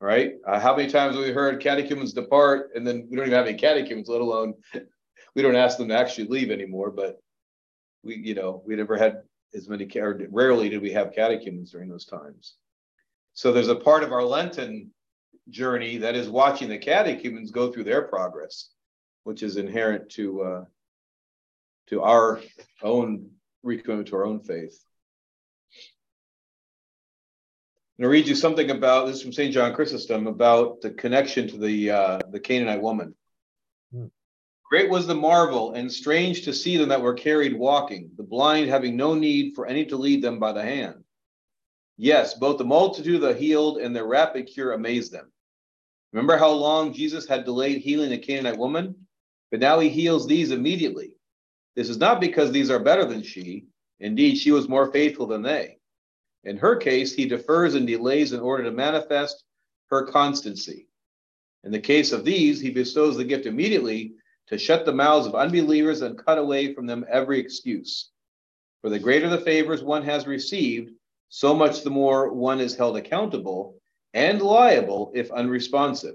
Right? 0.01 0.35
Uh, 0.47 0.61
how 0.61 0.77
many 0.77 0.89
times 0.91 1.17
have 1.17 1.25
we 1.25 1.33
heard 1.33 1.61
catechumens 1.61 2.13
depart 2.13 2.71
and 2.75 2.87
then 2.87 3.09
we 3.11 3.17
don't 3.17 3.27
even 3.27 3.37
have 3.37 3.49
any 3.49 3.59
catechumens, 3.59 4.09
let 4.09 4.21
alone 4.21 4.55
we 5.35 5.43
don't 5.43 5.57
ask 5.57 5.77
them 5.77 5.89
to 5.89 5.99
actually 5.99 6.29
leave 6.29 6.51
anymore. 6.51 6.91
But 6.91 7.21
we, 8.05 8.17
you 8.17 8.35
know, 8.35 8.63
we 8.65 8.77
never 8.77 8.97
had 8.97 9.23
as 9.55 9.69
many, 9.69 9.89
or 9.97 10.21
rarely 10.31 10.69
did 10.69 10.83
we 10.83 10.93
have 10.93 11.13
catechumens 11.15 11.73
during 11.73 11.89
those 11.89 12.05
times. 12.05 12.55
So 13.33 13.53
there's 13.53 13.69
a 13.69 13.77
part 13.77 14.03
of 14.03 14.13
our 14.13 14.25
Lenten 14.25 14.91
journey 15.51 15.97
that 15.99 16.15
is 16.15 16.29
watching 16.29 16.69
the 16.69 16.79
catechumens 16.79 17.51
go 17.51 17.73
through 17.73 17.85
their 17.85 18.03
progress, 18.03 18.71
which 19.25 19.43
is 19.43 19.57
inherent 19.57 20.11
to 20.11 20.43
uh, 20.43 20.65
to 21.89 22.03
our 22.03 22.41
own 22.83 23.31
recommitment 23.65 24.07
to 24.07 24.17
our 24.17 24.27
own 24.27 24.41
faith. 24.41 24.85
I'm 27.99 28.05
going 28.05 28.13
to 28.13 28.19
read 28.21 28.29
you 28.29 28.37
something 28.37 28.71
about 28.71 29.09
this 29.09 29.21
from 29.21 29.33
St. 29.33 29.53
John 29.53 29.75
Chrysostom 29.75 30.29
about 30.29 30.81
the 30.83 30.91
connection 30.91 31.49
to 31.49 31.59
the 31.59 31.91
uh, 31.91 32.21
the 32.31 32.39
Canaanite 32.39 32.81
woman. 32.81 33.13
Hmm. 33.93 34.07
Great 34.71 34.89
was 34.89 35.09
the 35.09 35.17
marvel, 35.17 35.73
and 35.73 35.91
strange 35.91 36.45
to 36.45 36.53
see 36.53 36.77
them 36.77 36.91
that 36.91 37.03
were 37.03 37.15
carried 37.15 37.59
walking, 37.59 38.11
the 38.17 38.23
blind 38.23 38.69
having 38.69 38.97
no 38.97 39.15
need 39.15 39.57
for 39.57 39.67
any 39.67 39.85
to 39.87 39.97
lead 39.97 40.23
them 40.23 40.39
by 40.39 40.53
the 40.53 40.63
hand. 40.63 41.03
Yes, 41.97 42.35
both 42.35 42.59
the 42.59 42.65
multitude 42.65 43.17
of 43.17 43.23
the 43.23 43.35
healed 43.35 43.79
and 43.79 43.97
their 43.97 44.07
rapid 44.07 44.47
cure 44.47 44.75
amazed 44.75 45.11
them. 45.11 45.33
Remember 46.13 46.37
how 46.37 46.51
long 46.51 46.93
Jesus 46.93 47.27
had 47.27 47.45
delayed 47.45 47.83
healing 47.83 48.11
the 48.11 48.19
Canaanite 48.19 48.59
woman? 48.59 48.95
But 49.51 49.59
now 49.59 49.81
he 49.81 49.89
heals 49.89 50.29
these 50.29 50.53
immediately. 50.53 51.15
This 51.75 51.89
is 51.89 51.99
not 51.99 52.21
because 52.21 52.53
these 52.53 52.71
are 52.71 52.79
better 52.79 53.07
than 53.07 53.25
she. 53.25 53.67
Indeed, 53.99 54.37
she 54.37 54.53
was 54.53 54.69
more 54.69 54.93
faithful 54.93 55.27
than 55.27 55.43
they. 55.43 55.78
In 56.45 56.57
her 56.57 56.77
case, 56.77 57.15
he 57.15 57.27
defers 57.27 57.75
and 57.75 57.87
delays 57.87 58.33
in 58.33 58.41
order 58.41 58.65
to 58.65 58.71
manifest 58.71 59.45
her 59.91 60.07
constancy. 60.07 60.89
In 61.65 61.73
the 61.73 61.81
case 61.81 62.13
of 62.13 62.25
these, 62.25 62.61
he 62.61 62.71
bestows 62.71 63.17
the 63.17 63.25
gift 63.25 63.47
immediately 63.47 64.15
to 64.47 64.59
shut 64.59 64.85
the 64.85 64.93
mouths 64.93 65.27
of 65.27 65.35
unbelievers 65.35 66.03
and 66.03 66.25
cut 66.25 66.39
away 66.39 66.73
from 66.73 66.87
them 66.87 67.05
every 67.09 67.39
excuse. 67.39 68.11
For 68.81 68.91
the 68.91 68.99
greater 68.99 69.29
the 69.29 69.41
favors 69.41 69.83
one 69.83 70.05
has 70.05 70.27
received, 70.27 70.93
so 71.29 71.55
much 71.55 71.83
the 71.83 71.91
more 71.91 72.33
one 72.33 72.61
is 72.61 72.77
held 72.77 72.97
accountable 72.97 73.79
and 74.15 74.41
liable 74.41 75.13
if 75.15 75.31
unresponsive. 75.31 76.15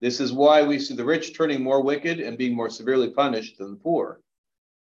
This 0.00 0.20
is 0.20 0.32
why 0.32 0.62
we 0.62 0.78
see 0.78 0.94
the 0.94 1.04
rich 1.04 1.36
turning 1.36 1.62
more 1.62 1.82
wicked 1.82 2.20
and 2.20 2.36
being 2.36 2.54
more 2.54 2.70
severely 2.70 3.10
punished 3.10 3.58
than 3.58 3.70
the 3.70 3.76
poor. 3.76 4.20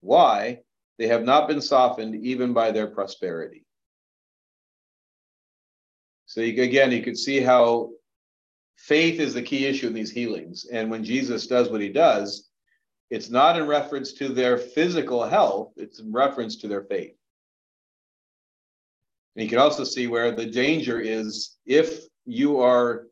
Why? 0.01 0.63
They 0.99 1.07
have 1.07 1.25
not 1.25 1.49
been 1.49 1.61
softened 1.61 2.17
even 2.17 2.53
by 2.53 2.73
their 2.73 2.89
prosperity. 2.89 3.65
So 6.33 6.41
you, 6.41 6.63
again, 6.63 6.93
you 6.93 7.03
could 7.03 7.19
see 7.19 7.41
how 7.41 7.91
faith 8.79 9.21
is 9.21 9.35
the 9.35 9.43
key 9.43 9.67
issue 9.67 9.89
in 9.89 9.93
these 9.93 10.11
healings. 10.11 10.65
And 10.65 10.91
when 10.91 11.05
Jesus 11.05 11.47
does 11.47 11.69
what 11.69 11.83
he 11.83 11.91
does, 11.91 12.49
it's 13.11 13.29
not 13.29 13.59
in 13.59 13.67
reference 13.67 14.15
to 14.15 14.29
their 14.29 14.57
physical 14.57 15.29
health, 15.29 15.75
it's 15.77 16.01
in 16.01 16.11
reference 16.11 16.57
to 16.57 16.69
their 16.69 16.85
faith. 16.85 17.13
And 19.37 19.45
you 19.45 19.51
can 19.51 19.59
also 19.59 19.85
see 19.85 20.07
where 20.07 20.31
the 20.31 20.47
danger 20.47 20.99
is 20.99 21.59
if 21.67 22.01
you 22.25 22.61
are 22.61 23.09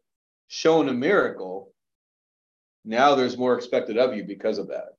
shown 0.49 0.89
a 0.89 0.95
miracle, 0.95 1.75
now 2.87 3.17
there's 3.17 3.37
more 3.37 3.55
expected 3.55 3.99
of 3.99 4.17
you 4.17 4.25
because 4.25 4.57
of 4.57 4.69
that. 4.69 4.95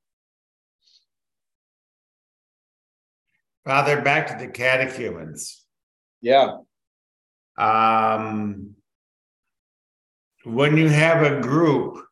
Father, 3.65 3.99
back 4.03 4.27
to 4.27 4.45
the 4.45 4.51
catechumens. 4.51 5.65
Yeah. 6.21 6.57
Um, 7.57 8.75
when 10.43 10.77
you 10.77 10.89
have 10.89 11.23
a 11.23 11.41
group, 11.41 12.05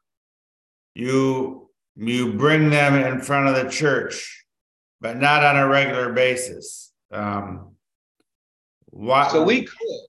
you 0.96 1.70
you 1.96 2.34
bring 2.34 2.70
them 2.70 2.96
in 2.96 3.22
front 3.22 3.48
of 3.48 3.56
the 3.56 3.70
church, 3.70 4.46
but 5.02 5.18
not 5.18 5.44
on 5.44 5.58
a 5.58 5.68
regular 5.68 6.14
basis. 6.14 6.92
Um, 7.12 7.76
why? 8.88 9.28
So 9.30 9.44
we 9.44 9.64
could. 9.64 10.00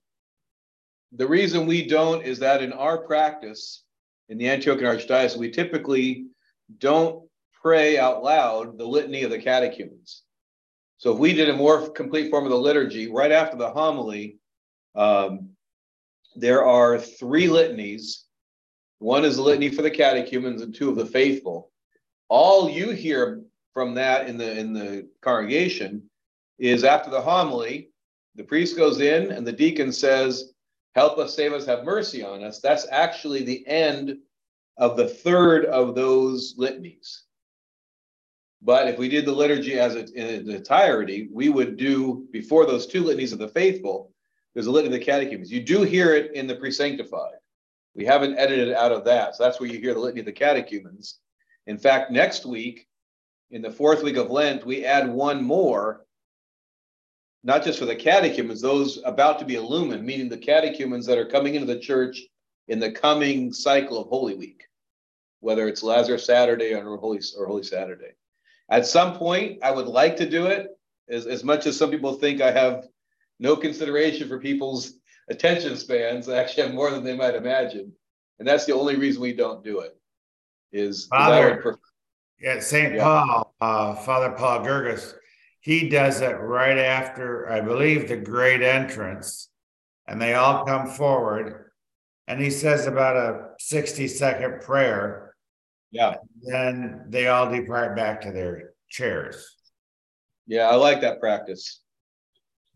The 1.13 1.27
reason 1.27 1.65
we 1.65 1.87
don't 1.87 2.23
is 2.23 2.39
that 2.39 2.63
in 2.63 2.71
our 2.71 2.99
practice 2.99 3.83
in 4.29 4.37
the 4.37 4.45
Antiochian 4.45 4.83
Archdiocese, 4.83 5.35
we 5.35 5.51
typically 5.51 6.27
don't 6.77 7.27
pray 7.61 7.97
out 7.97 8.23
loud 8.23 8.77
the 8.77 8.85
litany 8.85 9.23
of 9.23 9.29
the 9.29 9.37
catechumens. 9.37 10.23
So 10.97 11.11
if 11.11 11.19
we 11.19 11.33
did 11.33 11.49
a 11.49 11.55
more 11.55 11.89
complete 11.89 12.29
form 12.29 12.45
of 12.45 12.51
the 12.51 12.57
liturgy, 12.57 13.11
right 13.11 13.31
after 13.31 13.57
the 13.57 13.69
homily, 13.69 14.37
um, 14.95 15.49
there 16.35 16.65
are 16.65 16.97
three 16.97 17.47
litanies. 17.47 18.25
One 18.99 19.25
is 19.25 19.37
the 19.37 19.41
litany 19.41 19.69
for 19.69 19.81
the 19.81 19.91
catechumens 19.91 20.61
and 20.61 20.73
two 20.73 20.89
of 20.89 20.95
the 20.95 21.05
faithful. 21.05 21.71
All 22.29 22.69
you 22.69 22.91
hear 22.91 23.41
from 23.73 23.95
that 23.95 24.27
in 24.27 24.37
the 24.37 24.57
in 24.57 24.73
the 24.73 25.07
congregation 25.21 26.09
is 26.59 26.83
after 26.83 27.09
the 27.09 27.21
homily, 27.21 27.89
the 28.35 28.43
priest 28.43 28.77
goes 28.77 29.01
in 29.01 29.31
and 29.31 29.45
the 29.45 29.51
deacon 29.51 29.91
says, 29.91 30.53
Help 30.93 31.17
us, 31.17 31.35
save 31.35 31.53
us, 31.53 31.65
have 31.65 31.85
mercy 31.85 32.23
on 32.23 32.43
us. 32.43 32.59
That's 32.59 32.85
actually 32.91 33.43
the 33.43 33.65
end 33.65 34.17
of 34.77 34.97
the 34.97 35.07
third 35.07 35.65
of 35.65 35.95
those 35.95 36.55
litanies. 36.57 37.23
But 38.61 38.87
if 38.87 38.99
we 38.99 39.09
did 39.09 39.25
the 39.25 39.31
liturgy 39.31 39.79
as 39.79 39.95
it 39.95 40.11
in 40.11 40.27
its 40.27 40.49
entirety, 40.49 41.29
we 41.31 41.49
would 41.49 41.77
do 41.77 42.27
before 42.31 42.65
those 42.65 42.85
two 42.85 43.03
litanies 43.03 43.33
of 43.33 43.39
the 43.39 43.47
faithful, 43.47 44.10
there's 44.53 44.67
a 44.67 44.71
litany 44.71 44.93
of 44.93 44.99
the 44.99 45.05
catechumens. 45.05 45.51
You 45.51 45.61
do 45.61 45.83
hear 45.83 46.13
it 46.13 46.33
in 46.33 46.47
the 46.47 46.55
pre-sanctified. 46.55 47.35
We 47.95 48.05
haven't 48.05 48.37
edited 48.37 48.69
it 48.69 48.77
out 48.77 48.91
of 48.91 49.05
that. 49.05 49.35
So 49.35 49.43
that's 49.43 49.59
where 49.59 49.69
you 49.69 49.79
hear 49.79 49.93
the 49.93 49.99
litany 49.99 50.21
of 50.21 50.25
the 50.25 50.31
catechumens. 50.31 51.19
In 51.67 51.77
fact, 51.77 52.11
next 52.11 52.45
week, 52.45 52.87
in 53.51 53.61
the 53.61 53.71
fourth 53.71 54.03
week 54.03 54.17
of 54.17 54.31
Lent, 54.31 54.65
we 54.65 54.85
add 54.85 55.09
one 55.09 55.43
more, 55.43 56.05
not 57.43 57.63
just 57.63 57.79
for 57.79 57.85
the 57.85 57.95
catechumens, 57.95 58.61
those 58.61 59.01
about 59.05 59.39
to 59.39 59.45
be 59.45 59.55
illumined, 59.55 60.05
meaning 60.05 60.29
the 60.29 60.37
catechumens 60.37 61.05
that 61.05 61.17
are 61.17 61.25
coming 61.25 61.55
into 61.55 61.67
the 61.67 61.79
church 61.79 62.21
in 62.67 62.79
the 62.79 62.91
coming 62.91 63.51
cycle 63.51 63.99
of 63.99 64.07
Holy 64.07 64.35
Week, 64.35 64.63
whether 65.41 65.67
it's 65.67 65.83
Lazarus 65.83 66.25
Saturday 66.25 66.73
or 66.73 66.97
Holy 66.97 67.19
or 67.37 67.45
Holy 67.45 67.63
Saturday. 67.63 68.11
At 68.69 68.85
some 68.85 69.17
point, 69.17 69.59
I 69.63 69.71
would 69.71 69.87
like 69.87 70.15
to 70.17 70.29
do 70.29 70.45
it, 70.45 70.69
as, 71.09 71.25
as 71.27 71.43
much 71.43 71.65
as 71.65 71.77
some 71.77 71.91
people 71.91 72.13
think 72.13 72.39
I 72.39 72.51
have 72.51 72.87
no 73.41 73.57
consideration 73.57 74.29
for 74.29 74.39
people's 74.39 74.93
attention 75.29 75.75
spans. 75.75 76.29
Actually 76.29 76.63
have 76.63 76.73
more 76.73 76.91
than 76.91 77.03
they 77.03 77.15
might 77.15 77.35
imagine. 77.35 77.91
And 78.39 78.47
that's 78.47 78.65
the 78.65 78.73
only 78.73 78.95
reason 78.95 79.21
we 79.21 79.33
don't 79.33 79.63
do 79.63 79.81
it. 79.81 79.97
Is 80.71 81.07
Father, 81.07 81.77
yeah, 82.39 82.61
St. 82.61 82.95
Yeah. 82.95 83.03
Paul, 83.03 83.53
uh, 83.59 83.95
Father 83.95 84.31
Paul 84.31 84.61
Gerges, 84.61 85.13
he 85.59 85.89
does 85.89 86.21
it 86.21 86.31
right 86.31 86.77
after, 86.77 87.51
I 87.51 87.59
believe, 87.59 88.07
the 88.07 88.15
great 88.15 88.61
entrance, 88.61 89.49
and 90.07 90.21
they 90.21 90.33
all 90.33 90.65
come 90.65 90.87
forward, 90.87 91.71
and 92.29 92.41
he 92.41 92.49
says 92.49 92.87
about 92.87 93.17
a 93.17 93.49
60 93.59 94.07
second 94.07 94.61
prayer 94.61 95.31
yeah. 95.91 96.15
Then 96.41 97.05
they 97.09 97.27
all 97.27 97.51
depart 97.51 97.95
back 97.95 98.21
to 98.21 98.31
their 98.31 98.73
chairs. 98.89 99.45
Yeah, 100.47 100.69
I 100.69 100.75
like 100.75 101.01
that 101.01 101.19
practice. 101.19 101.81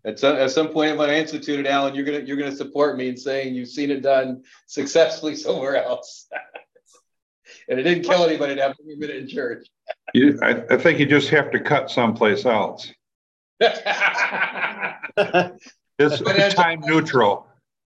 At 0.05 0.19
some, 0.19 0.35
at 0.35 0.51
some 0.51 0.69
point 0.69 0.97
when 0.97 1.09
I 1.09 1.17
instituted, 1.17 1.65
Alan, 1.65 1.95
you're 1.95 2.05
gonna 2.05 2.19
you're 2.19 2.37
gonna 2.37 2.55
support 2.55 2.95
me 2.95 3.09
in 3.09 3.17
saying 3.17 3.55
you've 3.55 3.69
seen 3.69 3.89
it 3.89 4.03
done 4.03 4.43
successfully 4.67 5.35
somewhere 5.45 5.83
else. 5.83 6.27
and 7.69 7.79
it 7.79 7.83
didn't 7.83 8.03
kill 8.03 8.23
anybody 8.23 8.53
to 8.55 8.61
have 8.61 8.71
a 8.71 8.97
minute 8.97 9.15
in 9.15 9.27
church. 9.27 9.67
You, 10.13 10.37
I, 10.43 10.63
I 10.69 10.77
think 10.77 10.99
you 10.99 11.07
just 11.07 11.29
have 11.29 11.49
to 11.51 11.59
cut 11.59 11.89
someplace 11.89 12.45
else. 12.45 12.91
it's 13.59 13.81
time 16.53 16.81
neutral. 16.81 17.47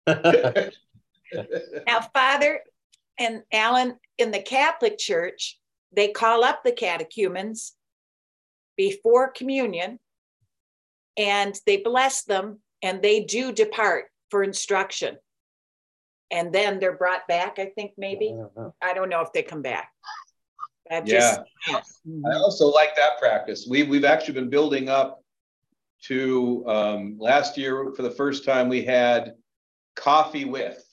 now, 0.08 0.70
Father 2.14 2.60
and 3.18 3.42
Alan, 3.52 3.98
in 4.18 4.32
the 4.32 4.42
Catholic 4.42 4.98
Church, 5.00 5.60
they 5.96 6.10
call 6.10 6.44
up 6.44 6.64
the 6.64 6.72
catechumens 6.72 7.74
before 8.78 9.32
communion 9.32 10.00
and 11.18 11.56
they 11.66 11.78
bless 11.78 12.24
them 12.24 12.60
and 12.82 13.02
they 13.02 13.24
do 13.24 13.52
depart 13.52 14.06
for 14.30 14.44
instruction. 14.44 15.18
And 16.32 16.54
then 16.54 16.80
they're 16.80 16.98
brought 16.98 17.28
back, 17.28 17.60
I 17.60 17.72
think, 17.76 17.92
maybe. 17.98 18.28
I 18.34 18.38
don't 18.38 18.56
know, 18.56 18.76
I 18.82 18.94
don't 18.94 19.10
know 19.10 19.22
if 19.22 19.32
they 19.32 19.44
come 19.44 19.62
back. 19.62 19.90
I've 20.92 21.08
yeah. 21.08 21.38
Just, 21.68 21.82
I 22.26 22.36
also 22.36 22.68
like 22.68 22.96
that 22.96 23.18
practice. 23.20 23.68
We, 23.70 23.84
we've 23.84 24.06
actually 24.06 24.36
been 24.36 24.50
building 24.50 24.90
up 24.90 25.24
to 26.04 26.64
um, 26.68 27.18
last 27.20 27.58
year 27.58 27.92
for 27.96 28.02
the 28.02 28.12
first 28.12 28.46
time 28.46 28.70
we 28.70 28.84
had 28.84 29.34
coffee 29.96 30.46
with 30.46 30.86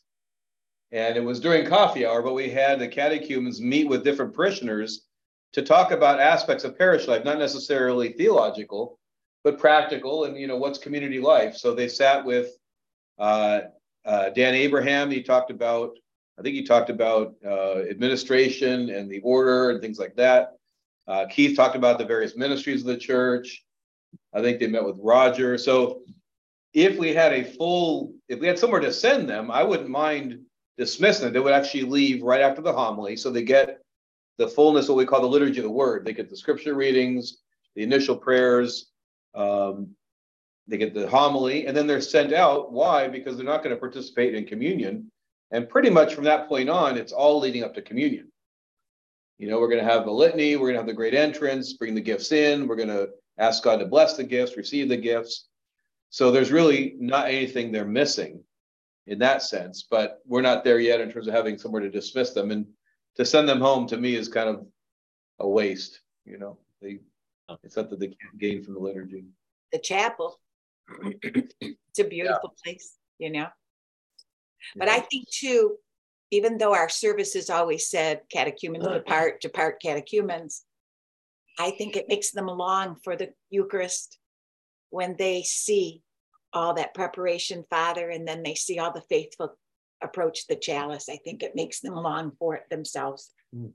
and 0.92 1.16
it 1.16 1.24
was 1.24 1.40
during 1.40 1.66
coffee 1.66 2.06
hour, 2.06 2.22
but 2.22 2.34
we 2.34 2.50
had 2.50 2.78
the 2.78 2.86
catechumens 2.86 3.60
meet 3.60 3.88
with 3.88 4.04
different 4.04 4.34
parishioners 4.34 5.06
to 5.54 5.62
talk 5.62 5.90
about 5.90 6.20
aspects 6.20 6.64
of 6.64 6.78
parish 6.78 7.08
life, 7.08 7.24
not 7.24 7.38
necessarily 7.38 8.12
theological, 8.12 8.98
but 9.45 9.59
practical 9.59 10.24
and, 10.24 10.36
you 10.36 10.47
know, 10.47 10.57
what's 10.57 10.78
community 10.78 11.20
life. 11.20 11.57
So 11.57 11.74
they 11.74 11.88
sat 11.88 12.24
with 12.24 12.57
uh, 13.18 13.62
uh, 14.05 14.30
Dan 14.30 14.55
Abraham. 14.55 15.11
He 15.11 15.22
talked 15.22 15.51
about, 15.51 15.99
I 16.38 16.43
think 16.43 16.55
he 16.55 16.64
talked 16.64 16.90
about 16.90 17.34
uh, 17.45 17.80
administration 17.90 18.90
and 18.90 19.11
the 19.11 19.20
order 19.20 19.70
and 19.70 19.80
things 19.80 19.99
like 19.99 20.14
that. 20.16 20.53
Uh, 21.09 21.26
Keith 21.26 21.57
talked 21.57 21.76
about 21.76 21.99
the 21.99 22.05
various 22.05 22.36
ministries 22.36 22.82
of 22.82 22.86
the 22.86 22.97
church. 22.97 23.64
I 24.32 24.40
think 24.40 24.61
they 24.61 24.68
met 24.68 24.84
with 24.84 24.99
Roger. 25.01 25.59
So 25.59 26.03
if 26.72 26.97
we 26.99 27.12
had 27.12 27.32
a 27.32 27.45
full, 27.45 28.14
if 28.28 28.40
we 28.40 28.47
had 28.47 28.59
somewhere 28.59 28.80
to 28.80 28.93
send 28.93 29.28
them, 29.28 29.51
I 29.51 29.62
wouldn't 29.62 29.88
mind 29.88 30.40
dismissing 30.78 31.24
them, 31.24 31.32
they 31.32 31.40
would 31.40 31.53
actually 31.53 31.82
leave 31.82 32.22
right 32.22 32.40
after 32.40 32.62
the 32.62 32.72
homily. 32.72 33.16
So 33.16 33.30
they 33.30 33.43
get 33.43 33.80
the 34.38 34.49
fullness, 34.49 34.88
what 34.88 34.97
we 34.97 35.05
call 35.05 35.20
the 35.20 35.26
liturgy 35.26 35.59
of 35.59 35.64
the 35.64 35.70
word. 35.70 36.05
They 36.05 36.12
get 36.12 36.30
the 36.30 36.36
scripture 36.36 36.74
readings, 36.74 37.38
the 37.74 37.82
initial 37.82 38.16
prayers, 38.16 38.91
um, 39.34 39.94
they 40.68 40.78
get 40.78 40.94
the 40.94 41.08
homily, 41.08 41.66
and 41.66 41.76
then 41.76 41.86
they're 41.86 42.00
sent 42.00 42.32
out. 42.32 42.72
Why? 42.72 43.08
Because 43.08 43.36
they're 43.36 43.44
not 43.44 43.62
going 43.62 43.74
to 43.74 43.80
participate 43.80 44.34
in 44.34 44.46
communion. 44.46 45.10
And 45.50 45.68
pretty 45.68 45.90
much 45.90 46.14
from 46.14 46.24
that 46.24 46.48
point 46.48 46.70
on, 46.70 46.96
it's 46.96 47.12
all 47.12 47.40
leading 47.40 47.64
up 47.64 47.74
to 47.74 47.82
communion. 47.82 48.30
You 49.38 49.48
know, 49.48 49.58
we're 49.58 49.68
going 49.68 49.84
to 49.84 49.90
have 49.90 50.04
the 50.04 50.12
litany, 50.12 50.56
we're 50.56 50.68
going 50.68 50.74
to 50.74 50.80
have 50.80 50.86
the 50.86 50.92
great 50.92 51.14
entrance, 51.14 51.72
bring 51.72 51.94
the 51.94 52.00
gifts 52.00 52.32
in, 52.32 52.68
we're 52.68 52.76
going 52.76 52.88
to 52.88 53.10
ask 53.38 53.62
God 53.62 53.78
to 53.78 53.86
bless 53.86 54.16
the 54.16 54.24
gifts, 54.24 54.56
receive 54.56 54.88
the 54.88 54.96
gifts. 54.96 55.48
So 56.10 56.30
there's 56.30 56.52
really 56.52 56.94
not 56.98 57.26
anything 57.26 57.72
they're 57.72 57.84
missing 57.84 58.44
in 59.06 59.18
that 59.18 59.42
sense, 59.42 59.84
but 59.90 60.20
we're 60.26 60.42
not 60.42 60.62
there 60.62 60.78
yet 60.78 61.00
in 61.00 61.10
terms 61.10 61.26
of 61.26 61.34
having 61.34 61.58
somewhere 61.58 61.82
to 61.82 61.90
dismiss 61.90 62.30
them. 62.30 62.50
And 62.50 62.66
to 63.16 63.24
send 63.24 63.48
them 63.48 63.60
home 63.60 63.86
to 63.88 63.96
me 63.96 64.14
is 64.14 64.28
kind 64.28 64.48
of 64.48 64.66
a 65.38 65.48
waste, 65.48 66.00
you 66.24 66.38
know. 66.38 66.58
They 66.80 67.00
it's 67.62 67.74
something 67.74 67.99
they 67.99 68.09
can't 68.09 68.38
gain 68.38 68.62
from 68.62 68.74
the 68.74 68.80
liturgy. 68.80 69.24
The 69.72 69.78
chapel. 69.78 70.40
it's 71.03 71.99
a 71.99 72.05
beautiful 72.05 72.55
yeah. 72.57 72.62
place, 72.64 72.97
you 73.18 73.30
know. 73.30 73.47
But 74.76 74.88
yeah. 74.88 74.95
I 74.95 75.01
think 75.01 75.28
too, 75.28 75.76
even 76.30 76.59
though 76.59 76.74
our 76.74 76.88
services 76.88 77.51
always 77.51 77.88
said 77.88 78.22
catechumens 78.30 78.86
depart, 78.86 79.40
depart 79.40 79.82
catechumens, 79.82 80.64
I 81.59 81.72
think 81.72 81.97
it 81.97 82.09
makes 82.09 82.30
them 82.30 82.47
long 82.47 82.97
for 83.03 83.16
the 83.16 83.30
Eucharist 83.51 84.18
when 84.90 85.16
they 85.18 85.43
see 85.43 86.03
all 86.53 86.74
that 86.74 86.95
preparation, 86.95 87.64
Father, 87.70 88.11
and 88.11 88.26
then 88.26 88.43
they 88.43 88.55
see 88.55 88.78
all 88.78 88.93
the 88.93 89.03
faithful 89.03 89.57
approach 90.03 90.47
the 90.47 90.57
chalice. 90.57 91.09
I 91.09 91.16
think 91.16 91.43
it 91.43 91.57
makes 91.57 91.80
them 91.80 91.95
long 91.95 92.32
for 92.38 92.55
it 92.55 92.64
themselves. 92.70 93.30
Hmm. 93.55 93.68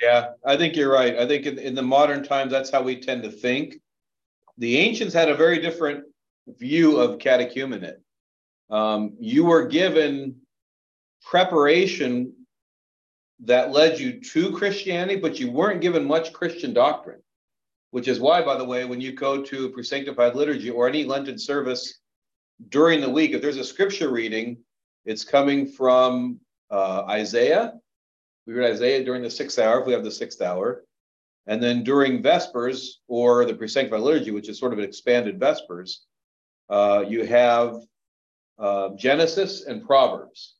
Yeah, 0.00 0.30
I 0.44 0.56
think 0.56 0.76
you're 0.76 0.92
right. 0.92 1.18
I 1.18 1.26
think 1.26 1.46
in, 1.46 1.58
in 1.58 1.74
the 1.74 1.82
modern 1.82 2.22
times, 2.22 2.50
that's 2.50 2.70
how 2.70 2.82
we 2.82 3.00
tend 3.00 3.22
to 3.24 3.30
think. 3.30 3.80
The 4.58 4.78
ancients 4.78 5.14
had 5.14 5.28
a 5.28 5.34
very 5.34 5.60
different 5.60 6.04
view 6.58 6.98
of 6.98 7.18
catechumenate. 7.18 7.98
Um, 8.70 9.14
you 9.18 9.44
were 9.44 9.66
given 9.66 10.36
preparation 11.22 12.32
that 13.40 13.72
led 13.72 13.98
you 13.98 14.20
to 14.20 14.52
Christianity, 14.52 15.20
but 15.20 15.38
you 15.38 15.50
weren't 15.50 15.80
given 15.80 16.04
much 16.04 16.32
Christian 16.32 16.72
doctrine, 16.72 17.20
which 17.90 18.08
is 18.08 18.20
why, 18.20 18.42
by 18.42 18.56
the 18.56 18.64
way, 18.64 18.84
when 18.84 19.00
you 19.00 19.12
go 19.12 19.42
to 19.42 19.66
a 19.66 19.70
presanctified 19.70 20.34
liturgy 20.34 20.70
or 20.70 20.88
any 20.88 21.04
Lenten 21.04 21.38
service 21.38 22.00
during 22.68 23.00
the 23.00 23.10
week, 23.10 23.32
if 23.32 23.42
there's 23.42 23.56
a 23.56 23.64
scripture 23.64 24.10
reading, 24.10 24.58
it's 25.04 25.24
coming 25.24 25.66
from 25.66 26.38
uh, 26.70 27.04
Isaiah. 27.08 27.74
We 28.50 28.56
read 28.56 28.72
Isaiah 28.72 29.04
during 29.04 29.22
the 29.22 29.30
sixth 29.30 29.60
hour, 29.60 29.78
if 29.80 29.86
we 29.86 29.92
have 29.92 30.02
the 30.02 30.10
sixth 30.10 30.42
hour. 30.42 30.82
And 31.46 31.62
then 31.62 31.84
during 31.84 32.20
Vespers 32.20 32.98
or 33.06 33.44
the 33.44 33.54
Presanctified 33.54 34.02
Liturgy, 34.02 34.32
which 34.32 34.48
is 34.48 34.58
sort 34.58 34.72
of 34.72 34.80
an 34.80 34.84
expanded 34.84 35.38
Vespers, 35.38 36.00
uh, 36.68 37.04
you 37.06 37.24
have 37.24 37.76
uh, 38.58 38.88
Genesis 38.96 39.66
and 39.66 39.86
Proverbs. 39.86 40.56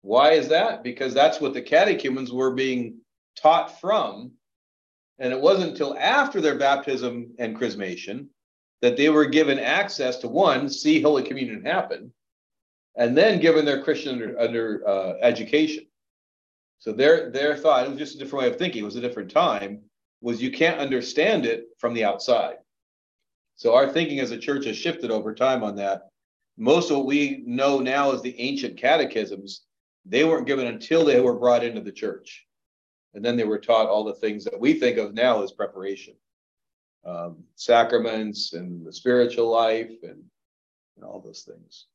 Why 0.00 0.30
is 0.30 0.48
that? 0.48 0.82
Because 0.82 1.12
that's 1.12 1.42
what 1.42 1.52
the 1.52 1.60
catechumens 1.60 2.32
were 2.32 2.54
being 2.54 3.02
taught 3.36 3.78
from. 3.82 4.32
And 5.18 5.30
it 5.30 5.40
wasn't 5.40 5.72
until 5.72 5.98
after 5.98 6.40
their 6.40 6.56
baptism 6.56 7.34
and 7.38 7.54
chrismation 7.54 8.28
that 8.80 8.96
they 8.96 9.10
were 9.10 9.26
given 9.26 9.58
access 9.58 10.16
to 10.20 10.28
one, 10.28 10.70
see 10.70 11.02
Holy 11.02 11.22
Communion 11.22 11.66
happen, 11.66 12.14
and 12.96 13.14
then 13.14 13.40
given 13.40 13.66
their 13.66 13.82
Christian 13.82 14.14
under, 14.14 14.40
under 14.40 14.88
uh, 14.88 15.12
education. 15.20 15.84
So 16.78 16.92
their 16.92 17.30
their 17.30 17.56
thought, 17.56 17.86
it 17.86 17.90
was 17.90 17.98
just 17.98 18.16
a 18.16 18.18
different 18.18 18.44
way 18.44 18.50
of 18.50 18.56
thinking, 18.56 18.82
it 18.82 18.84
was 18.84 18.96
a 18.96 19.00
different 19.00 19.30
time, 19.30 19.80
was 20.20 20.42
you 20.42 20.50
can't 20.50 20.80
understand 20.80 21.46
it 21.46 21.66
from 21.78 21.94
the 21.94 22.04
outside. 22.04 22.56
So 23.56 23.74
our 23.74 23.88
thinking 23.88 24.20
as 24.20 24.30
a 24.30 24.38
church 24.38 24.66
has 24.66 24.76
shifted 24.76 25.10
over 25.10 25.34
time 25.34 25.64
on 25.64 25.76
that. 25.76 26.08
Most 26.56 26.90
of 26.90 26.98
what 26.98 27.06
we 27.06 27.42
know 27.46 27.80
now 27.80 28.12
is 28.12 28.22
the 28.22 28.38
ancient 28.40 28.76
catechisms, 28.76 29.62
they 30.04 30.24
weren't 30.24 30.46
given 30.46 30.66
until 30.66 31.04
they 31.04 31.20
were 31.20 31.38
brought 31.38 31.64
into 31.64 31.80
the 31.80 31.92
church. 31.92 32.46
And 33.14 33.24
then 33.24 33.36
they 33.36 33.44
were 33.44 33.58
taught 33.58 33.88
all 33.88 34.04
the 34.04 34.14
things 34.14 34.44
that 34.44 34.58
we 34.58 34.74
think 34.74 34.98
of 34.98 35.14
now 35.14 35.42
as 35.42 35.52
preparation 35.52 36.14
um, 37.04 37.42
sacraments 37.54 38.52
and 38.52 38.86
the 38.86 38.92
spiritual 38.92 39.50
life 39.50 39.92
and 40.02 40.22
and 40.96 41.04
all 41.04 41.20
those 41.20 41.42
things. 41.42 41.86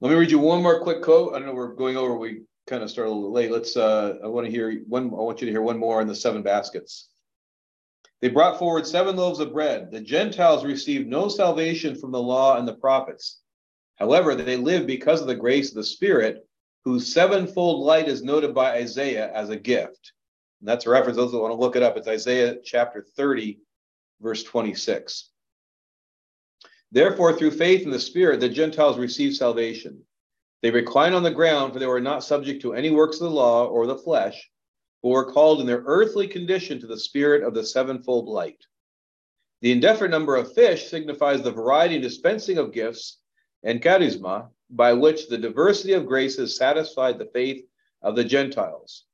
Let 0.00 0.10
me 0.10 0.16
read 0.16 0.30
you 0.30 0.38
one 0.38 0.62
more 0.62 0.78
quick 0.78 1.02
quote. 1.02 1.34
I 1.34 1.38
don't 1.38 1.48
know 1.48 1.54
we're 1.54 1.74
going 1.74 1.96
over, 1.96 2.16
we 2.16 2.42
kind 2.68 2.84
of 2.84 2.90
started 2.90 3.10
a 3.10 3.14
little 3.14 3.32
late. 3.32 3.50
Let's, 3.50 3.76
uh, 3.76 4.18
I 4.22 4.28
want 4.28 4.46
to 4.46 4.50
hear 4.50 4.80
one, 4.86 5.06
I 5.06 5.16
want 5.16 5.40
you 5.40 5.46
to 5.46 5.52
hear 5.52 5.60
one 5.60 5.76
more 5.76 6.00
on 6.00 6.06
the 6.06 6.14
seven 6.14 6.42
baskets. 6.42 7.08
They 8.20 8.28
brought 8.28 8.60
forward 8.60 8.86
seven 8.86 9.16
loaves 9.16 9.40
of 9.40 9.52
bread. 9.52 9.90
The 9.90 10.00
Gentiles 10.00 10.64
received 10.64 11.08
no 11.08 11.28
salvation 11.28 11.96
from 11.96 12.12
the 12.12 12.22
law 12.22 12.58
and 12.58 12.68
the 12.68 12.74
prophets. 12.74 13.40
However, 13.96 14.36
they 14.36 14.56
live 14.56 14.86
because 14.86 15.20
of 15.20 15.26
the 15.26 15.34
grace 15.34 15.70
of 15.70 15.74
the 15.74 15.84
Spirit, 15.84 16.46
whose 16.84 17.12
sevenfold 17.12 17.84
light 17.84 18.06
is 18.06 18.22
noted 18.22 18.54
by 18.54 18.74
Isaiah 18.74 19.32
as 19.32 19.50
a 19.50 19.56
gift. 19.56 20.12
And 20.60 20.68
that's 20.68 20.86
a 20.86 20.90
reference, 20.90 21.16
those 21.16 21.32
that 21.32 21.38
want 21.38 21.50
to 21.50 21.58
look 21.58 21.74
it 21.74 21.82
up. 21.82 21.96
It's 21.96 22.06
Isaiah 22.06 22.58
chapter 22.64 23.04
30, 23.16 23.58
verse 24.20 24.44
26. 24.44 25.30
Therefore, 26.90 27.34
through 27.34 27.50
faith 27.50 27.82
in 27.82 27.90
the 27.90 28.00
Spirit, 28.00 28.40
the 28.40 28.48
Gentiles 28.48 28.98
receive 28.98 29.34
salvation. 29.34 30.02
They 30.62 30.70
recline 30.70 31.12
on 31.12 31.22
the 31.22 31.30
ground, 31.30 31.72
for 31.72 31.78
they 31.78 31.86
were 31.86 32.00
not 32.00 32.24
subject 32.24 32.62
to 32.62 32.72
any 32.72 32.90
works 32.90 33.16
of 33.16 33.28
the 33.28 33.36
law 33.36 33.66
or 33.66 33.86
the 33.86 33.98
flesh, 33.98 34.50
but 35.02 35.10
were 35.10 35.30
called 35.30 35.60
in 35.60 35.66
their 35.66 35.82
earthly 35.86 36.26
condition 36.26 36.80
to 36.80 36.86
the 36.86 36.98
Spirit 36.98 37.42
of 37.42 37.54
the 37.54 37.64
sevenfold 37.64 38.26
light. 38.26 38.66
The 39.60 39.70
indefinite 39.70 40.10
number 40.10 40.36
of 40.36 40.54
fish 40.54 40.88
signifies 40.88 41.42
the 41.42 41.52
variety 41.52 41.96
and 41.96 42.02
dispensing 42.02 42.58
of 42.58 42.72
gifts 42.72 43.18
and 43.62 43.82
charisma 43.82 44.48
by 44.70 44.92
which 44.92 45.28
the 45.28 45.38
diversity 45.38 45.92
of 45.92 46.06
graces 46.06 46.56
satisfied 46.56 47.18
the 47.18 47.26
faith 47.26 47.66
of 48.02 48.16
the 48.16 48.24
Gentiles. 48.24 49.04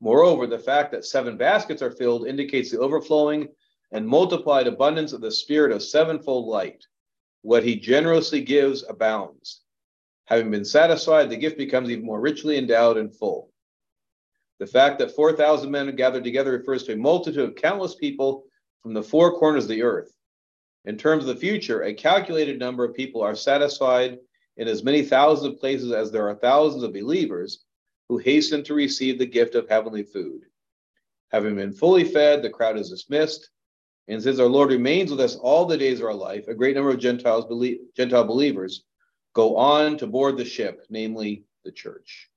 Moreover, 0.00 0.46
the 0.46 0.58
fact 0.58 0.92
that 0.92 1.04
seven 1.04 1.36
baskets 1.36 1.80
are 1.80 1.90
filled 1.90 2.26
indicates 2.26 2.70
the 2.70 2.80
overflowing 2.80 3.48
and 3.92 4.06
multiplied 4.06 4.66
abundance 4.66 5.12
of 5.12 5.20
the 5.20 5.30
Spirit 5.30 5.72
of 5.72 5.82
sevenfold 5.82 6.46
light. 6.46 6.86
What 7.42 7.64
he 7.64 7.76
generously 7.76 8.40
gives 8.40 8.84
abounds. 8.88 9.62
Having 10.26 10.50
been 10.50 10.64
satisfied, 10.64 11.30
the 11.30 11.36
gift 11.36 11.56
becomes 11.56 11.90
even 11.90 12.04
more 12.04 12.20
richly 12.20 12.58
endowed 12.58 12.96
and 12.96 13.14
full. 13.14 13.50
The 14.58 14.66
fact 14.66 14.98
that 14.98 15.14
4,000 15.14 15.70
men 15.70 15.94
gathered 15.96 16.24
together 16.24 16.52
refers 16.52 16.82
to 16.84 16.92
a 16.92 16.96
multitude 16.96 17.48
of 17.48 17.54
countless 17.54 17.94
people 17.94 18.44
from 18.82 18.92
the 18.92 19.02
four 19.02 19.38
corners 19.38 19.64
of 19.64 19.70
the 19.70 19.82
earth. 19.82 20.12
In 20.84 20.96
terms 20.96 21.24
of 21.24 21.28
the 21.28 21.40
future, 21.40 21.82
a 21.82 21.94
calculated 21.94 22.58
number 22.58 22.84
of 22.84 22.94
people 22.94 23.22
are 23.22 23.34
satisfied 23.34 24.18
in 24.56 24.68
as 24.68 24.82
many 24.82 25.02
thousands 25.02 25.54
of 25.54 25.60
places 25.60 25.92
as 25.92 26.10
there 26.10 26.28
are 26.28 26.34
thousands 26.34 26.82
of 26.82 26.92
believers 26.92 27.64
who 28.08 28.18
hasten 28.18 28.64
to 28.64 28.74
receive 28.74 29.18
the 29.18 29.26
gift 29.26 29.54
of 29.54 29.68
heavenly 29.68 30.02
food. 30.02 30.42
Having 31.30 31.56
been 31.56 31.72
fully 31.72 32.04
fed, 32.04 32.42
the 32.42 32.50
crowd 32.50 32.78
is 32.78 32.90
dismissed. 32.90 33.50
And 34.08 34.22
since 34.22 34.38
our 34.40 34.46
Lord 34.46 34.70
remains 34.70 35.10
with 35.10 35.20
us 35.20 35.36
all 35.36 35.66
the 35.66 35.76
days 35.76 36.00
of 36.00 36.06
our 36.06 36.14
life, 36.14 36.48
a 36.48 36.54
great 36.54 36.74
number 36.74 36.90
of 36.90 36.98
Gentiles 36.98 37.44
Gentile 37.94 38.24
believers 38.24 38.84
go 39.34 39.56
on 39.56 39.98
to 39.98 40.06
board 40.06 40.38
the 40.38 40.46
ship, 40.46 40.86
namely 40.88 41.44
the 41.64 41.70
church. 41.70 42.30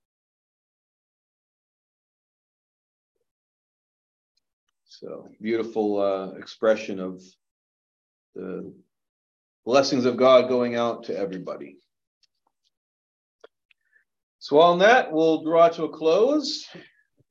So 4.86 5.30
beautiful 5.42 6.00
uh, 6.00 6.32
expression 6.38 7.00
of 7.00 7.24
the 8.36 8.74
blessings 9.66 10.06
of 10.06 10.18
God 10.18 10.50
going 10.50 10.76
out 10.76 11.06
to 11.06 11.18
everybody. 11.18 11.78
So 14.40 14.60
on 14.60 14.80
that, 14.80 15.12
we'll 15.12 15.44
draw 15.44 15.70
to 15.70 15.86
a 15.86 15.90
close, 15.90 16.68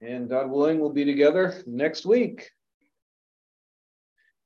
and 0.00 0.28
God 0.28 0.50
willing, 0.50 0.80
we'll 0.80 0.90
be 0.90 1.04
together 1.04 1.62
next 1.66 2.06
week. 2.06 2.50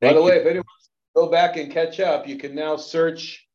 By 0.08 0.12
the 0.12 0.20
you. 0.20 0.26
way, 0.26 0.36
if 0.36 0.46
anyone 0.46 0.66
wants 0.66 0.86
to 0.86 1.20
go 1.20 1.30
back 1.30 1.56
and 1.56 1.72
catch 1.72 2.00
up, 2.00 2.26
you 2.26 2.36
can 2.36 2.54
now 2.54 2.76
search. 2.76 3.46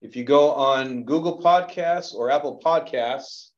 If 0.00 0.16
you 0.16 0.24
go 0.24 0.50
on 0.52 1.04
Google 1.04 1.40
Podcasts 1.40 2.12
or 2.14 2.30
Apple 2.30 2.60
Podcasts, 2.64 3.50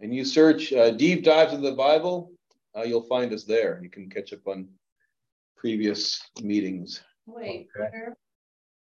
and 0.00 0.14
you 0.14 0.24
search 0.24 0.72
uh, 0.72 0.90
"Deep 0.90 1.24
Dives 1.24 1.52
of 1.52 1.62
the 1.62 1.72
Bible," 1.72 2.32
uh, 2.76 2.82
you'll 2.82 3.02
find 3.02 3.32
us 3.32 3.44
there. 3.44 3.80
You 3.82 3.90
can 3.90 4.08
catch 4.08 4.32
up 4.32 4.46
on 4.46 4.68
previous 5.56 6.20
meetings. 6.42 7.02
Wait, 7.26 7.68
where? 7.74 8.16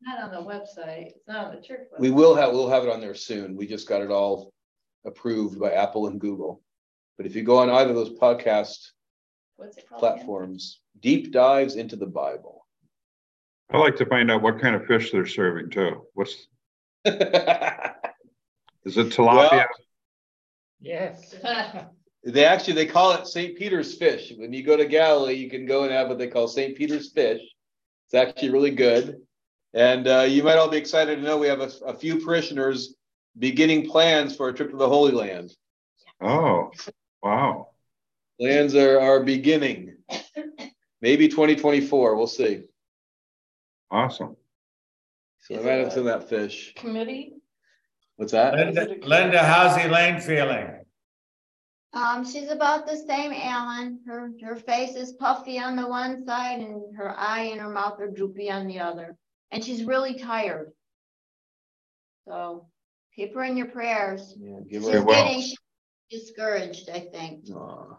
Not 0.02 0.22
on 0.22 0.30
the 0.32 0.50
website, 0.50 1.06
it's 1.06 1.26
not 1.26 1.46
on 1.46 1.54
the 1.56 1.62
church 1.62 1.88
website. 1.92 2.00
We 2.00 2.10
will 2.10 2.34
have 2.34 2.52
we'll 2.52 2.68
have 2.68 2.84
it 2.84 2.90
on 2.90 3.00
there 3.00 3.14
soon. 3.14 3.56
We 3.56 3.66
just 3.66 3.88
got 3.88 4.02
it 4.02 4.10
all 4.10 4.52
approved 5.06 5.58
by 5.58 5.72
Apple 5.72 6.08
and 6.08 6.20
Google. 6.20 6.62
But 7.16 7.26
if 7.26 7.36
you 7.36 7.42
go 7.42 7.58
on 7.58 7.70
either 7.70 7.90
of 7.90 7.96
those 7.96 8.18
podcast 8.18 8.78
What's 9.56 9.78
it 9.78 9.88
called 9.88 10.02
again? 10.02 10.16
platforms, 10.16 10.80
deep 11.00 11.32
dives 11.32 11.76
into 11.76 11.96
the 11.96 12.06
Bible. 12.06 12.63
I'd 13.74 13.80
like 13.80 13.96
to 13.96 14.06
find 14.06 14.30
out 14.30 14.42
what 14.42 14.60
kind 14.60 14.76
of 14.76 14.86
fish 14.86 15.10
they're 15.10 15.26
serving 15.26 15.70
too. 15.70 16.06
What's, 16.14 16.46
is 17.04 17.14
it 18.96 19.10
tilapia? 19.10 19.66
Yes. 20.80 21.34
They 22.26 22.46
actually 22.46 22.72
they 22.72 22.86
call 22.86 23.12
it 23.12 23.26
St. 23.26 23.54
Peter's 23.54 23.98
fish. 23.98 24.32
When 24.34 24.50
you 24.50 24.62
go 24.62 24.78
to 24.78 24.86
Galilee, 24.86 25.34
you 25.34 25.50
can 25.50 25.66
go 25.66 25.82
and 25.82 25.92
have 25.92 26.08
what 26.08 26.16
they 26.16 26.26
call 26.26 26.48
St. 26.48 26.74
Peter's 26.74 27.12
fish. 27.12 27.42
It's 28.06 28.14
actually 28.14 28.48
really 28.48 28.70
good. 28.70 29.20
And 29.74 30.08
uh, 30.08 30.20
you 30.20 30.42
might 30.42 30.56
all 30.56 30.70
be 30.70 30.78
excited 30.78 31.16
to 31.16 31.22
know 31.22 31.36
we 31.36 31.48
have 31.48 31.60
a, 31.60 31.70
a 31.84 31.92
few 31.92 32.24
parishioners 32.24 32.94
beginning 33.38 33.90
plans 33.90 34.34
for 34.34 34.48
a 34.48 34.54
trip 34.54 34.70
to 34.70 34.76
the 34.78 34.88
Holy 34.88 35.12
Land. 35.12 35.52
Oh, 36.20 36.70
wow. 37.22 37.68
Plans 38.40 38.74
are, 38.74 39.00
are 39.00 39.22
beginning. 39.22 39.96
Maybe 41.02 41.28
2024. 41.28 42.16
We'll 42.16 42.26
see. 42.26 42.62
Awesome. 43.94 44.36
So 45.42 45.54
I'm 45.54 45.68
adding 45.68 45.90
to 45.90 46.02
that 46.02 46.28
fish. 46.28 46.72
Committee, 46.74 47.34
What's 48.16 48.32
that? 48.32 48.54
Linda, 48.54 48.96
Linda, 49.06 49.38
how's 49.38 49.76
Elaine 49.76 50.20
feeling? 50.20 50.68
Um, 51.92 52.24
she's 52.28 52.50
about 52.50 52.86
the 52.88 52.96
same, 52.96 53.32
Alan. 53.32 54.00
Her, 54.04 54.32
her 54.42 54.56
face 54.56 54.96
is 54.96 55.12
puffy 55.12 55.60
on 55.60 55.76
the 55.76 55.86
one 55.86 56.24
side 56.26 56.58
and 56.60 56.96
her 56.96 57.14
eye 57.16 57.50
and 57.52 57.60
her 57.60 57.68
mouth 57.68 58.00
are 58.00 58.10
droopy 58.10 58.50
on 58.50 58.66
the 58.66 58.80
other. 58.80 59.16
And 59.52 59.64
she's 59.64 59.84
really 59.84 60.18
tired. 60.18 60.72
So 62.26 62.66
keep 63.14 63.32
her 63.34 63.44
in 63.44 63.56
your 63.56 63.68
prayers. 63.68 64.34
Yeah, 64.40 64.58
give 64.68 64.82
She's 64.82 64.90
her, 64.92 64.98
Okay, 64.98 65.04
well- 65.06 65.24
getting 65.28 65.52
discouraged, 66.10 66.88
I 66.90 66.98
think. 67.00 67.48
Aw. 67.50 67.96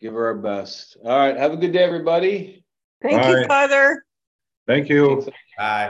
give 0.00 0.12
her 0.14 0.26
our 0.26 0.34
best. 0.38 0.96
All 1.04 1.16
right. 1.16 1.36
Have 1.36 1.52
a 1.52 1.56
good 1.56 1.72
day, 1.72 1.84
everybody. 1.84 2.64
Thank 3.00 3.22
Bye. 3.22 3.30
you, 3.30 3.46
Father. 3.46 4.03
Thank 4.66 4.88
you. 4.88 5.26
Bye. 5.58 5.82